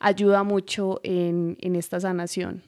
ayuda 0.00 0.42
mucho 0.42 1.00
en, 1.04 1.56
en 1.60 1.76
esta 1.76 2.00
sanación. 2.00 2.62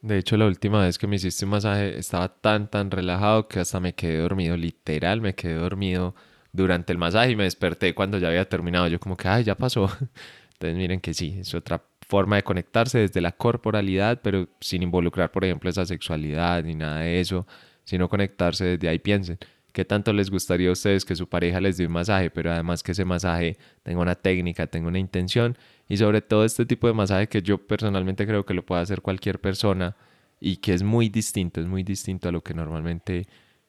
De 0.00 0.18
hecho, 0.18 0.36
la 0.36 0.46
última 0.46 0.82
vez 0.82 0.96
que 0.96 1.06
me 1.06 1.16
hiciste 1.16 1.44
un 1.44 1.52
masaje 1.52 1.98
estaba 1.98 2.28
tan, 2.28 2.70
tan 2.70 2.90
relajado 2.90 3.48
que 3.48 3.60
hasta 3.60 3.80
me 3.80 3.94
quedé 3.94 4.18
dormido, 4.18 4.56
literal, 4.56 5.20
me 5.20 5.34
quedé 5.34 5.54
dormido 5.54 6.14
durante 6.52 6.92
el 6.92 6.98
masaje 6.98 7.32
y 7.32 7.36
me 7.36 7.44
desperté 7.44 7.94
cuando 7.94 8.18
ya 8.18 8.28
había 8.28 8.48
terminado. 8.48 8.86
Yo 8.88 9.00
como 9.00 9.16
que, 9.16 9.28
ay, 9.28 9.44
ya 9.44 9.56
pasó. 9.56 9.90
Entonces 10.52 10.76
miren 10.76 11.00
que 11.00 11.14
sí, 11.14 11.36
es 11.40 11.54
otra 11.54 11.82
forma 12.08 12.36
de 12.36 12.42
conectarse 12.42 12.98
desde 12.98 13.20
la 13.20 13.32
corporalidad, 13.32 14.20
pero 14.22 14.48
sin 14.60 14.82
involucrar, 14.82 15.30
por 15.30 15.44
ejemplo, 15.44 15.68
esa 15.68 15.84
sexualidad 15.84 16.64
ni 16.64 16.74
nada 16.74 17.00
de 17.00 17.20
eso, 17.20 17.46
sino 17.84 18.08
conectarse 18.08 18.64
desde 18.64 18.88
ahí. 18.88 18.98
Piensen, 18.98 19.38
¿qué 19.72 19.84
tanto 19.84 20.12
les 20.12 20.30
gustaría 20.30 20.70
a 20.70 20.72
ustedes 20.72 21.04
que 21.04 21.16
su 21.16 21.28
pareja 21.28 21.60
les 21.60 21.76
dé 21.76 21.86
un 21.86 21.92
masaje, 21.92 22.30
pero 22.30 22.50
además 22.52 22.82
que 22.82 22.92
ese 22.92 23.04
masaje 23.04 23.56
tenga 23.82 24.00
una 24.00 24.14
técnica, 24.14 24.66
tenga 24.66 24.88
una 24.88 24.98
intención 24.98 25.56
y 25.88 25.96
sobre 25.96 26.20
todo 26.22 26.44
este 26.44 26.66
tipo 26.66 26.86
de 26.86 26.92
masaje 26.92 27.28
que 27.28 27.42
yo 27.42 27.58
personalmente 27.66 28.26
creo 28.26 28.44
que 28.44 28.54
lo 28.54 28.64
puede 28.64 28.82
hacer 28.82 29.00
cualquier 29.02 29.40
persona 29.40 29.96
y 30.40 30.58
que 30.58 30.74
es 30.74 30.82
muy 30.82 31.08
distinto, 31.08 31.60
es 31.60 31.66
muy 31.66 31.82
distinto 31.82 32.28
a 32.28 32.32
lo 32.32 32.42
que 32.42 32.54
normalmente 32.54 33.26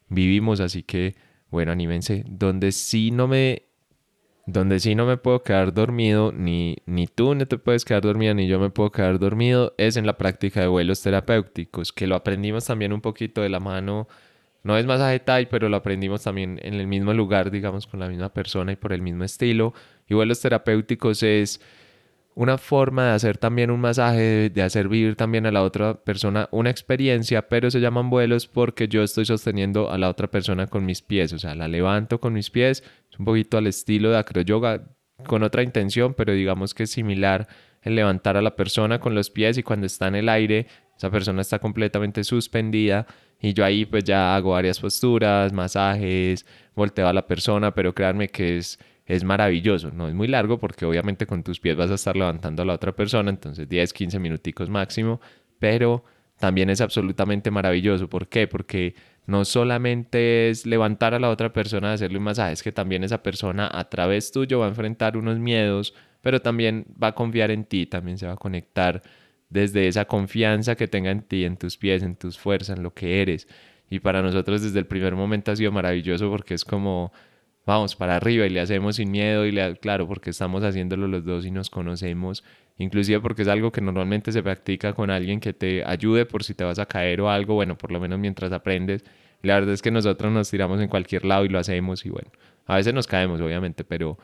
vivimos, 0.10 0.60
así 0.60 0.84
que 0.84 1.16
bueno, 1.50 1.72
anímense, 1.72 2.24
donde 2.28 2.72
sí 2.72 3.12
no 3.12 3.28
me 3.28 3.64
donde 4.46 4.80
sí 4.80 4.96
no 4.96 5.06
me 5.06 5.18
puedo 5.18 5.44
quedar 5.44 5.74
dormido, 5.74 6.32
ni, 6.32 6.78
ni 6.88 7.06
tú 7.06 7.36
no 7.36 7.48
te 7.48 7.60
puedes 7.60 7.86
quedar 7.86 8.02
dormida, 8.02 8.34
ni 8.34 8.48
yo 8.48 8.60
me 8.60 8.72
puedo 8.72 8.92
quedar 8.92 9.20
dormido, 9.20 9.76
es 9.78 9.96
en 9.96 10.08
la 10.08 10.18
práctica 10.18 10.60
de 10.62 10.68
vuelos 10.68 11.04
terapéuticos, 11.04 11.94
que 11.94 12.08
lo 12.08 12.16
aprendimos 12.16 12.66
también 12.66 12.92
un 12.92 13.02
poquito 13.02 13.42
de 13.42 13.50
la 13.50 13.60
mano, 13.60 14.08
no 14.64 14.78
es 14.78 14.86
masaje 14.86 15.20
Thai, 15.20 15.48
pero 15.48 15.70
lo 15.70 15.78
aprendimos 15.78 16.24
también 16.24 16.60
en 16.64 16.74
el 16.74 16.88
mismo 16.88 17.14
lugar, 17.14 17.52
digamos, 17.52 17.88
con 17.88 18.00
la 18.00 18.10
misma 18.10 18.34
persona 18.34 18.72
y 18.72 18.76
por 18.76 18.92
el 18.92 19.02
mismo 19.02 19.24
estilo. 19.24 19.74
Y 20.08 20.16
vuelos 20.16 20.42
terapéuticos 20.42 21.24
es 21.24 21.62
una 22.36 22.58
forma 22.58 23.08
de 23.08 23.12
hacer 23.12 23.38
también 23.38 23.72
un 23.72 23.82
masaje, 23.82 24.50
de 24.50 24.62
hacer 24.62 24.88
vivir 24.88 25.16
también 25.16 25.46
a 25.46 25.52
la 25.52 25.64
otra 25.64 25.96
persona 25.96 26.48
una 26.52 26.70
experiencia, 26.70 27.50
pero 27.50 27.70
se 27.70 27.82
llaman 27.82 28.10
vuelos 28.10 28.48
porque 28.48 28.88
yo 28.88 29.04
estoy 29.04 29.26
sosteniendo 29.26 29.92
a 29.92 29.98
la 29.98 30.10
otra 30.10 30.30
persona 30.30 30.68
con 30.68 30.86
mis 30.86 31.02
pies, 31.02 31.34
o 31.34 31.40
sea, 31.40 31.56
la 31.56 31.68
levanto 31.68 32.20
con 32.20 32.34
mis 32.34 32.50
pies, 32.50 32.84
es 33.12 33.20
un 33.20 33.26
poquito 33.26 33.58
al 33.58 33.68
estilo 33.68 34.12
de 34.12 34.18
acroyoga, 34.18 34.84
con 35.26 35.44
otra 35.44 35.64
intención, 35.64 36.14
pero 36.14 36.34
digamos 36.34 36.74
que 36.74 36.84
es 36.84 36.92
similar 36.92 37.48
el 37.82 37.96
levantar 37.96 38.38
a 38.38 38.42
la 38.42 38.56
persona 38.56 39.00
con 39.00 39.16
los 39.16 39.30
pies 39.30 39.58
y 39.58 39.64
cuando 39.64 39.86
está 39.86 40.08
en 40.08 40.16
el 40.16 40.30
aire, 40.30 40.68
esa 40.98 41.10
persona 41.10 41.42
está 41.42 41.60
completamente 41.60 42.24
suspendida 42.24 43.06
y 43.40 43.54
yo 43.54 43.64
ahí 43.64 43.86
pues 43.86 44.04
ya 44.04 44.36
hago 44.36 44.52
varias 44.52 44.80
posturas, 44.80 45.54
masajes, 45.54 46.46
volteo 46.76 47.08
a 47.08 47.14
la 47.14 47.26
persona, 47.26 47.74
pero 47.74 47.94
créanme 47.94 48.28
que 48.28 48.58
es 48.58 48.80
es 49.10 49.24
maravilloso. 49.24 49.92
No 49.92 50.08
es 50.08 50.14
muy 50.14 50.28
largo 50.28 50.60
porque 50.60 50.86
obviamente 50.86 51.26
con 51.26 51.44
tus 51.44 51.60
pies 51.60 51.76
vas 51.76 51.90
a 51.90 51.96
estar 51.96 52.16
levantando 52.16 52.62
a 52.62 52.66
la 52.66 52.74
otra 52.74 52.96
persona, 52.96 53.32
entonces 53.32 53.68
10, 53.68 53.92
15 53.92 54.20
minuticos 54.20 54.70
máximo, 54.70 55.20
pero 55.58 56.06
también 56.38 56.70
es 56.70 56.80
absolutamente 56.80 57.50
maravilloso. 57.50 58.08
¿Por 58.08 58.28
qué? 58.30 58.48
Porque 58.48 58.94
no 59.26 59.46
solamente 59.46 60.52
es 60.52 60.68
levantar 60.68 61.16
a 61.16 61.20
la 61.20 61.32
otra 61.32 61.52
persona, 61.52 61.92
hacerle 61.92 62.20
un 62.20 62.26
masaje, 62.26 62.54
es 62.54 62.62
que 62.62 62.72
también 62.72 63.04
esa 63.04 63.24
persona 63.24 63.68
a 63.74 63.90
través 63.90 64.32
tuyo 64.32 64.60
va 64.60 64.68
a 64.68 64.70
enfrentar 64.70 65.18
unos 65.18 65.40
miedos, 65.40 65.96
pero 66.22 66.40
también 66.40 66.86
va 67.02 67.08
a 67.08 67.16
confiar 67.16 67.50
en 67.50 67.66
ti, 67.66 67.88
también 67.88 68.20
se 68.20 68.28
va 68.28 68.34
a 68.34 68.38
conectar 68.38 69.02
desde 69.50 69.88
esa 69.88 70.06
confianza 70.06 70.76
que 70.76 70.88
tenga 70.88 71.10
en 71.10 71.24
ti, 71.24 71.46
en 71.46 71.58
tus 71.58 71.78
pies, 71.78 72.04
en 72.04 72.16
tus 72.16 72.38
fuerzas, 72.38 72.78
en 72.78 72.84
lo 72.84 72.94
que 72.94 73.24
eres. 73.24 73.48
Y 73.90 74.02
para 74.02 74.22
nosotros 74.22 74.62
desde 74.62 74.78
el 74.78 74.86
primer 74.86 75.16
momento 75.16 75.52
ha 75.52 75.56
sido 75.56 75.72
maravilloso 75.72 76.30
porque 76.30 76.54
es 76.54 76.64
como 76.64 77.12
vamos 77.70 77.96
para 77.96 78.16
arriba 78.16 78.48
y 78.48 78.50
le 78.50 78.60
hacemos 78.60 78.96
sin 78.96 79.12
miedo 79.12 79.46
y 79.46 79.52
le, 79.52 79.78
claro, 79.78 80.08
porque 80.08 80.32
estamos 80.32 80.64
haciéndolo 80.64 81.08
los 81.08 81.24
dos 81.24 81.46
y 81.46 81.52
nos 81.52 81.70
conocemos, 81.70 82.44
inclusive 82.80 83.20
porque 83.20 83.44
es 83.44 83.48
algo 83.48 83.72
que 83.72 83.80
normalmente 83.80 84.32
se 84.32 84.42
practica 84.42 84.94
con 84.94 85.12
alguien 85.12 85.40
que 85.40 85.54
te 85.54 85.86
ayude 85.86 86.26
por 86.26 86.44
si 86.44 86.56
te 86.56 86.64
vas 86.64 86.80
a 86.80 86.88
caer 86.88 87.22
o 87.22 87.30
algo, 87.30 87.54
bueno, 87.54 87.78
por 87.78 87.92
lo 87.92 88.00
menos 88.00 88.18
mientras 88.18 88.52
aprendes, 88.52 89.06
la 89.44 89.54
verdad 89.54 89.74
es 89.74 89.84
que 89.84 89.92
nosotros 89.92 90.34
nos 90.34 90.50
tiramos 90.50 90.82
en 90.82 90.88
cualquier 90.88 91.26
lado 91.26 91.46
y 91.46 91.50
lo 91.50 91.60
hacemos 91.60 92.06
y 92.06 92.10
bueno, 92.10 92.32
a 92.66 92.76
veces 92.76 92.92
nos 92.94 93.06
caemos 93.06 93.40
obviamente, 93.40 93.84
pero 93.84 94.18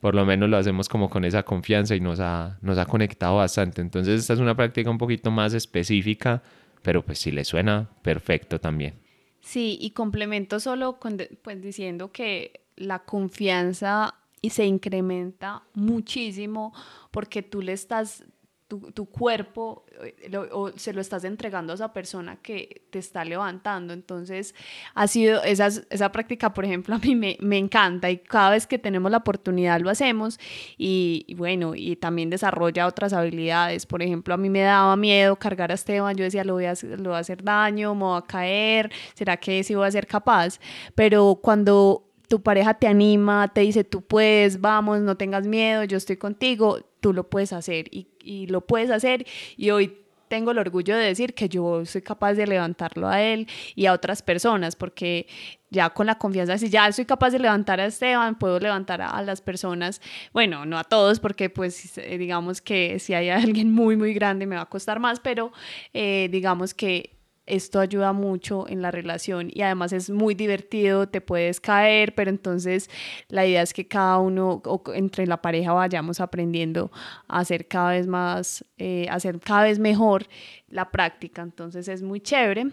por 0.00 0.14
lo 0.14 0.26
menos 0.26 0.50
lo 0.50 0.58
hacemos 0.58 0.90
como 0.90 1.08
con 1.08 1.24
esa 1.24 1.42
confianza 1.42 1.96
y 1.96 2.00
nos 2.00 2.20
ha, 2.20 2.58
nos 2.60 2.76
ha 2.76 2.84
conectado 2.84 3.36
bastante. 3.36 3.80
Entonces 3.80 4.20
esta 4.20 4.34
es 4.34 4.40
una 4.40 4.54
práctica 4.54 4.90
un 4.90 4.98
poquito 4.98 5.30
más 5.30 5.54
específica, 5.54 6.42
pero 6.82 7.02
pues 7.02 7.18
si 7.18 7.32
le 7.32 7.44
suena, 7.44 7.88
perfecto 8.02 8.60
también. 8.60 8.94
Sí, 9.40 9.78
y 9.80 9.92
complemento 9.92 10.60
solo 10.60 10.98
con, 10.98 11.16
pues 11.42 11.62
diciendo 11.62 12.12
que 12.12 12.63
la 12.76 13.00
confianza 13.00 14.14
y 14.40 14.50
se 14.50 14.66
incrementa 14.66 15.62
muchísimo 15.74 16.72
porque 17.10 17.42
tú 17.42 17.62
le 17.62 17.72
estás 17.72 18.24
tu, 18.66 19.06
cuerpo 19.06 19.84
eh, 20.02 20.36
o 20.52 20.70
se 20.76 20.92
lo 20.92 21.00
estás 21.00 21.24
entregando 21.24 21.72
a 21.72 21.74
esa 21.74 21.92
persona 21.92 22.36
que 22.36 22.86
te 22.90 22.98
está 22.98 23.24
levantando. 23.24 23.92
Entonces, 23.92 24.54
ha 24.94 25.06
sido 25.06 25.42
esa, 25.42 25.68
esa 25.90 26.12
práctica, 26.12 26.52
por 26.54 26.64
ejemplo, 26.64 26.94
a 26.94 26.98
mí 26.98 27.14
me, 27.14 27.36
me, 27.40 27.58
encanta 27.58 28.10
y 28.10 28.18
cada 28.18 28.50
vez 28.50 28.66
que 28.66 28.78
tenemos 28.78 29.10
la 29.10 29.18
oportunidad 29.18 29.80
lo 29.80 29.90
hacemos 29.90 30.38
y, 30.76 31.34
bueno, 31.36 31.74
y 31.74 31.96
también 31.96 32.30
desarrolla 32.30 32.86
otras 32.86 33.12
habilidades. 33.12 33.86
Por 33.86 34.02
ejemplo, 34.02 34.34
a 34.34 34.36
mí 34.36 34.50
me 34.50 34.60
daba 34.60 34.96
miedo 34.96 35.36
cargar 35.36 35.70
a 35.70 35.74
Esteban, 35.74 36.16
yo 36.16 36.24
decía, 36.24 36.44
lo 36.44 36.54
voy 36.54 36.66
a, 36.66 36.74
lo 36.82 37.10
voy 37.10 37.16
a 37.16 37.18
hacer 37.18 37.42
daño, 37.42 37.94
me 37.94 38.04
voy 38.04 38.18
a 38.18 38.22
caer, 38.22 38.90
¿será 39.14 39.36
que 39.36 39.62
sí 39.62 39.74
voy 39.74 39.86
a 39.86 39.90
ser 39.90 40.06
capaz? 40.06 40.58
Pero 40.94 41.38
cuando 41.42 42.13
tu 42.28 42.42
pareja 42.42 42.74
te 42.74 42.86
anima, 42.86 43.48
te 43.48 43.62
dice, 43.62 43.84
tú 43.84 44.02
puedes, 44.02 44.60
vamos, 44.60 45.00
no 45.00 45.16
tengas 45.16 45.46
miedo, 45.46 45.84
yo 45.84 45.96
estoy 45.96 46.16
contigo, 46.16 46.78
tú 47.00 47.12
lo 47.12 47.28
puedes 47.28 47.52
hacer 47.52 47.86
y, 47.90 48.08
y 48.20 48.46
lo 48.46 48.62
puedes 48.62 48.90
hacer. 48.90 49.26
Y 49.56 49.70
hoy 49.70 50.04
tengo 50.28 50.50
el 50.50 50.58
orgullo 50.58 50.96
de 50.96 51.04
decir 51.04 51.34
que 51.34 51.48
yo 51.48 51.84
soy 51.84 52.02
capaz 52.02 52.34
de 52.34 52.46
levantarlo 52.46 53.08
a 53.08 53.22
él 53.22 53.46
y 53.74 53.86
a 53.86 53.92
otras 53.92 54.22
personas, 54.22 54.74
porque 54.74 55.26
ya 55.70 55.90
con 55.90 56.06
la 56.06 56.18
confianza, 56.18 56.58
si 56.58 56.70
ya 56.70 56.90
soy 56.92 57.04
capaz 57.04 57.30
de 57.30 57.38
levantar 57.38 57.80
a 57.80 57.86
Esteban, 57.86 58.38
puedo 58.38 58.58
levantar 58.58 59.02
a, 59.02 59.22
las 59.22 59.40
personas, 59.40 60.00
bueno, 60.32 60.66
no 60.66 60.78
a 60.78 60.84
todos, 60.84 61.20
porque 61.20 61.50
pues 61.50 61.98
eh, 61.98 62.18
digamos 62.18 62.60
que 62.60 62.98
si 62.98 63.14
hay 63.14 63.28
alguien 63.30 63.72
muy, 63.72 63.96
muy 63.96 64.14
grande 64.14 64.46
me 64.46 64.56
va 64.56 64.62
a 64.62 64.68
costar 64.68 64.98
más, 64.98 65.20
pero 65.20 65.52
eh, 65.92 66.28
digamos 66.30 66.74
que 66.74 67.14
esto 67.46 67.80
ayuda 67.80 68.12
mucho 68.12 68.66
en 68.68 68.80
la 68.80 68.90
relación 68.90 69.50
y 69.52 69.62
además 69.62 69.92
es 69.92 70.10
muy 70.10 70.34
divertido, 70.34 71.08
te 71.08 71.20
puedes 71.20 71.60
caer, 71.60 72.14
pero 72.14 72.30
entonces 72.30 72.88
la 73.28 73.46
idea 73.46 73.62
es 73.62 73.74
que 73.74 73.86
cada 73.86 74.18
uno 74.18 74.62
o 74.64 74.82
entre 74.94 75.26
la 75.26 75.42
pareja 75.42 75.72
vayamos 75.72 76.20
aprendiendo 76.20 76.90
a 77.28 77.40
hacer 77.40 77.68
cada 77.68 77.90
vez 77.90 78.06
más, 78.06 78.64
eh, 78.78 79.08
cada 79.44 79.64
vez 79.64 79.78
mejor 79.78 80.26
la 80.68 80.90
práctica, 80.90 81.42
entonces 81.42 81.88
es 81.88 82.02
muy 82.02 82.20
chévere. 82.20 82.68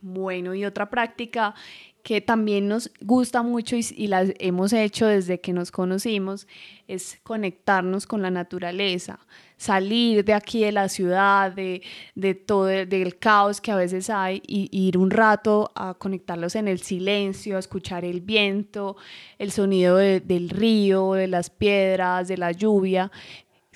Bueno, 0.00 0.54
y 0.54 0.64
otra 0.64 0.88
práctica 0.88 1.54
que 2.04 2.20
también 2.20 2.68
nos 2.68 2.92
gusta 3.00 3.42
mucho 3.42 3.74
y, 3.74 3.84
y 3.96 4.06
las 4.06 4.32
hemos 4.38 4.72
hecho 4.72 5.06
desde 5.06 5.40
que 5.40 5.52
nos 5.52 5.72
conocimos 5.72 6.46
es 6.86 7.18
conectarnos 7.24 8.06
con 8.06 8.22
la 8.22 8.30
naturaleza 8.30 9.18
salir 9.56 10.24
de 10.24 10.34
aquí 10.34 10.64
de 10.64 10.72
la 10.72 10.88
ciudad, 10.88 11.52
de, 11.52 11.82
todo 12.46 12.68
el, 12.68 12.88
del 12.88 13.18
caos 13.18 13.60
que 13.60 13.72
a 13.72 13.76
veces 13.76 14.10
hay, 14.10 14.42
y, 14.46 14.68
ir 14.70 14.98
un 14.98 15.10
rato 15.10 15.72
a 15.74 15.94
conectarlos 15.94 16.54
en 16.56 16.68
el 16.68 16.80
silencio, 16.80 17.56
a 17.56 17.60
escuchar 17.60 18.04
el 18.04 18.20
viento, 18.20 18.96
el 19.38 19.50
sonido 19.50 19.96
del 19.96 20.50
río, 20.50 21.14
de 21.14 21.26
las 21.26 21.50
piedras, 21.50 22.28
de 22.28 22.36
la 22.36 22.52
lluvia, 22.52 23.10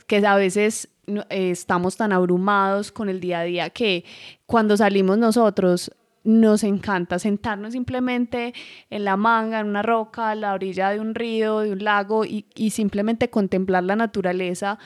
que 0.07 0.18
a 0.26 0.37
veces 0.37 0.89
eh, 1.07 1.51
estamos 1.51 1.97
tan 1.97 2.12
abrumados 2.12 2.93
con 2.93 3.09
el 3.09 3.20
día 3.20 3.41
a 3.41 3.45
día 3.45 3.70
que 3.70 4.05
cuando 4.47 4.76
salimos 4.76 5.18
nosotros 5.18 5.93
nos 6.22 6.64
encanta 6.64 7.18
sentarnos 7.18 7.72
simplemente 7.72 8.53
en 8.91 9.05
la 9.05 9.16
manga, 9.16 9.61
en 9.61 9.68
una 9.68 9.83
roca, 9.83 10.31
a 10.31 10.35
la 10.35 10.53
orilla 10.53 10.91
de 10.91 11.01
un 11.01 11.14
río, 11.14 11.61
de 11.61 11.72
un 11.72 11.83
lago 11.83 12.26
y, 12.26 12.45
y 12.55 12.70
simplemente 12.70 13.31
contemplar 13.31 13.85
la 13.85 13.97
naturaleza 13.97 14.78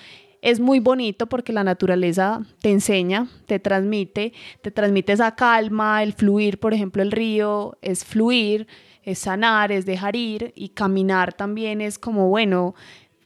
es 0.44 0.60
muy 0.60 0.78
bonito 0.78 1.26
porque 1.26 1.54
la 1.54 1.64
naturaleza 1.64 2.42
te 2.60 2.70
enseña, 2.70 3.28
te 3.46 3.58
transmite, 3.58 4.34
te 4.60 4.70
transmite 4.70 5.14
esa 5.14 5.34
calma, 5.34 6.02
el 6.02 6.12
fluir, 6.12 6.60
por 6.60 6.74
ejemplo, 6.74 7.02
el 7.02 7.12
río 7.12 7.78
es 7.80 8.04
fluir, 8.04 8.66
es 9.04 9.20
sanar, 9.20 9.72
es 9.72 9.86
dejar 9.86 10.16
ir 10.16 10.52
y 10.54 10.68
caminar 10.68 11.32
también 11.32 11.80
es 11.80 11.98
como, 11.98 12.28
bueno, 12.28 12.74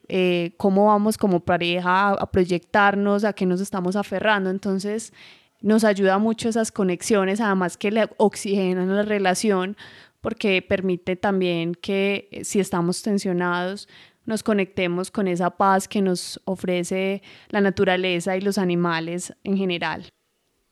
eh, 0.08 0.52
cómo 0.58 0.86
vamos 0.86 1.18
como 1.18 1.40
pareja 1.40 2.10
a, 2.10 2.30
proyectarnos, 2.30 3.24
a 3.24 3.32
qué 3.32 3.46
nos 3.46 3.60
estamos 3.60 3.96
aferrando. 3.96 4.50
Entonces, 4.50 5.12
nos 5.60 5.82
ayuda 5.82 6.18
mucho 6.18 6.48
esas 6.48 6.70
conexiones, 6.70 7.40
además 7.40 7.76
que 7.76 7.90
le 7.90 8.08
oxigenan 8.18 8.94
la 8.94 9.02
relación, 9.02 9.76
porque 10.20 10.62
permite 10.62 11.16
también 11.16 11.74
que 11.74 12.28
eh, 12.30 12.44
si 12.44 12.60
estamos 12.60 13.02
tensionados, 13.02 13.88
nos 14.28 14.42
conectemos 14.42 15.10
con 15.10 15.26
esa 15.26 15.48
paz 15.50 15.88
que 15.88 16.02
nos 16.02 16.38
ofrece 16.44 17.22
la 17.48 17.62
naturaleza 17.62 18.36
y 18.36 18.42
los 18.42 18.58
animales 18.58 19.34
en 19.42 19.56
general. 19.56 20.04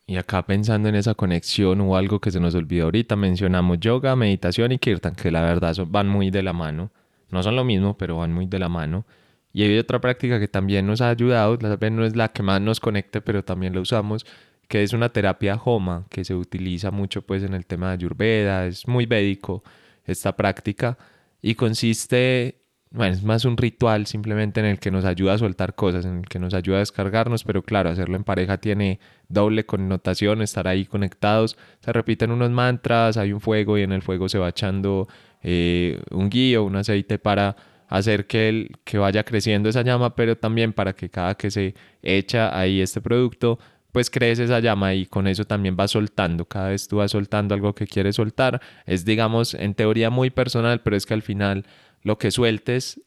Y 0.07 0.17
acá 0.19 0.47
pensando 0.47 0.91
en 0.91 0.95
esa 0.95 1.15
conexión 1.15 1.81
o 1.81 1.97
algo 1.97 2.21
que 2.21 2.31
se 2.31 2.39
nos 2.39 2.55
olvidó 2.55 2.85
ahorita, 2.85 3.17
mencionamos 3.17 3.81
yoga, 3.81 4.15
meditación 4.15 4.73
y 4.73 4.79
kirtan, 4.79 5.15
que 5.15 5.31
la 5.31 5.41
verdad 5.41 5.75
van 5.89 6.07
muy 6.07 6.31
de 6.31 6.43
la 6.43 6.53
mano. 6.53 6.93
No 7.31 7.43
son 7.43 7.57
lo 7.57 7.65
mismo, 7.65 7.97
pero 7.97 8.19
van 8.19 8.33
muy 8.33 8.45
de 8.45 8.59
la 8.59 8.69
mano. 8.69 9.07
Y 9.55 9.63
hay 9.63 9.79
otra 9.79 10.03
práctica 10.03 10.39
que 10.39 10.49
también 10.49 10.87
nos 10.87 11.01
ha 11.01 11.09
ayudado, 11.09 11.57
tal 11.57 11.79
vez 11.79 11.91
no 11.91 12.05
es 12.05 12.15
la 12.15 12.29
que 12.29 12.43
más 12.43 12.61
nos 12.61 12.79
conecte, 12.79 13.23
pero 13.23 13.43
también 13.43 13.75
la 13.75 13.81
usamos, 13.81 14.27
que 14.69 14.83
es 14.83 14.93
una 14.93 15.09
terapia 15.09 15.59
Homa, 15.65 16.05
que 16.11 16.27
se 16.27 16.35
utiliza 16.35 16.91
mucho 16.91 17.23
pues 17.23 17.43
en 17.43 17.55
el 17.55 17.65
tema 17.65 17.89
de 17.89 17.95
Ayurveda, 17.95 18.67
es 18.67 18.87
muy 18.87 19.07
védico 19.07 19.65
esta 20.05 20.37
práctica 20.37 20.99
y 21.41 21.55
consiste 21.55 22.66
bueno, 22.97 23.13
es 23.13 23.23
más 23.23 23.45
un 23.45 23.59
ritual 23.59 24.07
simplemente 24.07 24.61
en 24.61 24.67
el 24.67 24.79
que 24.79 24.91
nos 24.91 25.05
ayuda 25.05 25.35
a 25.35 25.39
soltar 25.39 25.75
cosas, 25.75 26.07
en 26.07 26.21
el 26.21 26.29
que 26.29 26.39
nos 26.39 26.55
ayuda 26.55 26.77
a 26.77 26.81
descargarnos, 26.81 27.45
pero 27.45 27.63
claro, 27.63 27.91
hacerlo 27.91 28.17
en 28.17 28.25
pareja 28.25 28.57
tiene 28.57 29.01
doble 29.29 29.67
connotación, 29.67 30.41
estar 30.41 30.67
ahí 30.67 30.87
conectados, 30.87 31.59
se 31.81 31.93
repiten 31.93 32.31
unos 32.31 32.51
mantras, 32.51 33.19
hay 33.19 33.33
un 33.33 33.41
fuego 33.41 33.77
y 33.77 33.83
en 33.83 33.93
el 33.93 34.01
fuego 34.01 34.31
se 34.31 34.39
va 34.39 34.49
echando 34.49 35.09
eh, 35.43 36.01
un 36.11 36.31
guío, 36.31 36.65
un 36.65 36.77
aceite 36.77 37.19
para 37.19 37.55
hacer 37.89 38.27
que, 38.27 38.49
el, 38.49 38.71
que 38.85 38.97
vaya 38.97 39.25
creciendo 39.25 39.69
esa 39.69 39.83
llama, 39.83 40.17
pero 40.17 40.37
también 40.37 40.73
para 40.73 40.95
que 40.95 41.11
cada 41.11 41.35
que 41.35 41.51
se 41.51 41.75
echa 42.03 42.59
ahí 42.59 42.81
este 42.81 43.03
producto, 43.03 43.59
pues 43.93 44.11
crece 44.11 44.45
esa 44.45 44.61
llama 44.61 44.95
y 44.95 45.07
con 45.07 45.27
eso 45.27 45.45
también 45.45 45.77
va 45.79 45.89
soltando, 45.89 46.45
cada 46.45 46.69
vez 46.69 46.89
tú 46.89 46.97
vas 46.97 47.11
soltando 47.11 47.55
algo 47.55 47.75
que 47.75 47.87
quieres 47.87 48.17
soltar, 48.17 48.61
es 48.85 49.05
digamos 49.05 49.55
en 49.55 49.75
teoría 49.75 50.11
muy 50.11 50.31
personal, 50.31 50.83
pero 50.83 50.97
es 50.97 51.07
que 51.07 51.15
al 51.15 51.23
final 51.23 51.65
lo 52.07 52.19
que 52.19 52.31
sueltes 52.31 53.01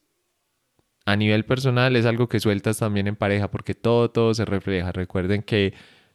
a 1.06 1.16
nivel 1.16 1.46
personal 1.46 1.96
es 1.96 2.04
algo 2.04 2.28
que 2.28 2.38
sueltas 2.38 2.76
también 2.76 3.06
en 3.06 3.16
pareja, 3.16 3.50
porque 3.50 3.74
todo, 3.74 4.10
todo 4.10 4.34
se 4.34 4.44
refleja. 4.44 4.92
Recuerden 4.92 5.42
que 5.42 5.72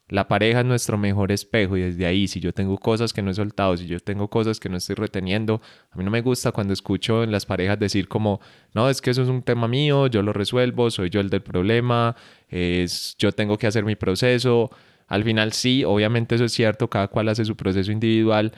la 0.08 0.28
pareja 0.28 0.60
es 0.60 0.68
nuestro 0.68 0.96
mejor 0.96 1.32
espejo 1.32 1.78
y 1.78 1.82
desde 1.82 2.06
ahí, 2.06 2.28
si 2.28 2.40
yo 2.40 2.54
tengo 2.54 2.78
cosas 2.78 3.12
que 3.12 3.24
no 3.24 3.32
he 3.32 3.34
soltado, 3.34 3.76
si 3.76 3.88
yo 3.88 4.00
tengo 4.00 4.30
cosas 4.30 4.60
que 4.60 4.70
no 4.70 4.78
estoy 4.78 4.94
reteniendo, 4.94 5.64
a 5.90 5.98
mí 5.98 6.04
no 6.04 6.12
me 6.12 6.22
gusta 6.22 6.52
cuando 6.52 6.74
escucho 6.74 7.24
en 7.24 7.32
las 7.32 7.48
parejas 7.48 7.80
decir 7.80 8.08
como, 8.08 8.40
no, 8.76 8.88
es 8.88 9.02
que 9.02 9.10
eso 9.10 9.24
es 9.24 9.30
un 9.30 9.42
tema 9.42 9.68
mío, 9.68 10.06
yo 10.06 10.22
lo 10.22 10.32
resuelvo, 10.32 10.92
soy 10.92 11.10
yo 11.10 11.22
el 11.22 11.32
del 11.32 11.42
problema, 11.42 12.16
es, 12.50 13.16
yo 13.18 13.32
tengo 13.32 13.58
que 13.58 13.66
hacer 13.66 13.84
mi 13.84 13.96
proceso. 13.96 14.70
Al 15.08 15.24
final 15.24 15.54
sí, 15.54 15.84
obviamente 15.84 16.36
eso 16.36 16.46
es 16.46 16.52
cierto, 16.52 16.88
cada 16.88 17.08
cual 17.08 17.30
hace 17.30 17.46
su 17.46 17.56
proceso 17.56 17.92
individual, 17.92 18.52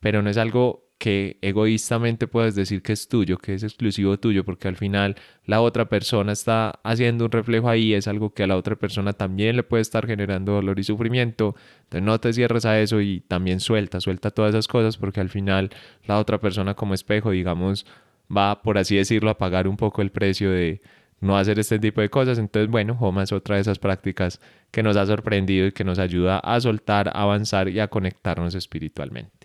pero 0.00 0.22
no 0.22 0.30
es 0.30 0.38
algo 0.38 0.83
que 0.98 1.38
egoístamente 1.42 2.26
puedes 2.26 2.54
decir 2.54 2.82
que 2.82 2.92
es 2.92 3.08
tuyo, 3.08 3.38
que 3.38 3.54
es 3.54 3.62
exclusivo 3.62 4.18
tuyo, 4.18 4.44
porque 4.44 4.68
al 4.68 4.76
final 4.76 5.16
la 5.44 5.60
otra 5.60 5.88
persona 5.88 6.32
está 6.32 6.80
haciendo 6.82 7.26
un 7.26 7.32
reflejo 7.32 7.68
ahí, 7.68 7.94
es 7.94 8.08
algo 8.08 8.32
que 8.32 8.44
a 8.44 8.46
la 8.46 8.56
otra 8.56 8.76
persona 8.76 9.12
también 9.12 9.56
le 9.56 9.62
puede 9.64 9.82
estar 9.82 10.06
generando 10.06 10.52
dolor 10.52 10.78
y 10.78 10.84
sufrimiento. 10.84 11.56
Entonces 11.84 12.02
no 12.02 12.18
te 12.20 12.32
cierres 12.32 12.64
a 12.64 12.80
eso 12.80 13.00
y 13.00 13.20
también 13.20 13.60
suelta, 13.60 14.00
suelta 14.00 14.30
todas 14.30 14.50
esas 14.50 14.68
cosas, 14.68 14.96
porque 14.96 15.20
al 15.20 15.28
final 15.28 15.70
la 16.06 16.18
otra 16.18 16.40
persona 16.40 16.74
como 16.74 16.94
espejo, 16.94 17.30
digamos, 17.30 17.86
va, 18.34 18.62
por 18.62 18.78
así 18.78 18.96
decirlo, 18.96 19.30
a 19.30 19.38
pagar 19.38 19.68
un 19.68 19.76
poco 19.76 20.02
el 20.02 20.10
precio 20.10 20.50
de 20.50 20.80
no 21.20 21.36
hacer 21.36 21.58
este 21.58 21.78
tipo 21.78 22.00
de 22.00 22.10
cosas. 22.10 22.38
Entonces, 22.38 22.70
bueno, 22.70 22.96
Homa 23.00 23.24
es 23.24 23.32
otra 23.32 23.56
de 23.56 23.62
esas 23.62 23.78
prácticas 23.78 24.40
que 24.70 24.82
nos 24.82 24.96
ha 24.96 25.06
sorprendido 25.06 25.66
y 25.66 25.72
que 25.72 25.84
nos 25.84 25.98
ayuda 25.98 26.38
a 26.38 26.60
soltar, 26.60 27.08
a 27.08 27.22
avanzar 27.22 27.68
y 27.68 27.80
a 27.80 27.88
conectarnos 27.88 28.54
espiritualmente. 28.54 29.43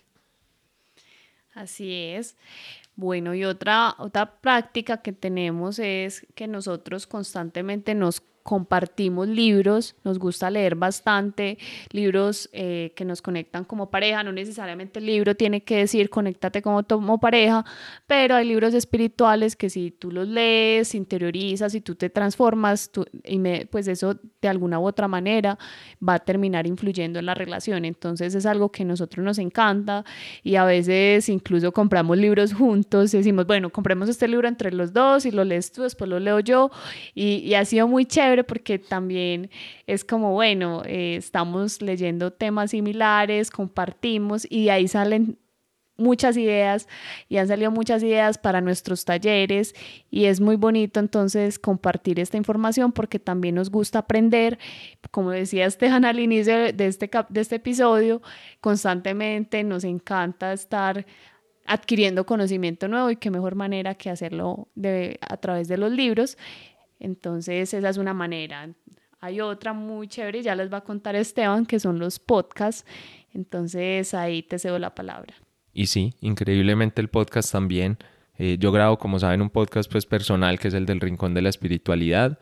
Así 1.59 1.93
es. 1.93 2.37
Bueno, 2.95 3.35
y 3.35 3.43
otra, 3.43 3.95
otra 3.97 4.39
práctica 4.39 5.01
que 5.01 5.11
tenemos 5.11 5.77
es 5.77 6.25
que 6.33 6.47
nosotros 6.47 7.05
constantemente 7.05 7.95
nos 7.95 8.21
compartimos 8.43 9.27
libros, 9.27 9.95
nos 10.03 10.17
gusta 10.17 10.49
leer 10.49 10.75
bastante, 10.75 11.57
libros 11.91 12.49
eh, 12.53 12.93
que 12.95 13.05
nos 13.05 13.21
conectan 13.21 13.63
como 13.63 13.89
pareja, 13.89 14.23
no 14.23 14.31
necesariamente 14.31 14.99
el 14.99 15.05
libro 15.05 15.35
tiene 15.35 15.63
que 15.63 15.77
decir 15.77 16.09
conéctate 16.09 16.61
como, 16.61 16.83
como 16.83 17.19
pareja, 17.19 17.65
pero 18.07 18.35
hay 18.35 18.47
libros 18.47 18.73
espirituales 18.73 19.55
que 19.55 19.69
si 19.69 19.91
tú 19.91 20.11
los 20.11 20.27
lees, 20.27 20.95
interiorizas 20.95 21.75
y 21.75 21.81
tú 21.81 21.95
te 21.95 22.09
transformas, 22.09 22.91
tú, 22.91 23.05
y 23.23 23.37
me, 23.37 23.65
pues 23.65 23.87
eso 23.87 24.15
de 24.41 24.47
alguna 24.47 24.79
u 24.79 24.87
otra 24.87 25.07
manera 25.07 25.57
va 26.07 26.15
a 26.15 26.19
terminar 26.19 26.65
influyendo 26.65 27.19
en 27.19 27.25
la 27.25 27.35
relación. 27.35 27.85
Entonces 27.85 28.35
es 28.35 28.45
algo 28.45 28.71
que 28.71 28.83
a 28.83 28.85
nosotros 28.85 29.23
nos 29.23 29.37
encanta 29.37 30.05
y 30.43 30.55
a 30.55 30.65
veces 30.65 31.29
incluso 31.29 31.71
compramos 31.71 32.17
libros 32.17 32.53
juntos, 32.53 33.11
decimos, 33.11 33.45
bueno, 33.45 33.69
compremos 33.69 34.09
este 34.09 34.27
libro 34.27 34.47
entre 34.47 34.71
los 34.71 34.93
dos 34.93 35.25
y 35.25 35.31
lo 35.31 35.43
lees 35.43 35.71
tú, 35.71 35.83
después 35.83 36.09
lo 36.09 36.19
leo 36.19 36.39
yo 36.39 36.71
y, 37.13 37.35
y 37.37 37.53
ha 37.53 37.65
sido 37.65 37.87
muy 37.87 38.05
chévere 38.05 38.28
porque 38.45 38.79
también 38.79 39.49
es 39.87 40.03
como, 40.03 40.33
bueno, 40.33 40.83
eh, 40.85 41.15
estamos 41.17 41.81
leyendo 41.81 42.31
temas 42.31 42.71
similares, 42.71 43.51
compartimos 43.51 44.47
y 44.49 44.65
de 44.65 44.71
ahí 44.71 44.87
salen 44.87 45.37
muchas 45.99 46.37
ideas 46.37 46.87
y 47.27 47.37
han 47.37 47.47
salido 47.47 47.71
muchas 47.71 48.01
ideas 48.01 48.37
para 48.37 48.61
nuestros 48.61 49.05
talleres 49.05 49.75
y 50.09 50.25
es 50.25 50.39
muy 50.39 50.55
bonito 50.55 50.99
entonces 50.99 51.59
compartir 51.59 52.19
esta 52.19 52.37
información 52.37 52.91
porque 52.91 53.19
también 53.19 53.55
nos 53.55 53.69
gusta 53.69 53.99
aprender, 53.99 54.57
como 55.11 55.31
decía 55.31 55.65
Esteban 55.65 56.05
al 56.05 56.19
inicio 56.19 56.73
de 56.73 56.87
este, 56.87 57.09
de 57.29 57.41
este 57.41 57.57
episodio, 57.57 58.21
constantemente 58.61 59.63
nos 59.63 59.83
encanta 59.83 60.53
estar 60.53 61.05
adquiriendo 61.65 62.25
conocimiento 62.25 62.87
nuevo 62.87 63.11
y 63.11 63.15
qué 63.15 63.29
mejor 63.29 63.53
manera 63.53 63.93
que 63.93 64.09
hacerlo 64.09 64.69
de, 64.73 65.19
a 65.21 65.37
través 65.37 65.67
de 65.67 65.77
los 65.77 65.91
libros. 65.91 66.37
Entonces, 66.99 67.73
esa 67.73 67.89
es 67.89 67.97
una 67.97 68.13
manera. 68.13 68.69
Hay 69.19 69.41
otra 69.41 69.73
muy 69.73 70.07
chévere, 70.07 70.41
ya 70.41 70.55
les 70.55 70.71
va 70.71 70.77
a 70.77 70.83
contar 70.83 71.15
Esteban, 71.15 71.65
que 71.65 71.79
son 71.79 71.99
los 71.99 72.19
podcasts. 72.19 72.85
Entonces, 73.33 74.13
ahí 74.13 74.43
te 74.43 74.59
cedo 74.59 74.79
la 74.79 74.95
palabra. 74.95 75.33
Y 75.73 75.87
sí, 75.87 76.13
increíblemente 76.21 77.01
el 77.01 77.09
podcast 77.09 77.51
también. 77.51 77.97
Eh, 78.37 78.57
yo 78.59 78.71
grabo, 78.71 78.97
como 78.97 79.19
saben, 79.19 79.41
un 79.41 79.49
podcast 79.49 79.91
pues 79.91 80.05
personal 80.05 80.59
que 80.59 80.69
es 80.69 80.73
el 80.73 80.85
del 80.85 81.01
Rincón 81.01 81.33
de 81.33 81.41
la 81.41 81.49
Espiritualidad. 81.49 82.39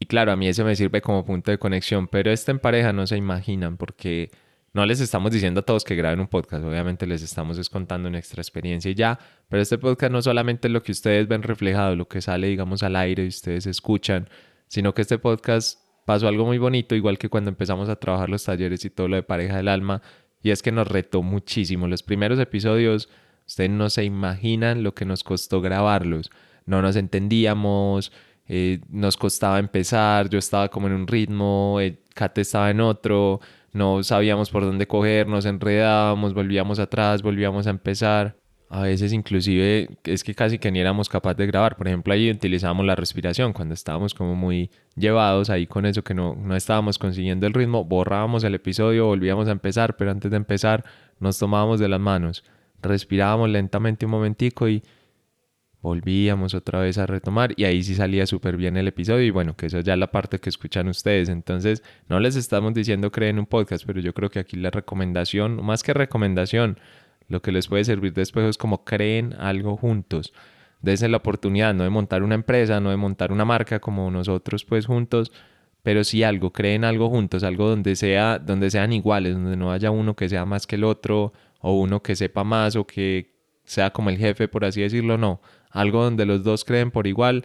Y 0.00 0.06
claro, 0.06 0.32
a 0.32 0.36
mí 0.36 0.48
ese 0.48 0.64
me 0.64 0.76
sirve 0.76 1.00
como 1.00 1.24
punto 1.24 1.50
de 1.50 1.58
conexión, 1.58 2.08
pero 2.08 2.30
este 2.30 2.50
en 2.50 2.58
pareja 2.58 2.92
no 2.92 3.06
se 3.06 3.16
imaginan 3.16 3.76
porque 3.76 4.30
no 4.72 4.84
les 4.86 5.00
estamos 5.00 5.32
diciendo 5.32 5.60
a 5.60 5.62
todos 5.62 5.84
que 5.84 5.94
graben 5.94 6.20
un 6.20 6.28
podcast, 6.28 6.64
obviamente 6.64 7.06
les 7.06 7.22
estamos 7.22 7.68
contando 7.70 8.10
nuestra 8.10 8.40
experiencia 8.40 8.90
y 8.90 8.94
ya, 8.94 9.18
pero 9.48 9.62
este 9.62 9.78
podcast 9.78 10.12
no 10.12 10.22
solamente 10.22 10.68
es 10.68 10.72
lo 10.72 10.82
que 10.82 10.92
ustedes 10.92 11.26
ven 11.26 11.42
reflejado, 11.42 11.96
lo 11.96 12.08
que 12.08 12.20
sale, 12.20 12.48
digamos, 12.48 12.82
al 12.82 12.96
aire 12.96 13.24
y 13.24 13.28
ustedes 13.28 13.66
escuchan, 13.66 14.28
sino 14.68 14.94
que 14.94 15.02
este 15.02 15.18
podcast 15.18 15.80
pasó 16.04 16.28
algo 16.28 16.46
muy 16.46 16.58
bonito, 16.58 16.94
igual 16.94 17.18
que 17.18 17.28
cuando 17.28 17.50
empezamos 17.50 17.88
a 17.88 17.96
trabajar 17.96 18.30
los 18.30 18.44
talleres 18.44 18.84
y 18.84 18.90
todo 18.90 19.08
lo 19.08 19.16
de 19.16 19.22
pareja 19.22 19.56
del 19.56 19.68
alma, 19.68 20.02
y 20.42 20.50
es 20.50 20.62
que 20.62 20.72
nos 20.72 20.86
retó 20.86 21.22
muchísimo. 21.22 21.88
Los 21.88 22.02
primeros 22.02 22.38
episodios, 22.38 23.08
ustedes 23.46 23.70
no 23.70 23.90
se 23.90 24.04
imaginan 24.04 24.82
lo 24.82 24.94
que 24.94 25.04
nos 25.04 25.24
costó 25.24 25.60
grabarlos, 25.60 26.30
no 26.64 26.82
nos 26.82 26.96
entendíamos, 26.96 28.12
eh, 28.46 28.80
nos 28.88 29.16
costaba 29.16 29.58
empezar, 29.58 30.28
yo 30.30 30.38
estaba 30.38 30.68
como 30.68 30.86
en 30.86 30.94
un 30.94 31.06
ritmo, 31.06 31.78
eh, 31.80 31.98
Kate 32.14 32.40
estaba 32.40 32.70
en 32.70 32.80
otro, 32.80 33.40
no 33.72 34.02
sabíamos 34.02 34.50
por 34.50 34.64
dónde 34.64 34.86
coger, 34.86 35.26
nos 35.26 35.44
enredábamos, 35.44 36.34
volvíamos 36.34 36.78
atrás, 36.78 37.22
volvíamos 37.22 37.66
a 37.66 37.70
empezar. 37.70 38.36
A 38.70 38.82
veces 38.82 39.14
inclusive 39.14 39.88
es 40.04 40.22
que 40.22 40.34
casi 40.34 40.58
que 40.58 40.70
ni 40.70 40.78
éramos 40.78 41.08
capaces 41.08 41.38
de 41.38 41.46
grabar. 41.46 41.76
Por 41.76 41.88
ejemplo, 41.88 42.12
ahí 42.12 42.30
utilizábamos 42.30 42.84
la 42.84 42.96
respiración 42.96 43.54
cuando 43.54 43.72
estábamos 43.72 44.12
como 44.12 44.34
muy 44.34 44.70
llevados 44.94 45.48
ahí 45.48 45.66
con 45.66 45.86
eso 45.86 46.04
que 46.04 46.12
no, 46.12 46.34
no 46.34 46.54
estábamos 46.54 46.98
consiguiendo 46.98 47.46
el 47.46 47.54
ritmo. 47.54 47.84
Borrábamos 47.84 48.44
el 48.44 48.54
episodio, 48.54 49.06
volvíamos 49.06 49.48
a 49.48 49.52
empezar, 49.52 49.96
pero 49.96 50.10
antes 50.10 50.30
de 50.30 50.36
empezar 50.36 50.84
nos 51.18 51.38
tomábamos 51.38 51.80
de 51.80 51.88
las 51.88 52.00
manos, 52.00 52.44
respirábamos 52.82 53.48
lentamente 53.48 54.04
un 54.04 54.12
momentico 54.12 54.68
y 54.68 54.82
volvíamos 55.88 56.54
otra 56.54 56.80
vez 56.80 56.98
a 56.98 57.06
retomar 57.06 57.54
y 57.56 57.64
ahí 57.64 57.82
sí 57.82 57.94
salía 57.94 58.26
súper 58.26 58.56
bien 58.58 58.76
el 58.76 58.88
episodio 58.88 59.24
y 59.24 59.30
bueno, 59.30 59.56
que 59.56 59.66
eso 59.66 59.80
ya 59.80 59.94
es 59.94 59.98
la 59.98 60.10
parte 60.10 60.38
que 60.38 60.50
escuchan 60.50 60.86
ustedes. 60.88 61.30
Entonces, 61.30 61.82
no 62.08 62.20
les 62.20 62.36
estamos 62.36 62.74
diciendo 62.74 63.10
creen 63.10 63.38
un 63.38 63.46
podcast, 63.46 63.84
pero 63.86 64.00
yo 64.00 64.12
creo 64.12 64.30
que 64.30 64.38
aquí 64.38 64.56
la 64.56 64.70
recomendación, 64.70 65.64
más 65.64 65.82
que 65.82 65.94
recomendación, 65.94 66.78
lo 67.28 67.40
que 67.40 67.52
les 67.52 67.68
puede 67.68 67.84
servir 67.84 68.12
después 68.12 68.46
es 68.46 68.58
como 68.58 68.84
creen 68.84 69.34
algo 69.38 69.76
juntos. 69.76 70.34
Dense 70.82 71.08
la 71.08 71.16
oportunidad, 71.16 71.74
no 71.74 71.84
de 71.84 71.90
montar 71.90 72.22
una 72.22 72.34
empresa, 72.34 72.80
no 72.80 72.90
de 72.90 72.96
montar 72.96 73.32
una 73.32 73.44
marca 73.46 73.80
como 73.80 74.10
nosotros 74.10 74.64
pues 74.64 74.84
juntos, 74.84 75.32
pero 75.82 76.04
sí 76.04 76.22
algo, 76.22 76.52
creen 76.52 76.84
algo 76.84 77.08
juntos, 77.08 77.44
algo 77.44 77.68
donde 77.68 77.96
sea, 77.96 78.38
donde 78.38 78.70
sean 78.70 78.92
iguales, 78.92 79.34
donde 79.34 79.56
no 79.56 79.72
haya 79.72 79.90
uno 79.90 80.14
que 80.14 80.28
sea 80.28 80.44
más 80.44 80.66
que 80.66 80.76
el 80.76 80.84
otro, 80.84 81.32
o 81.60 81.80
uno 81.80 82.02
que 82.02 82.14
sepa 82.14 82.44
más, 82.44 82.76
o 82.76 82.86
que 82.86 83.32
sea 83.64 83.90
como 83.90 84.10
el 84.10 84.18
jefe, 84.18 84.48
por 84.48 84.64
así 84.64 84.82
decirlo, 84.82 85.16
no 85.16 85.40
algo 85.70 86.04
donde 86.04 86.26
los 86.26 86.42
dos 86.42 86.64
creen 86.64 86.90
por 86.90 87.06
igual 87.06 87.44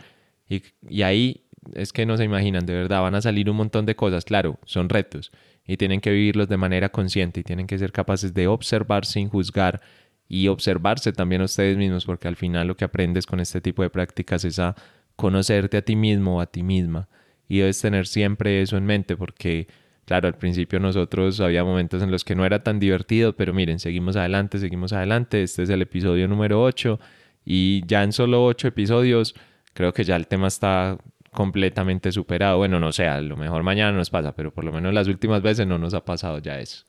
y, 0.50 0.64
y 0.88 1.02
ahí 1.04 1.46
es 1.74 1.94
que 1.94 2.06
no 2.06 2.18
se 2.18 2.26
imaginan, 2.26 2.66
de 2.66 2.74
verdad, 2.74 3.02
van 3.02 3.16
a 3.16 3.22
salir 3.22 3.50
un 3.50 3.58
montón 3.58 3.86
de 3.86 3.96
cosas, 3.96 4.26
claro, 4.26 4.60
son 4.66 4.90
retos 4.90 5.32
y 5.66 5.78
tienen 5.78 6.02
que 6.02 6.12
vivirlos 6.12 6.50
de 6.50 6.58
manera 6.58 6.90
consciente 6.90 7.40
y 7.40 7.44
tienen 7.44 7.68
que 7.68 7.78
ser 7.78 7.92
capaces 7.92 8.34
de 8.34 8.48
observar 8.48 9.06
sin 9.06 9.30
juzgar 9.30 9.82
y 10.28 10.48
observarse 10.48 11.14
también 11.14 11.42
a 11.42 11.46
ustedes 11.46 11.78
mismos, 11.78 12.06
porque 12.06 12.28
al 12.28 12.36
final 12.36 12.68
lo 12.68 12.76
que 12.76 12.86
aprendes 12.86 13.26
con 13.26 13.40
este 13.40 13.62
tipo 13.62 13.82
de 13.82 13.90
prácticas 13.90 14.44
es 14.46 14.60
a 14.60 14.76
conocerte 15.16 15.78
a 15.78 15.82
ti 15.84 15.96
mismo 15.96 16.38
o 16.38 16.42
a 16.42 16.48
ti 16.48 16.64
misma 16.64 17.08
y 17.48 17.60
debes 17.60 17.80
tener 17.80 18.08
siempre 18.08 18.62
eso 18.62 18.78
en 18.78 18.86
mente 18.86 19.16
porque 19.16 19.68
claro, 20.06 20.28
al 20.28 20.36
principio 20.36 20.80
nosotros 20.80 21.40
había 21.40 21.64
momentos 21.64 22.02
en 22.02 22.12
los 22.12 22.24
que 22.24 22.36
no 22.36 22.46
era 22.46 22.64
tan 22.64 22.80
divertido, 22.80 23.36
pero 23.36 23.54
miren, 23.54 23.80
seguimos 23.80 24.16
adelante, 24.16 24.58
seguimos 24.60 24.92
adelante, 24.92 25.44
este 25.44 25.64
es 25.64 25.70
el 25.70 25.82
episodio 25.82 26.28
número 26.28 26.62
8 26.62 27.00
y 27.46 27.86
ya 27.88 28.04
en 28.04 28.14
solo 28.14 28.46
ocho 28.46 28.68
episodios 28.68 29.36
creo 29.74 29.94
que 29.94 30.04
ya 30.04 30.16
el 30.16 30.28
tema 30.28 30.48
está 30.48 30.98
completamente 31.32 32.12
superado. 32.12 32.58
Bueno, 32.58 32.80
no 32.80 32.92
sé, 32.92 33.08
a 33.08 33.20
lo 33.22 33.36
mejor 33.36 33.64
mañana 33.64 33.92
nos 33.92 34.10
pasa, 34.10 34.34
pero 34.36 34.54
por 34.54 34.64
lo 34.64 34.72
menos 34.72 34.94
las 34.94 35.08
últimas 35.08 35.42
veces 35.42 35.68
no 35.68 35.78
nos 35.78 35.94
ha 35.94 36.06
pasado 36.06 36.40
ya 36.40 36.60
eso. 36.60 36.86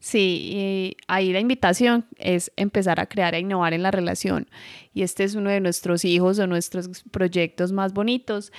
Sí, 0.00 0.96
ahí 1.08 1.32
la 1.32 1.40
invitación 1.40 2.06
es 2.18 2.52
empezar 2.54 3.00
a 3.00 3.06
crear 3.06 3.34
e 3.34 3.40
innovar 3.40 3.74
en 3.74 3.82
la 3.82 3.90
relación. 3.90 4.48
Y 4.94 5.02
este 5.02 5.24
es 5.24 5.34
uno 5.34 5.50
de 5.50 5.60
nuestros 5.60 6.04
hijos 6.04 6.38
o 6.38 6.46
nuestros 6.46 7.02
proyectos 7.10 7.72
más 7.72 7.92
bonitos. 7.92 8.52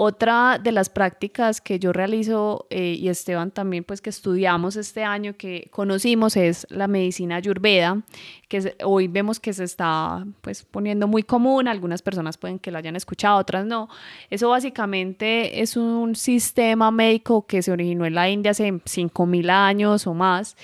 Otra 0.00 0.60
de 0.62 0.70
las 0.70 0.90
prácticas 0.90 1.60
que 1.60 1.80
yo 1.80 1.92
realizo 1.92 2.68
eh, 2.70 2.94
y 2.96 3.08
Esteban 3.08 3.50
también 3.50 3.82
pues 3.82 4.00
que 4.00 4.10
estudiamos 4.10 4.76
este 4.76 5.02
año 5.02 5.36
que 5.36 5.68
conocimos 5.72 6.36
es 6.36 6.68
la 6.70 6.86
medicina 6.86 7.34
ayurveda, 7.34 8.04
que 8.46 8.76
hoy 8.84 9.08
vemos 9.08 9.40
que 9.40 9.52
se 9.52 9.64
está 9.64 10.24
pues 10.40 10.62
poniendo 10.62 11.08
muy 11.08 11.24
común, 11.24 11.66
algunas 11.66 12.00
personas 12.00 12.38
pueden 12.38 12.60
que 12.60 12.70
lo 12.70 12.78
hayan 12.78 12.94
escuchado, 12.94 13.38
otras 13.38 13.66
no. 13.66 13.88
Eso 14.30 14.50
básicamente 14.50 15.62
es 15.62 15.76
un 15.76 16.14
sistema 16.14 16.92
médico 16.92 17.48
que 17.48 17.60
se 17.60 17.72
originó 17.72 18.06
en 18.06 18.14
la 18.14 18.30
India 18.30 18.52
hace 18.52 18.80
5000 18.84 19.50
años 19.50 20.06
o 20.06 20.14
más 20.14 20.56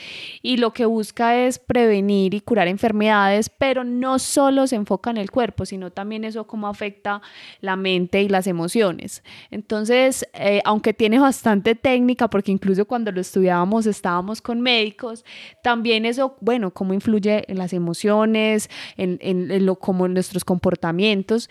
y 0.42 0.58
lo 0.58 0.72
que 0.72 0.86
busca 0.86 1.36
es 1.36 1.58
prevenir 1.58 2.34
y 2.34 2.40
curar 2.40 2.68
enfermedades, 2.68 3.50
pero 3.50 3.82
no 3.82 4.20
solo 4.20 4.68
se 4.68 4.76
enfoca 4.76 5.10
en 5.10 5.16
el 5.16 5.32
cuerpo, 5.32 5.66
sino 5.66 5.90
también 5.90 6.22
eso 6.22 6.46
cómo 6.46 6.68
afecta 6.68 7.20
la 7.60 7.74
mente 7.74 8.22
y 8.22 8.28
las 8.28 8.46
emociones. 8.46 9.23
Entonces, 9.50 10.26
eh, 10.34 10.60
aunque 10.64 10.92
tiene 10.94 11.18
bastante 11.18 11.74
técnica, 11.74 12.28
porque 12.28 12.52
incluso 12.52 12.84
cuando 12.84 13.12
lo 13.12 13.20
estudiábamos 13.20 13.86
estábamos 13.86 14.40
con 14.40 14.60
médicos, 14.60 15.24
también 15.62 16.04
eso, 16.04 16.36
bueno, 16.40 16.72
cómo 16.72 16.94
influye 16.94 17.44
en 17.50 17.58
las 17.58 17.72
emociones, 17.72 18.68
en, 18.96 19.18
en, 19.20 19.66
lo, 19.66 19.76
como 19.76 20.06
en 20.06 20.14
nuestros 20.14 20.44
comportamientos. 20.44 21.48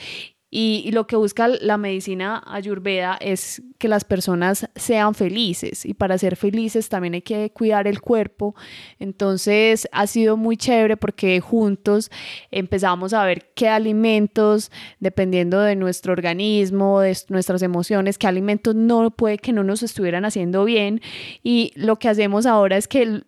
Y, 0.56 0.92
lo 0.92 1.08
que 1.08 1.16
busca 1.16 1.48
la 1.48 1.80
medicina 1.80 2.44
ayurveda 2.46 3.18
es 3.20 3.64
que 3.80 3.88
las 3.88 4.04
personas 4.04 4.70
sean 4.76 5.16
felices 5.16 5.84
y 5.84 5.96
para 5.96 6.16
ser 6.20 6.36
felices 6.36 6.90
también 6.90 7.16
hay 7.16 7.24
que 7.24 7.52
cuidar 7.52 7.88
el 7.88 8.02
cuerpo. 8.02 8.54
Entonces 9.00 9.88
ha 9.92 10.06
sido 10.06 10.38
muy 10.38 10.56
chévere 10.56 10.96
porque 10.96 11.40
juntos 11.40 12.12
empezamos 12.52 13.14
a 13.14 13.26
ver 13.26 13.50
qué 13.56 13.68
alimentos, 13.68 14.72
dependiendo 15.00 15.60
de 15.60 15.76
nuestro 15.76 16.14
organismo, 16.14 17.00
de 17.00 17.18
nuestras 17.30 17.64
emociones, 17.64 18.20
qué 18.20 18.28
alimentos 18.28 18.76
no 18.76 19.10
puede 19.10 19.40
que 19.40 19.54
no 19.54 19.64
nos 19.64 19.82
estuvieran 19.82 20.24
haciendo 20.24 20.66
bien. 20.66 21.02
Y 21.42 21.72
lo 21.76 21.98
que 21.98 22.10
hacemos 22.10 22.46
ahora 22.46 22.78
es 22.78 22.88
que 22.88 23.24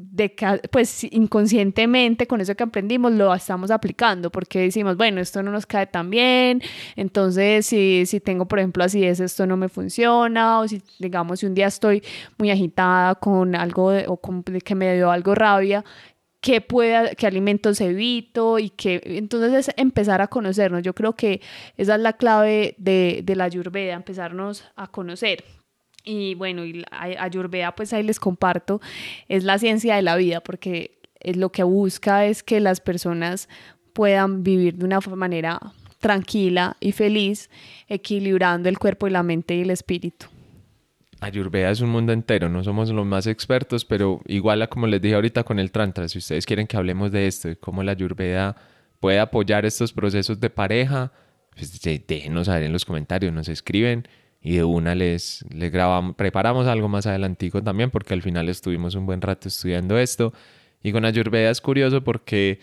de 0.00 0.34
pues 0.70 1.04
inconscientemente 1.04 2.26
con 2.26 2.40
eso 2.40 2.54
que 2.54 2.64
aprendimos 2.64 3.12
lo 3.12 3.34
estamos 3.34 3.70
aplicando 3.70 4.30
porque 4.30 4.60
decimos, 4.60 4.96
bueno, 4.96 5.20
esto 5.20 5.42
no 5.42 5.50
nos 5.50 5.66
cae 5.66 5.86
tan 5.86 6.10
bien, 6.10 6.62
entonces 6.96 7.66
si, 7.66 8.04
si 8.06 8.20
tengo 8.20 8.46
por 8.46 8.58
ejemplo 8.58 8.84
así 8.84 9.04
es, 9.04 9.20
esto 9.20 9.46
no 9.46 9.56
me 9.56 9.68
funciona, 9.68 10.60
o 10.60 10.68
si 10.68 10.82
digamos 10.98 11.40
si 11.40 11.46
un 11.46 11.54
día 11.54 11.66
estoy 11.66 12.02
muy 12.38 12.50
agitada 12.50 13.14
con 13.16 13.54
algo 13.54 13.92
o 14.06 14.16
con, 14.16 14.42
que 14.42 14.74
me 14.74 14.94
dio 14.94 15.10
algo 15.10 15.34
rabia, 15.34 15.84
qué, 16.40 16.60
puede, 16.60 17.16
qué 17.16 17.26
alimentos 17.26 17.80
evito 17.80 18.58
y 18.58 18.70
qué... 18.70 19.00
Entonces 19.04 19.68
es 19.68 19.74
empezar 19.76 20.22
a 20.22 20.28
conocernos. 20.28 20.82
Yo 20.82 20.94
creo 20.94 21.14
que 21.14 21.40
esa 21.76 21.96
es 21.96 22.00
la 22.00 22.14
clave 22.14 22.74
de, 22.78 23.20
de 23.24 23.36
la 23.36 23.44
ayurveda, 23.44 23.94
empezarnos 23.94 24.64
a 24.76 24.86
conocer. 24.86 25.44
Y 26.08 26.34
bueno, 26.36 26.64
y 26.64 26.86
ayurveda 26.90 27.74
pues 27.74 27.92
ahí 27.92 28.02
les 28.02 28.18
comparto, 28.18 28.80
es 29.28 29.44
la 29.44 29.58
ciencia 29.58 29.94
de 29.94 30.00
la 30.00 30.16
vida 30.16 30.40
porque 30.40 30.98
es 31.20 31.36
lo 31.36 31.52
que 31.52 31.62
busca 31.64 32.24
es 32.24 32.42
que 32.42 32.60
las 32.60 32.80
personas 32.80 33.46
puedan 33.92 34.42
vivir 34.42 34.76
de 34.76 34.86
una 34.86 35.00
manera 35.00 35.60
tranquila 35.98 36.78
y 36.80 36.92
feliz, 36.92 37.50
equilibrando 37.88 38.70
el 38.70 38.78
cuerpo 38.78 39.06
y 39.06 39.10
la 39.10 39.22
mente 39.22 39.54
y 39.54 39.60
el 39.60 39.70
espíritu. 39.70 40.28
Ayurveda 41.20 41.70
es 41.70 41.82
un 41.82 41.90
mundo 41.90 42.14
entero, 42.14 42.48
no 42.48 42.64
somos 42.64 42.88
los 42.88 43.04
más 43.04 43.26
expertos, 43.26 43.84
pero 43.84 44.22
igual 44.24 44.62
a 44.62 44.68
como 44.68 44.86
les 44.86 45.02
dije 45.02 45.14
ahorita 45.14 45.44
con 45.44 45.58
el 45.58 45.70
Tantra, 45.70 46.08
si 46.08 46.16
ustedes 46.16 46.46
quieren 46.46 46.66
que 46.66 46.78
hablemos 46.78 47.12
de 47.12 47.26
esto, 47.26 47.48
de 47.48 47.56
cómo 47.56 47.82
la 47.82 47.92
Ayurveda 47.92 48.56
puede 48.98 49.18
apoyar 49.18 49.66
estos 49.66 49.92
procesos 49.92 50.40
de 50.40 50.48
pareja, 50.48 51.12
pues 51.54 51.78
déjenos 52.06 52.46
saber 52.46 52.62
en 52.62 52.72
los 52.72 52.86
comentarios, 52.86 53.30
nos 53.30 53.50
escriben 53.50 54.08
y 54.40 54.56
de 54.56 54.64
una 54.64 54.94
les, 54.94 55.44
les 55.50 55.70
grabamos, 55.72 56.16
preparamos 56.16 56.66
algo 56.66 56.88
más 56.88 57.06
adelantico 57.06 57.62
también, 57.62 57.90
porque 57.90 58.14
al 58.14 58.22
final 58.22 58.48
estuvimos 58.48 58.94
un 58.94 59.06
buen 59.06 59.20
rato 59.20 59.48
estudiando 59.48 59.98
esto. 59.98 60.32
Y 60.82 60.92
con 60.92 61.04
Ayurveda 61.04 61.50
es 61.50 61.60
curioso 61.60 62.04
porque 62.04 62.60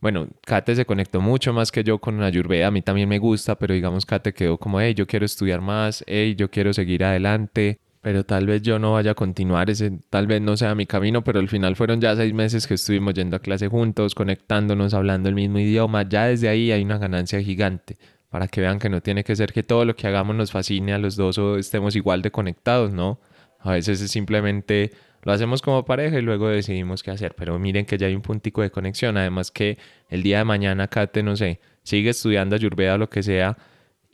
bueno, 0.00 0.28
Kate 0.44 0.76
se 0.76 0.84
conectó 0.84 1.20
mucho 1.20 1.52
más 1.52 1.72
que 1.72 1.82
yo 1.82 1.98
con 1.98 2.22
Ayurveda, 2.22 2.68
a 2.68 2.70
mí 2.70 2.82
también 2.82 3.08
me 3.08 3.18
gusta, 3.18 3.58
pero 3.58 3.74
digamos 3.74 4.04
Kate 4.04 4.32
quedó 4.34 4.58
como, 4.58 4.80
hey, 4.80 4.94
yo 4.94 5.06
quiero 5.06 5.24
estudiar 5.24 5.60
más, 5.60 6.04
hey, 6.06 6.34
yo 6.36 6.50
quiero 6.50 6.72
seguir 6.72 7.02
adelante, 7.02 7.80
pero 8.02 8.24
tal 8.24 8.46
vez 8.46 8.62
yo 8.62 8.78
no 8.78 8.92
vaya 8.92 9.12
a 9.12 9.14
continuar, 9.14 9.70
ese 9.70 9.98
tal 10.10 10.26
vez 10.26 10.40
no 10.40 10.56
sea 10.56 10.74
mi 10.74 10.86
camino, 10.86 11.24
pero 11.24 11.40
al 11.40 11.48
final 11.48 11.76
fueron 11.76 12.00
ya 12.00 12.14
seis 12.14 12.34
meses 12.34 12.66
que 12.66 12.74
estuvimos 12.74 13.14
yendo 13.14 13.36
a 13.36 13.40
clase 13.40 13.68
juntos, 13.68 14.14
conectándonos, 14.14 14.94
hablando 14.94 15.28
el 15.28 15.34
mismo 15.34 15.58
idioma, 15.58 16.08
ya 16.08 16.26
desde 16.26 16.48
ahí 16.48 16.70
hay 16.72 16.82
una 16.84 16.98
ganancia 16.98 17.40
gigante, 17.40 17.96
para 18.36 18.48
que 18.48 18.60
vean 18.60 18.78
que 18.78 18.90
no 18.90 19.00
tiene 19.00 19.24
que 19.24 19.34
ser 19.34 19.50
que 19.50 19.62
todo 19.62 19.86
lo 19.86 19.96
que 19.96 20.06
hagamos 20.06 20.36
nos 20.36 20.52
fascine 20.52 20.92
a 20.92 20.98
los 20.98 21.16
dos 21.16 21.38
o 21.38 21.56
estemos 21.56 21.96
igual 21.96 22.20
de 22.20 22.30
conectados, 22.30 22.92
¿no? 22.92 23.18
A 23.60 23.72
veces 23.72 24.02
es 24.02 24.10
simplemente 24.10 24.90
lo 25.22 25.32
hacemos 25.32 25.62
como 25.62 25.86
pareja 25.86 26.18
y 26.18 26.20
luego 26.20 26.48
decidimos 26.48 27.02
qué 27.02 27.12
hacer. 27.12 27.34
Pero 27.34 27.58
miren 27.58 27.86
que 27.86 27.96
ya 27.96 28.08
hay 28.08 28.14
un 28.14 28.20
puntico 28.20 28.60
de 28.60 28.70
conexión. 28.70 29.16
Además 29.16 29.50
que 29.50 29.78
el 30.10 30.22
día 30.22 30.36
de 30.36 30.44
mañana 30.44 30.86
Kate, 30.86 31.22
no 31.22 31.34
sé, 31.34 31.60
sigue 31.82 32.10
estudiando 32.10 32.56
Ayurveda 32.56 32.96
o 32.96 32.98
lo 32.98 33.08
que 33.08 33.22
sea 33.22 33.56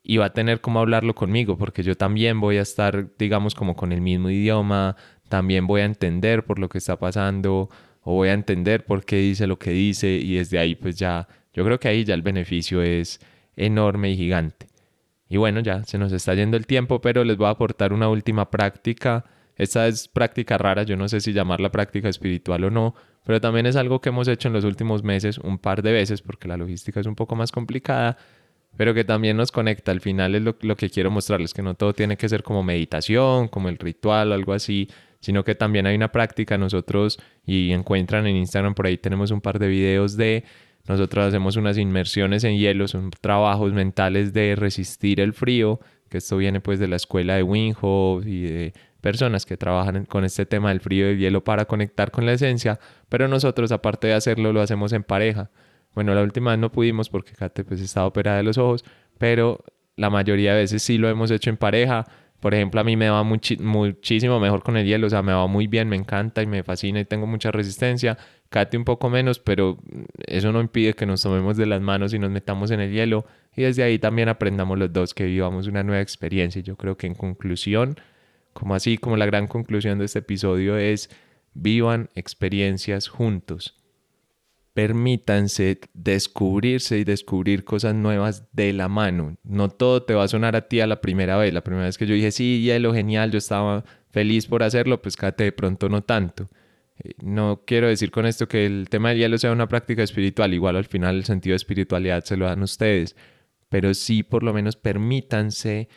y 0.04 0.18
va 0.18 0.26
a 0.26 0.32
tener 0.32 0.60
como 0.60 0.78
hablarlo 0.78 1.16
conmigo 1.16 1.58
porque 1.58 1.82
yo 1.82 1.96
también 1.96 2.38
voy 2.38 2.58
a 2.58 2.62
estar, 2.62 3.08
digamos, 3.18 3.56
como 3.56 3.74
con 3.74 3.90
el 3.90 4.02
mismo 4.02 4.30
idioma, 4.30 4.94
también 5.28 5.66
voy 5.66 5.80
a 5.80 5.84
entender 5.84 6.44
por 6.44 6.60
lo 6.60 6.68
que 6.68 6.78
está 6.78 6.96
pasando 6.96 7.68
o 8.02 8.14
voy 8.14 8.28
a 8.28 8.34
entender 8.34 8.84
por 8.84 9.04
qué 9.04 9.16
dice 9.16 9.48
lo 9.48 9.58
que 9.58 9.72
dice 9.72 10.10
y 10.10 10.36
desde 10.36 10.60
ahí 10.60 10.76
pues 10.76 10.94
ya, 10.94 11.26
yo 11.52 11.64
creo 11.64 11.80
que 11.80 11.88
ahí 11.88 12.04
ya 12.04 12.14
el 12.14 12.22
beneficio 12.22 12.82
es 12.82 13.18
enorme 13.56 14.10
y 14.10 14.16
gigante. 14.16 14.66
Y 15.28 15.38
bueno, 15.38 15.60
ya 15.60 15.84
se 15.84 15.98
nos 15.98 16.12
está 16.12 16.34
yendo 16.34 16.56
el 16.56 16.66
tiempo, 16.66 17.00
pero 17.00 17.24
les 17.24 17.36
voy 17.36 17.46
a 17.46 17.50
aportar 17.50 17.92
una 17.92 18.08
última 18.08 18.50
práctica 18.50 19.24
esta 19.56 19.86
es 19.86 20.08
práctica 20.08 20.58
rara, 20.58 20.82
yo 20.82 20.96
no 20.96 21.08
sé 21.08 21.20
si 21.20 21.32
llamarla 21.32 21.70
práctica 21.70 22.08
espiritual 22.08 22.64
o 22.64 22.70
no, 22.70 22.94
pero 23.24 23.40
también 23.40 23.66
es 23.66 23.76
algo 23.76 24.00
que 24.00 24.08
hemos 24.08 24.26
hecho 24.28 24.48
en 24.48 24.54
los 24.54 24.64
últimos 24.64 25.02
meses 25.02 25.38
un 25.38 25.58
par 25.58 25.82
de 25.82 25.92
veces 25.92 26.22
porque 26.22 26.48
la 26.48 26.56
logística 26.56 27.00
es 27.00 27.06
un 27.06 27.14
poco 27.14 27.36
más 27.36 27.52
complicada, 27.52 28.16
pero 28.76 28.94
que 28.94 29.04
también 29.04 29.36
nos 29.36 29.52
conecta. 29.52 29.92
Al 29.92 30.00
final 30.00 30.34
es 30.34 30.42
lo, 30.42 30.76
que 30.76 30.88
quiero 30.90 31.10
mostrarles, 31.10 31.52
que 31.52 31.62
no 31.62 31.74
todo 31.74 31.92
tiene 31.92 32.16
que 32.16 32.28
ser 32.28 32.42
como 32.42 32.62
meditación, 32.62 33.48
como 33.48 33.68
el 33.68 33.78
ritual, 33.78 34.32
algo 34.32 34.54
así, 34.54 34.88
sino 35.20 35.44
que 35.44 35.54
también 35.54 35.86
hay 35.86 35.94
una 35.94 36.10
práctica 36.10 36.56
nosotros 36.56 37.18
y 37.44 37.72
encuentran 37.72 38.26
en 38.26 38.36
Instagram 38.36 38.74
por 38.74 38.86
ahí 38.86 38.96
tenemos 38.96 39.30
un 39.30 39.40
par 39.40 39.58
de 39.58 39.68
videos 39.68 40.16
de 40.16 40.44
nosotros 40.88 41.26
hacemos 41.26 41.56
unas 41.56 41.78
inmersiones 41.78 42.44
en 42.44 42.56
hielo, 42.56 42.88
son 42.88 43.10
trabajos 43.20 43.72
mentales 43.72 44.32
de 44.32 44.56
resistir 44.56 45.20
el 45.20 45.32
frío, 45.32 45.80
que 46.08 46.18
esto 46.18 46.36
viene 46.36 46.60
pues 46.60 46.78
de 46.78 46.88
la 46.88 46.96
escuela 46.96 47.36
de 47.36 47.42
Wim 47.42 47.74
y 48.24 48.42
de 48.42 48.72
personas 49.00 49.46
que 49.46 49.56
trabajan 49.56 50.04
con 50.04 50.24
este 50.24 50.46
tema 50.46 50.68
del 50.68 50.80
frío 50.80 51.08
y 51.08 51.12
el 51.14 51.18
hielo 51.18 51.44
para 51.44 51.64
conectar 51.64 52.10
con 52.10 52.26
la 52.26 52.32
esencia, 52.32 52.78
pero 53.08 53.28
nosotros 53.28 53.72
aparte 53.72 54.08
de 54.08 54.14
hacerlo 54.14 54.52
lo 54.52 54.60
hacemos 54.60 54.92
en 54.92 55.02
pareja. 55.02 55.50
Bueno, 55.94 56.14
la 56.14 56.22
última 56.22 56.52
vez 56.52 56.60
no 56.60 56.70
pudimos 56.72 57.10
porque 57.10 57.32
Kate 57.32 57.64
pues 57.64 57.80
estaba 57.80 58.06
operada 58.06 58.38
de 58.38 58.42
los 58.44 58.58
ojos, 58.58 58.84
pero 59.18 59.64
la 59.96 60.08
mayoría 60.08 60.54
de 60.54 60.62
veces 60.62 60.82
sí 60.82 60.98
lo 60.98 61.08
hemos 61.08 61.30
hecho 61.30 61.50
en 61.50 61.56
pareja. 61.56 62.06
Por 62.40 62.54
ejemplo, 62.54 62.80
a 62.80 62.84
mí 62.84 62.96
me 62.96 63.08
va 63.08 63.22
muchísimo 63.22 64.40
mejor 64.40 64.62
con 64.62 64.76
el 64.76 64.86
hielo, 64.86 65.06
o 65.06 65.10
sea, 65.10 65.22
me 65.22 65.32
va 65.32 65.46
muy 65.46 65.66
bien, 65.66 65.88
me 65.88 65.96
encanta 65.96 66.42
y 66.42 66.46
me 66.46 66.62
fascina 66.62 67.00
y 67.00 67.04
tengo 67.04 67.26
mucha 67.26 67.50
resistencia. 67.52 68.18
Kate 68.52 68.76
un 68.76 68.84
poco 68.84 69.10
menos, 69.10 69.40
pero 69.40 69.78
eso 70.26 70.52
no 70.52 70.60
impide 70.60 70.92
que 70.92 71.06
nos 71.06 71.22
tomemos 71.22 71.56
de 71.56 71.66
las 71.66 71.80
manos 71.80 72.12
y 72.14 72.18
nos 72.18 72.30
metamos 72.30 72.70
en 72.70 72.80
el 72.80 72.92
hielo 72.92 73.24
y 73.56 73.62
desde 73.62 73.82
ahí 73.82 73.98
también 73.98 74.28
aprendamos 74.28 74.78
los 74.78 74.92
dos 74.92 75.14
que 75.14 75.24
vivamos 75.24 75.66
una 75.66 75.82
nueva 75.82 76.02
experiencia. 76.02 76.60
Y 76.60 76.62
yo 76.62 76.76
creo 76.76 76.96
que 76.96 77.06
en 77.06 77.14
conclusión, 77.14 77.96
como 78.52 78.74
así, 78.74 78.98
como 78.98 79.16
la 79.16 79.26
gran 79.26 79.46
conclusión 79.46 79.98
de 79.98 80.04
este 80.04 80.20
episodio 80.20 80.76
es, 80.76 81.10
vivan 81.54 82.10
experiencias 82.14 83.08
juntos. 83.08 83.78
Permítanse 84.74 85.80
descubrirse 85.94 86.98
y 86.98 87.04
descubrir 87.04 87.64
cosas 87.64 87.94
nuevas 87.94 88.44
de 88.52 88.72
la 88.74 88.88
mano. 88.88 89.36
No 89.44 89.70
todo 89.70 90.02
te 90.02 90.14
va 90.14 90.24
a 90.24 90.28
sonar 90.28 90.56
a 90.56 90.68
ti 90.68 90.80
a 90.80 90.86
la 90.86 91.00
primera 91.00 91.36
vez. 91.36 91.52
La 91.52 91.64
primera 91.64 91.86
vez 91.86 91.98
que 91.98 92.06
yo 92.06 92.14
dije, 92.14 92.30
sí, 92.30 92.62
hielo, 92.62 92.94
genial, 92.94 93.30
yo 93.30 93.38
estaba 93.38 93.84
feliz 94.10 94.46
por 94.46 94.62
hacerlo, 94.62 95.00
pues 95.00 95.16
cállate 95.16 95.44
de 95.44 95.52
pronto 95.52 95.88
no 95.88 96.02
tanto. 96.02 96.48
No 97.22 97.62
quiero 97.66 97.88
decir 97.88 98.10
con 98.10 98.26
esto 98.26 98.48
que 98.48 98.66
el 98.66 98.88
tema 98.88 99.10
del 99.10 99.18
hielo 99.18 99.38
sea 99.38 99.52
una 99.52 99.68
práctica 99.68 100.02
espiritual, 100.02 100.54
igual 100.54 100.76
al 100.76 100.84
final 100.84 101.16
el 101.16 101.24
sentido 101.24 101.52
de 101.52 101.56
espiritualidad 101.56 102.24
se 102.24 102.36
lo 102.36 102.46
dan 102.46 102.62
ustedes, 102.62 103.16
pero 103.68 103.94
sí 103.94 104.22
por 104.22 104.42
lo 104.42 104.52
menos 104.52 104.76
permítanse 104.76 105.88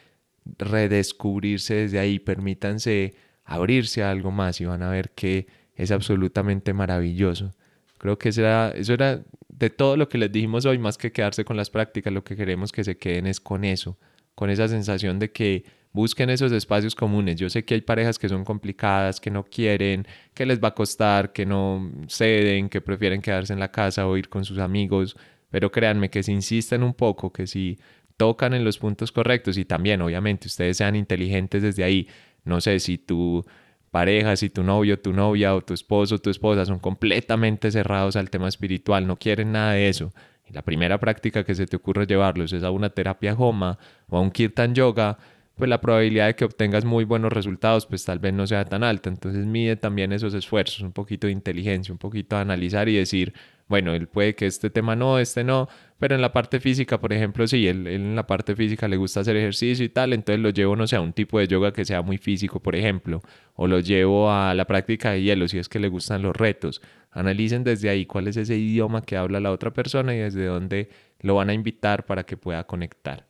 redescubrirse 0.58 1.76
desde 1.76 2.00
ahí, 2.00 2.20
permítanse 2.20 3.16
abrirse 3.44 4.04
a 4.04 4.12
algo 4.12 4.32
más 4.32 4.60
y 4.62 4.66
van 4.66 4.82
a 4.82 4.90
ver 4.90 5.12
que 5.12 5.48
es 5.76 5.92
absolutamente 5.92 6.74
maravilloso. 6.74 7.54
Creo 7.98 8.18
que 8.18 8.30
eso 8.30 8.42
era, 8.42 8.72
eso 8.72 8.94
era 8.94 9.24
de 9.50 9.70
todo 9.70 9.98
lo 9.98 10.10
que 10.10 10.18
les 10.18 10.32
dijimos 10.32 10.66
hoy, 10.66 10.78
más 10.78 10.98
que 10.98 11.12
quedarse 11.12 11.46
con 11.46 11.58
las 11.58 11.70
prácticas, 11.70 12.14
lo 12.14 12.24
que 12.24 12.36
queremos 12.36 12.72
que 12.72 12.84
se 12.84 12.98
queden 12.98 13.28
es 13.28 13.40
con 13.40 13.64
eso, 13.64 13.98
con 14.34 14.50
esa 14.50 14.68
sensación 14.68 15.20
de 15.20 15.32
que 15.32 15.66
busquen 15.96 16.30
esos 16.30 16.52
espacios 16.52 16.94
comunes. 16.94 17.38
Yo 17.38 17.50
sé 17.50 17.66
que 17.66 17.74
hay 17.74 17.82
parejas 17.82 18.20
que 18.20 18.30
son 18.30 18.44
complicadas, 18.44 19.20
que 19.20 19.32
no 19.32 19.44
quieren, 19.44 20.06
que 20.34 20.46
les 20.46 20.60
va 20.60 20.68
a 20.70 20.76
costar, 20.76 21.32
que 21.32 21.46
no 21.46 21.92
ceden, 22.08 22.70
que 22.70 22.82
prefieren 22.82 23.22
quedarse 23.22 23.54
en 23.54 23.60
la 23.60 23.72
casa 23.72 24.06
o 24.06 24.18
ir 24.18 24.30
con 24.30 24.46
sus 24.46 24.60
amigos, 24.60 25.16
pero 25.50 25.72
créanme 25.72 26.10
que 26.10 26.22
si 26.22 26.34
insisten 26.34 26.84
un 26.84 26.94
poco, 26.94 27.32
que 27.32 27.48
si 27.48 27.80
tocan 28.18 28.54
en 28.54 28.64
los 28.64 28.78
puntos 28.78 29.12
correctos 29.12 29.58
y 29.58 29.66
también 29.66 30.02
obviamente 30.02 30.48
ustedes 30.48 30.78
sean 30.78 30.96
inteligentes 30.96 31.64
desde 31.64 31.84
ahí. 31.84 32.08
No 32.44 32.62
sé 32.62 32.80
si 32.80 32.98
tu 32.98 33.46
pareja, 33.92 34.36
si 34.36 34.50
tu 34.50 34.64
novio, 34.64 35.00
tu 35.00 35.14
novia 35.14 35.56
o 35.56 35.62
tu 35.62 35.74
esposo, 35.74 36.20
tu 36.20 36.30
esposa 36.30 36.66
son 36.66 36.80
completamente 36.80 37.72
cerrados 37.72 38.18
al 38.18 38.30
tema 38.30 38.50
espiritual, 38.50 39.08
no 39.08 39.16
quieren 39.16 39.54
nada 39.54 39.72
de 39.72 39.88
eso. 39.88 40.14
Y 40.48 40.54
la 40.54 40.62
primera 40.62 41.00
práctica 41.00 41.44
que 41.44 41.56
se 41.56 41.66
te 41.66 41.78
ocurre 41.78 42.06
llevarlos 42.06 42.54
es 42.54 42.64
a 42.64 42.72
una 42.72 42.90
terapia 42.90 43.34
Homa 43.34 43.80
o 44.10 44.18
a 44.18 44.22
un 44.22 44.32
Kirtan 44.32 44.76
Yoga, 44.76 45.18
pues 45.56 45.70
la 45.70 45.80
probabilidad 45.82 46.28
de 46.28 46.36
que 46.36 46.46
obtengas 46.46 46.86
muy 46.86 47.06
buenos 47.06 47.32
resultados 47.32 47.86
pues 47.86 48.04
tal 48.06 48.20
vez 48.20 48.34
no 48.34 48.46
sea 48.46 48.66
tan 48.66 48.84
alta. 48.84 49.10
Entonces 49.10 49.46
mide 49.46 49.76
también 49.76 50.12
esos 50.12 50.34
esfuerzos, 50.34 50.82
un 50.82 50.92
poquito 50.92 51.28
de 51.28 51.34
inteligencia, 51.34 51.92
un 51.94 51.98
poquito 51.98 52.36
de 52.36 52.42
analizar 52.42 52.90
y 52.90 52.96
decir, 52.96 53.34
bueno, 53.68 53.94
él 53.96 54.08
puede 54.08 54.36
que 54.36 54.46
este 54.46 54.70
tema 54.70 54.96
no, 54.96 55.18
este 55.18 55.44
no, 55.44 55.68
pero 55.98 56.16
en 56.16 56.22
la 56.22 56.32
parte 56.32 56.60
física, 56.60 57.00
por 57.00 57.14
ejemplo, 57.14 57.48
sí, 57.48 57.68
él, 57.68 57.88
en 57.88 58.16
la 58.16 58.28
parte 58.28 58.56
física 58.56 58.88
le 58.88 58.98
gusta 58.98 59.22
hacer 59.22 59.36
ejercicio 59.38 59.86
y 59.86 59.90
tal, 59.90 60.14
entonces 60.14 60.42
lo 60.42 60.50
llevo, 60.52 60.76
no 60.76 60.86
sé, 60.88 60.98
a 60.98 61.02
un 61.02 61.14
tipo 61.14 61.40
de 61.40 61.48
yoga 61.48 61.74
que 61.74 61.84
sea 61.86 62.02
muy 62.02 62.18
físico, 62.18 62.60
por 62.60 62.76
ejemplo, 62.76 63.22
o 63.56 63.68
lo 63.68 63.80
llevo 63.80 64.32
a 64.32 64.54
la 64.54 64.66
práctica 64.66 65.12
de 65.12 65.24
hielo 65.24 65.48
si 65.48 65.58
es 65.58 65.70
que 65.70 65.80
le 65.80 65.88
gustan 65.88 66.22
los 66.22 66.36
retos. 66.36 66.82
Analicen 67.12 67.64
desde 67.64 67.90
ahí 67.90 68.06
cuál 68.06 68.28
es 68.28 68.38
ese 68.38 68.58
idioma 68.58 69.02
que 69.02 69.18
habla 69.18 69.40
la 69.40 69.52
otra 69.52 69.74
persona 69.74 70.14
y 70.14 70.20
desde 70.20 70.46
dónde 70.46 70.90
lo 71.22 71.36
van 71.36 71.50
a 71.50 71.54
invitar 71.54 72.06
para 72.06 72.24
que 72.26 72.38
pueda 72.38 72.66
conectar. 72.66 73.26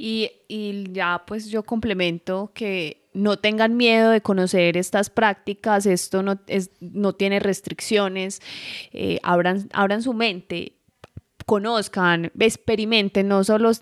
Y, 0.00 0.30
y 0.46 0.92
ya 0.92 1.24
pues 1.26 1.48
yo 1.48 1.64
complemento 1.64 2.52
que 2.54 3.08
no 3.14 3.36
tengan 3.36 3.76
miedo 3.76 4.10
de 4.10 4.20
conocer 4.20 4.76
estas 4.76 5.10
prácticas, 5.10 5.86
esto 5.86 6.22
no, 6.22 6.38
es, 6.46 6.70
no 6.80 7.14
tiene 7.14 7.40
restricciones, 7.40 8.40
eh, 8.92 9.18
abran, 9.24 9.68
abran 9.72 10.02
su 10.02 10.14
mente, 10.14 10.74
conozcan, 11.46 12.30
experimenten, 12.38 13.26
no 13.26 13.42
solo 13.42 13.72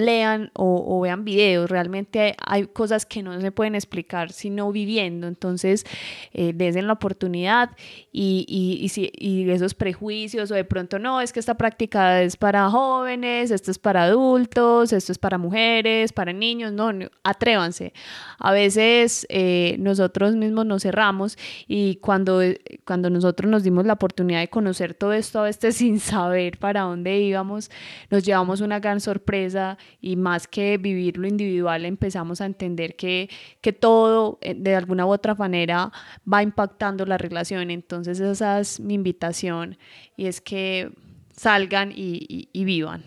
lean 0.00 0.50
o, 0.54 1.00
vean 1.00 1.24
videos, 1.24 1.70
realmente 1.70 2.34
hay, 2.44 2.66
cosas 2.66 3.06
que 3.06 3.22
no 3.22 3.40
se 3.40 3.52
pueden 3.52 3.74
explicar 3.74 4.32
sino 4.32 4.70
viviendo, 4.72 5.26
entonces 5.26 5.84
eh, 6.32 6.52
den 6.52 6.86
la 6.86 6.92
oportunidad 6.92 7.70
y, 8.12 8.44
y, 8.48 8.84
y, 8.84 8.88
si, 8.88 9.10
y 9.14 9.48
esos 9.50 9.74
prejuicios 9.74 10.50
o 10.50 10.54
de 10.54 10.64
pronto 10.64 10.98
no, 10.98 11.20
es 11.20 11.32
que 11.32 11.40
esta 11.40 11.56
práctica 11.56 12.22
es 12.22 12.36
para 12.36 12.70
jóvenes, 12.70 13.50
esto 13.50 13.70
es 13.70 13.78
para 13.78 14.04
adultos, 14.04 14.92
esto 14.92 15.12
es 15.12 15.18
para 15.18 15.38
mujeres, 15.38 16.12
para 16.12 16.32
niños, 16.32 16.72
no, 16.72 16.90
atrévanse. 17.22 17.92
A 18.38 18.52
veces 18.52 19.26
eh, 19.28 19.76
nosotros 19.78 20.34
mismos 20.36 20.66
nos 20.66 20.82
cerramos 20.82 21.36
y 21.66 21.96
cuando, 21.96 22.40
cuando 22.84 23.10
nosotros 23.10 23.50
nos 23.50 23.62
dimos 23.62 23.86
la 23.86 23.94
oportunidad 23.94 24.40
de 24.40 24.48
conocer 24.48 24.94
todo 24.94 25.12
esto 25.12 25.40
a 25.40 25.44
veces 25.44 25.76
sin 25.76 26.00
saber 26.00 26.58
para 26.58 26.82
dónde 26.82 27.18
íbamos, 27.20 27.70
nos 28.10 28.24
llevamos 28.24 28.60
una 28.60 28.80
gran 28.80 29.00
sorpresa 29.00 29.78
y 30.00 30.16
más 30.16 30.46
que 30.46 30.78
vivir 30.78 31.16
lo 31.16 31.26
individual 31.26 31.84
empezamos 31.84 32.40
a 32.40 32.46
entender 32.46 32.96
que, 32.96 33.28
que 33.60 33.72
todo 33.72 34.38
eh, 34.40 34.54
de 34.54 34.74
alguna 34.76 35.06
u 35.06 35.10
otra 35.10 35.34
manera 35.34 35.92
va 36.30 36.42
impactando 36.42 37.06
la 37.06 37.18
relación. 37.18 37.70
Entonces 37.70 38.20
esa 38.20 38.60
es 38.60 38.80
mi 38.80 38.94
invitación 38.94 39.78
y 40.16 40.26
es 40.26 40.40
que 40.40 40.90
salgan 41.32 41.92
y, 41.94 42.48
y 42.52 42.64
vivan. 42.64 43.02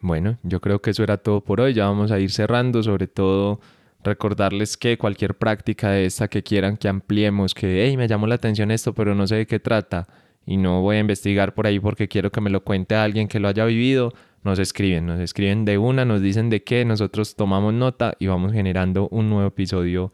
Bueno, 0.00 0.38
yo 0.42 0.60
creo 0.60 0.80
que 0.80 0.90
eso 0.90 1.02
era 1.02 1.16
todo 1.16 1.40
por 1.42 1.60
hoy. 1.60 1.74
Ya 1.74 1.86
vamos 1.86 2.12
a 2.12 2.18
ir 2.18 2.30
cerrando, 2.30 2.82
sobre 2.82 3.06
todo 3.08 3.60
recordarles 4.04 4.76
que 4.76 4.96
cualquier 4.96 5.34
práctica 5.34 5.90
de 5.90 6.06
esta 6.06 6.28
que 6.28 6.42
quieran 6.42 6.76
que 6.76 6.88
ampliemos, 6.88 7.54
que, 7.54 7.84
hey, 7.84 7.96
me 7.96 8.06
llamó 8.06 8.26
la 8.26 8.36
atención 8.36 8.70
esto, 8.70 8.94
pero 8.94 9.14
no 9.14 9.26
sé 9.26 9.36
de 9.36 9.46
qué 9.46 9.58
trata 9.58 10.06
y 10.46 10.56
no 10.56 10.80
voy 10.80 10.96
a 10.96 11.00
investigar 11.00 11.54
por 11.54 11.66
ahí 11.66 11.80
porque 11.80 12.06
quiero 12.08 12.30
que 12.30 12.40
me 12.40 12.50
lo 12.50 12.62
cuente 12.62 12.94
alguien 12.94 13.26
que 13.26 13.40
lo 13.40 13.48
haya 13.48 13.64
vivido, 13.64 14.12
nos 14.44 14.58
escriben, 14.58 15.06
nos 15.06 15.20
escriben 15.20 15.64
de 15.64 15.78
una, 15.78 16.04
nos 16.04 16.22
dicen 16.22 16.50
de 16.50 16.62
qué, 16.62 16.84
nosotros 16.84 17.36
tomamos 17.36 17.74
nota 17.74 18.14
y 18.18 18.26
vamos 18.26 18.52
generando 18.52 19.08
un 19.10 19.28
nuevo 19.28 19.48
episodio 19.48 20.12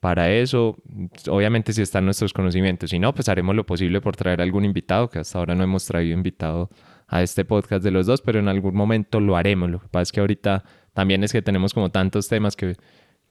para 0.00 0.32
eso. 0.32 0.76
Obviamente 1.28 1.72
si 1.72 1.80
están 1.80 2.04
nuestros 2.04 2.32
conocimientos, 2.32 2.90
si 2.90 2.98
no, 2.98 3.14
pues 3.14 3.28
haremos 3.28 3.54
lo 3.54 3.64
posible 3.64 4.00
por 4.00 4.16
traer 4.16 4.42
algún 4.42 4.64
invitado, 4.64 5.08
que 5.08 5.20
hasta 5.20 5.38
ahora 5.38 5.54
no 5.54 5.62
hemos 5.62 5.86
traído 5.86 6.16
invitado 6.16 6.70
a 7.06 7.22
este 7.22 7.44
podcast 7.44 7.84
de 7.84 7.92
los 7.92 8.06
dos, 8.06 8.20
pero 8.20 8.40
en 8.40 8.48
algún 8.48 8.74
momento 8.74 9.20
lo 9.20 9.36
haremos. 9.36 9.70
Lo 9.70 9.80
que 9.80 9.88
pasa 9.88 10.02
es 10.02 10.12
que 10.12 10.20
ahorita 10.20 10.64
también 10.92 11.22
es 11.22 11.32
que 11.32 11.40
tenemos 11.40 11.72
como 11.72 11.90
tantos 11.90 12.26
temas 12.28 12.56
que, 12.56 12.74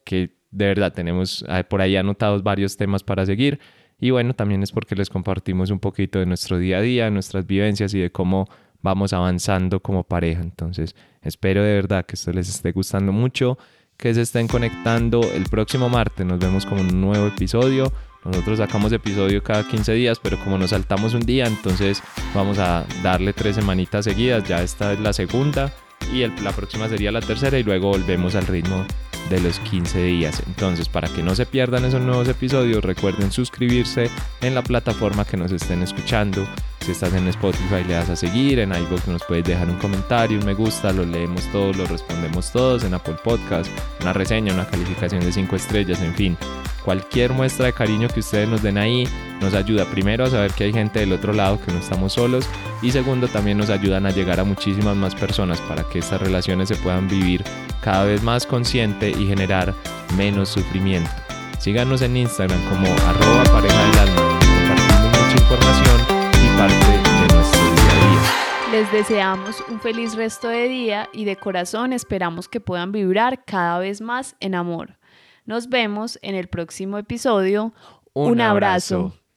que 0.05 0.37
de 0.51 0.65
verdad 0.65 0.93
tenemos 0.93 1.43
eh, 1.49 1.63
por 1.63 1.81
ahí 1.81 1.95
anotados 1.97 2.43
varios 2.43 2.77
temas 2.77 3.03
para 3.03 3.25
seguir. 3.25 3.59
Y 3.99 4.11
bueno, 4.11 4.33
también 4.33 4.63
es 4.63 4.71
porque 4.71 4.95
les 4.95 5.09
compartimos 5.09 5.71
un 5.71 5.79
poquito 5.79 6.19
de 6.19 6.25
nuestro 6.25 6.57
día 6.57 6.77
a 6.77 6.81
día, 6.81 7.09
nuestras 7.09 7.45
vivencias 7.45 7.93
y 7.93 7.99
de 7.99 8.11
cómo 8.11 8.47
vamos 8.81 9.13
avanzando 9.13 9.79
como 9.79 10.03
pareja. 10.03 10.41
Entonces, 10.41 10.95
espero 11.21 11.63
de 11.63 11.73
verdad 11.73 12.05
que 12.05 12.15
esto 12.15 12.31
les 12.31 12.49
esté 12.49 12.71
gustando 12.71 13.11
mucho, 13.11 13.57
que 13.97 14.13
se 14.13 14.21
estén 14.21 14.47
conectando 14.47 15.21
el 15.21 15.43
próximo 15.43 15.89
martes. 15.89 16.25
Nos 16.25 16.39
vemos 16.39 16.65
con 16.65 16.79
un 16.79 17.01
nuevo 17.01 17.27
episodio. 17.27 17.91
Nosotros 18.23 18.59
sacamos 18.59 18.91
episodio 18.91 19.43
cada 19.43 19.67
15 19.67 19.93
días, 19.93 20.19
pero 20.21 20.37
como 20.43 20.57
nos 20.57 20.69
saltamos 20.69 21.13
un 21.15 21.21
día, 21.21 21.47
entonces 21.47 22.03
vamos 22.35 22.59
a 22.59 22.85
darle 23.01 23.33
tres 23.33 23.55
semanitas 23.55 24.05
seguidas. 24.05 24.47
Ya 24.47 24.61
esta 24.61 24.93
es 24.93 24.99
la 24.99 25.11
segunda 25.11 25.73
y 26.13 26.27
la 26.27 26.51
próxima 26.51 26.87
sería 26.87 27.11
la 27.11 27.21
tercera 27.21 27.57
y 27.57 27.63
luego 27.63 27.89
volvemos 27.89 28.35
al 28.35 28.45
ritmo 28.45 28.85
de 29.29 29.39
los 29.39 29.59
15 29.59 30.03
días. 30.03 30.43
Entonces, 30.45 30.89
para 30.89 31.07
que 31.07 31.23
no 31.23 31.35
se 31.35 31.45
pierdan 31.45 31.85
esos 31.85 32.01
nuevos 32.01 32.27
episodios, 32.27 32.83
recuerden 32.83 33.31
suscribirse 33.31 34.09
en 34.41 34.53
la 34.53 34.61
plataforma 34.61 35.25
que 35.25 35.37
nos 35.37 35.51
estén 35.51 35.81
escuchando. 35.81 36.45
Si 36.81 36.91
estás 36.91 37.13
en 37.13 37.27
Spotify, 37.27 37.83
le 37.87 37.93
das 37.93 38.09
a 38.09 38.15
seguir. 38.15 38.59
En 38.59 38.71
iVoox 38.71 39.07
nos 39.07 39.23
puedes 39.23 39.45
dejar 39.45 39.69
un 39.69 39.77
comentario, 39.77 40.39
un 40.39 40.45
me 40.45 40.55
gusta, 40.55 40.91
lo 40.91 41.05
leemos 41.05 41.43
todos, 41.51 41.77
lo 41.77 41.85
respondemos 41.85 42.51
todos. 42.51 42.83
En 42.83 42.95
Apple 42.95 43.17
Podcast, 43.23 43.69
una 44.01 44.13
reseña, 44.13 44.53
una 44.53 44.67
calificación 44.67 45.21
de 45.21 45.31
5 45.31 45.55
estrellas, 45.55 46.01
en 46.01 46.15
fin. 46.15 46.37
Cualquier 46.83 47.33
muestra 47.33 47.67
de 47.67 47.73
cariño 47.73 48.07
que 48.07 48.21
ustedes 48.21 48.49
nos 48.49 48.63
den 48.63 48.79
ahí 48.79 49.07
nos 49.39 49.53
ayuda 49.53 49.85
primero 49.85 50.25
a 50.25 50.29
saber 50.29 50.51
que 50.53 50.63
hay 50.63 50.73
gente 50.73 50.99
del 50.99 51.13
otro 51.13 51.33
lado, 51.33 51.59
que 51.61 51.71
no 51.71 51.77
estamos 51.77 52.13
solos. 52.13 52.47
Y 52.81 52.91
segundo, 52.91 53.27
también 53.27 53.59
nos 53.59 53.69
ayudan 53.69 54.07
a 54.07 54.11
llegar 54.11 54.39
a 54.39 54.43
muchísimas 54.43 54.95
más 54.95 55.13
personas 55.13 55.61
para 55.61 55.83
que 55.83 55.99
estas 55.99 56.19
relaciones 56.19 56.69
se 56.69 56.75
puedan 56.77 57.07
vivir 57.07 57.43
cada 57.81 58.05
vez 58.05 58.23
más 58.23 58.47
consciente 58.47 59.11
y 59.11 59.27
generar 59.27 59.75
menos 60.17 60.49
sufrimiento. 60.49 61.11
Síganos 61.59 62.01
en 62.01 62.17
Instagram 62.17 62.59
como 62.69 62.87
arroba 62.87 63.43
pareja 63.43 63.85
del 63.85 63.99
alma. 63.99 64.39
Compartimos 64.39 65.03
mucha 65.05 65.37
información 65.37 65.60
parte 66.61 66.75
de 66.75 67.33
nuestro 67.33 67.61
día 67.71 67.89
a 67.89 68.09
día. 68.11 68.71
Les 68.71 68.91
deseamos 68.91 69.63
un 69.67 69.79
feliz 69.79 70.13
resto 70.13 70.47
de 70.47 70.67
día 70.67 71.09
y 71.11 71.25
de 71.25 71.35
corazón 71.35 71.91
esperamos 71.91 72.47
que 72.47 72.59
puedan 72.59 72.91
vibrar 72.91 73.43
cada 73.45 73.79
vez 73.79 73.99
más 73.99 74.35
en 74.39 74.53
amor. 74.53 74.99
Nos 75.45 75.69
vemos 75.69 76.19
en 76.21 76.35
el 76.35 76.49
próximo 76.49 76.99
episodio. 76.99 77.73
Un, 78.13 78.41
abrazo. 78.41 79.11